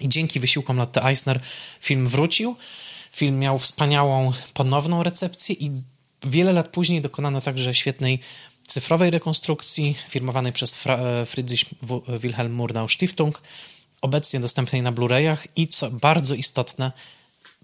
I 0.00 0.08
dzięki 0.08 0.40
wysiłkom 0.40 0.76
Lotte 0.76 1.04
Eisner 1.04 1.40
film 1.80 2.06
wrócił. 2.06 2.56
Film 3.12 3.38
miał 3.38 3.58
wspaniałą 3.58 4.32
ponowną 4.54 5.02
recepcję 5.02 5.54
i 5.54 5.70
wiele 6.22 6.52
lat 6.52 6.68
później 6.68 7.00
dokonano 7.00 7.40
także 7.40 7.74
świetnej 7.74 8.20
cyfrowej 8.66 9.10
rekonstrukcji 9.10 9.96
firmowanej 10.08 10.52
przez 10.52 10.84
Friedrich 11.26 11.64
Wilhelm 12.20 12.52
Murnau 12.52 12.88
Stiftung, 12.88 13.42
obecnie 14.02 14.40
dostępnej 14.40 14.82
na 14.82 14.92
Blu-rayach 14.92 15.46
i 15.56 15.68
co 15.68 15.90
bardzo 15.90 16.34
istotne, 16.34 16.92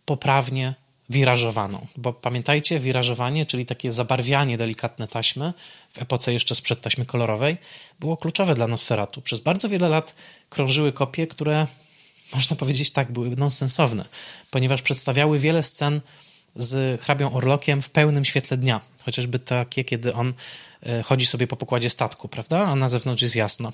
poprawnie 0.05 0.75
wirażowaną. 1.11 1.87
Bo 1.97 2.13
pamiętajcie, 2.13 2.79
wirażowanie, 2.79 3.47
czyli 3.47 3.67
takie 3.67 3.93
zabarwianie 3.93 4.59
delikatne 4.59 5.09
taśmy 5.09 5.53
w 5.91 6.03
epoce 6.03 6.33
jeszcze 6.33 6.55
sprzed 6.55 6.81
taśmy 6.81 7.07
kolorowej, 7.07 7.57
było 8.01 8.17
kluczowe 8.17 8.55
dla 8.55 8.67
Nosferatu. 8.67 9.23
Przez 9.23 9.41
bardzo 9.41 9.69
wiele 9.69 9.89
lat 9.89 10.15
krążyły 10.51 10.93
kopie, 10.93 11.27
które 11.27 11.67
można 12.35 12.57
powiedzieć 12.57 12.91
tak, 12.91 13.13
były 13.13 13.31
nonsensowne, 13.37 14.05
ponieważ 14.51 14.83
przedstawiały 14.83 15.39
wiele 15.39 15.63
scen 15.63 16.01
z 16.57 17.01
hrabią 17.01 17.33
Orlokiem 17.33 17.83
w 17.83 17.91
pełnym 17.91 18.25
świetle 18.25 18.57
dnia, 18.57 18.81
chociażby 19.05 19.39
takie, 19.39 19.85
kiedy 19.85 20.15
on 20.15 20.35
e, 20.83 21.03
chodzi 21.03 21.27
sobie 21.27 21.47
po 21.47 21.57
pokładzie 21.57 21.91
statku, 21.91 22.29
prawda? 22.29 22.67
A 22.67 22.75
na 22.75 22.89
zewnątrz 22.89 23.23
jest 23.23 23.37
jasno. 23.37 23.73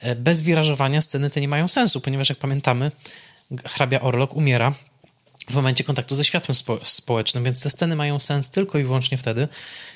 E, 0.00 0.16
bez 0.16 0.40
wirażowania 0.40 1.00
sceny 1.00 1.30
te 1.30 1.40
nie 1.40 1.48
mają 1.48 1.68
sensu, 1.68 2.00
ponieważ 2.00 2.28
jak 2.28 2.38
pamiętamy, 2.38 2.90
hrabia 3.64 4.00
Orlok 4.00 4.34
umiera 4.34 4.72
w 5.50 5.54
momencie 5.54 5.84
kontaktu 5.84 6.14
ze 6.14 6.24
światłem 6.24 6.54
spo 6.54 6.78
społecznym, 6.82 7.44
więc 7.44 7.62
te 7.62 7.70
sceny 7.70 7.96
mają 7.96 8.20
sens 8.20 8.50
tylko 8.50 8.78
i 8.78 8.84
wyłącznie 8.84 9.18
wtedy, 9.18 9.48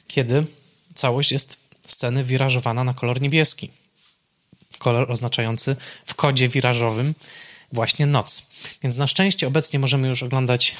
kiedy 0.09 0.47
całość 0.95 1.33
jest 1.33 1.57
sceny 1.87 2.25
wirażowana 2.25 2.85
na 2.85 2.95
kolor 2.95 3.21
niebieski. 3.21 3.71
Kolor 4.79 5.13
oznaczający 5.13 5.77
w 6.07 6.15
kodzie 6.15 6.49
wirażowym 6.49 7.15
właśnie 7.73 8.07
noc. 8.07 8.47
Więc 8.83 8.97
na 8.97 9.07
szczęście 9.07 9.47
obecnie 9.47 9.79
możemy 9.79 10.09
już 10.09 10.23
oglądać 10.23 10.77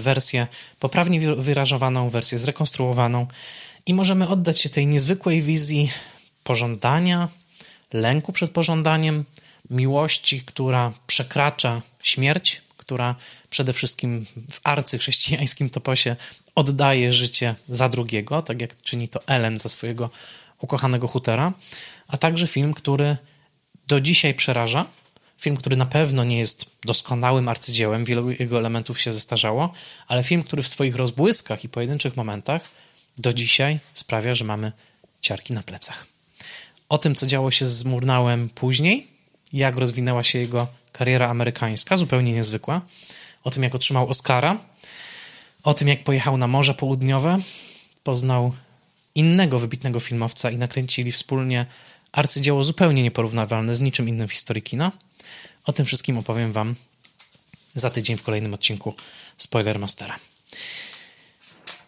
wersję 0.00 0.46
poprawnie 0.80 1.20
wirażowaną, 1.38 2.10
wersję 2.10 2.38
zrekonstruowaną 2.38 3.26
i 3.86 3.94
możemy 3.94 4.28
oddać 4.28 4.60
się 4.60 4.68
tej 4.68 4.86
niezwykłej 4.86 5.42
wizji 5.42 5.92
pożądania, 6.44 7.28
lęku 7.92 8.32
przed 8.32 8.50
pożądaniem, 8.50 9.24
miłości, 9.70 10.40
która 10.40 10.92
przekracza 11.06 11.82
śmierć, 12.02 12.62
która 12.76 13.14
przede 13.50 13.72
wszystkim 13.72 14.26
w 14.52 14.60
arcychrześcijańskim 14.64 15.70
toposie 15.70 16.16
oddaje 16.54 17.12
życie 17.12 17.54
za 17.68 17.88
drugiego, 17.88 18.42
tak 18.42 18.60
jak 18.60 18.82
czyni 18.82 19.08
to 19.08 19.20
Ellen 19.26 19.58
za 19.58 19.68
swojego 19.68 20.10
ukochanego 20.60 21.08
Hootera, 21.08 21.52
a 22.08 22.16
także 22.16 22.46
film, 22.46 22.74
który 22.74 23.16
do 23.86 24.00
dzisiaj 24.00 24.34
przeraża, 24.34 24.86
film, 25.44 25.56
który 25.56 25.76
na 25.76 25.86
pewno 25.86 26.24
nie 26.24 26.38
jest 26.38 26.66
doskonałym 26.84 27.48
arcydziełem, 27.48 28.04
wielu 28.04 28.30
jego 28.30 28.58
elementów 28.58 29.00
się 29.00 29.12
zestarzało, 29.12 29.72
ale 30.08 30.22
film, 30.22 30.42
który 30.42 30.62
w 30.62 30.68
swoich 30.68 30.96
rozbłyskach 30.96 31.64
i 31.64 31.68
pojedynczych 31.68 32.16
momentach 32.16 32.62
do 33.18 33.32
dzisiaj 33.32 33.78
sprawia, 33.92 34.34
że 34.34 34.44
mamy 34.44 34.72
ciarki 35.20 35.52
na 35.52 35.62
plecach. 35.62 36.06
O 36.88 36.98
tym, 36.98 37.14
co 37.14 37.26
działo 37.26 37.50
się 37.50 37.66
z 37.66 37.84
Murnałem 37.84 38.48
później, 38.48 39.06
jak 39.52 39.76
rozwinęła 39.76 40.22
się 40.22 40.38
jego 40.38 40.66
kariera 40.92 41.28
amerykańska, 41.28 41.96
zupełnie 41.96 42.32
niezwykła, 42.32 42.80
o 43.44 43.50
tym, 43.50 43.62
jak 43.62 43.74
otrzymał 43.74 44.08
Oscara, 44.08 44.58
o 45.62 45.74
tym, 45.74 45.88
jak 45.88 46.04
pojechał 46.04 46.36
na 46.36 46.46
Morze 46.46 46.74
Południowe, 46.74 47.38
poznał 48.02 48.52
innego 49.14 49.58
wybitnego 49.58 50.00
filmowca 50.00 50.50
i 50.50 50.58
nakręcili 50.58 51.12
wspólnie 51.12 51.66
arcydzieło 52.14 52.64
zupełnie 52.64 53.02
nieporównywalne 53.02 53.74
z 53.74 53.80
niczym 53.80 54.08
innym 54.08 54.28
w 54.28 54.32
historii 54.32 54.62
kina. 54.62 54.92
O 55.64 55.72
tym 55.72 55.86
wszystkim 55.86 56.18
opowiem 56.18 56.52
Wam 56.52 56.74
za 57.74 57.90
tydzień 57.90 58.16
w 58.16 58.22
kolejnym 58.22 58.54
odcinku 58.54 58.94
Spoilermastera. 59.36 60.16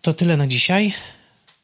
To 0.02 0.14
tyle 0.14 0.36
na 0.36 0.46
dzisiaj. 0.46 0.92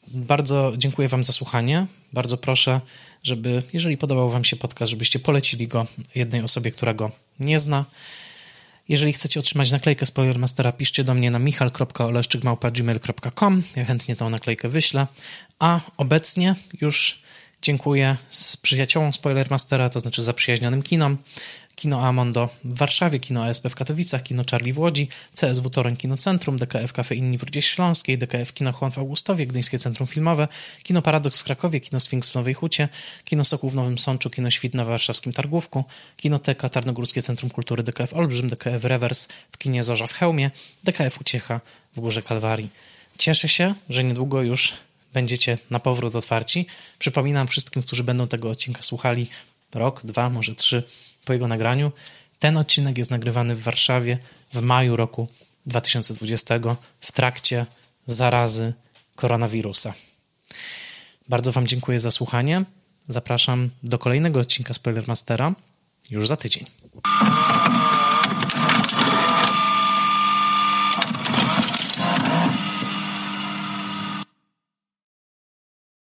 Bardzo 0.09 0.73
dziękuję 0.77 1.09
Wam 1.09 1.25
za 1.25 1.33
słuchanie. 1.33 1.87
Bardzo 2.13 2.37
proszę, 2.37 2.81
żeby, 3.23 3.63
jeżeli 3.73 3.97
podobał 3.97 4.29
Wam 4.29 4.45
się 4.45 4.57
podcast, 4.57 4.91
żebyście 4.91 5.19
polecili 5.19 5.69
go 5.69 5.87
jednej 6.15 6.43
osobie, 6.43 6.71
która 6.71 6.95
go 6.95 7.11
nie 7.41 7.61
zna. 7.61 7.85
Jeżeli 8.89 9.13
chcecie 9.13 9.41
otrzymać 9.41 9.71
naklejkę 9.71 10.07
Spoilermastera, 10.07 10.73
piszcie 10.73 11.05
do 11.05 11.15
mnie 11.15 11.31
na 11.31 11.39
michal.oleszczykmałpa.gmail.com. 11.39 13.63
Ja 13.77 13.85
chętnie 13.85 14.17
tą 14.17 14.31
naklejkę 14.31 14.69
wyślę. 14.69 15.07
A 15.59 15.81
obecnie 15.97 16.55
już 16.81 17.22
dziękuję 17.63 18.17
z 18.29 18.57
przyjaciołom 18.57 19.13
Spoilermastera, 19.13 19.89
to 19.89 20.01
znaczy 20.01 20.23
zaprzyjaźnionym 20.23 20.83
kinom, 20.83 21.19
Kino 21.75 22.07
Amondo 22.07 22.49
w 22.65 22.79
Warszawie, 22.79 23.19
Kino 23.19 23.45
ASP 23.45 23.69
w 23.69 23.75
Katowicach, 23.75 24.23
Kino 24.23 24.43
Charlie 24.51 24.73
w 24.73 24.79
Łodzi, 24.79 25.09
CSW 25.35 25.71
Toruń 25.71 25.97
Kino 25.97 26.17
Centrum, 26.17 26.59
DKF 26.59 26.93
Cafe 26.93 27.15
Inni 27.15 27.39
w 27.39 27.43
Rudzie 27.43 27.63
Śląskiej, 27.63 28.19
DKF 28.19 28.53
Kino 28.53 28.73
Chłon 28.73 28.91
w 28.91 28.99
Augustowie, 28.99 29.47
Gdyńskie 29.47 29.79
Centrum 29.79 30.07
Filmowe, 30.07 30.49
Kino 30.83 31.03
Paradoks 31.03 31.41
w 31.41 31.45
Krakowie, 31.45 31.81
Kino 31.81 32.01
Sfinks 32.01 32.31
w 32.31 32.35
Nowej 32.35 32.55
Hucie, 32.55 32.89
Kino 33.25 33.45
Sokół 33.45 33.71
w 33.71 33.75
Nowym 33.75 33.99
Sączu, 33.99 34.31
Kino 34.31 34.51
Świt 34.51 34.75
na 34.75 34.85
warszawskim 34.85 35.33
Targówku, 35.33 35.85
Kinoteka 36.17 36.69
Tarnogórskie 36.69 37.23
Centrum 37.23 37.51
Kultury 37.51 37.83
DKF 37.83 38.15
Olbrzym, 38.15 38.49
DKF 38.49 38.85
Rewers 38.85 39.29
w 39.53 39.59
Kinie 39.59 39.85
Zorza 39.85 40.07
w 40.07 40.13
Chełmie, 40.13 40.51
DKF 40.85 41.21
Uciecha 41.21 41.61
w 41.97 42.01
Górze 42.01 42.23
Kalwarii. 42.23 42.71
Cieszę 43.19 43.49
się, 43.49 43.75
że 43.89 44.05
niedługo 44.05 44.43
już 44.43 44.73
będziecie 45.13 45.59
na 45.71 45.79
powrót 45.79 46.17
otwarci. 46.17 46.67
Przypominam 46.99 47.47
wszystkim, 47.47 47.83
którzy 47.83 48.05
będą 48.05 48.29
tego 48.29 48.51
odcinka 48.51 48.83
słuchali 48.83 49.27
rok, 49.75 50.01
dwa, 50.05 50.31
może 50.31 50.55
trzy 50.55 50.83
po 51.25 51.33
jego 51.33 51.49
nagraniu. 51.49 51.93
Ten 52.39 52.57
odcinek 52.57 52.99
jest 52.99 53.11
nagrywany 53.11 53.57
w 53.57 53.63
Warszawie 53.63 54.19
w 54.53 54.63
maju 54.63 54.97
roku 54.97 55.29
2020 55.67 56.55
w 57.01 57.13
trakcie 57.13 57.67
zarazy 58.07 58.73
koronawirusa. 59.17 59.95
Bardzo 61.29 61.53
Wam 61.53 61.67
dziękuję 61.67 62.01
za 62.01 62.11
słuchanie. 62.11 62.65
Zapraszam 63.09 63.71
do 63.83 63.99
kolejnego 63.99 64.41
odcinka 64.41 64.75
Spoilermastera 64.75 65.55
już 66.11 66.27
za 66.27 66.37
tydzień. 66.37 66.67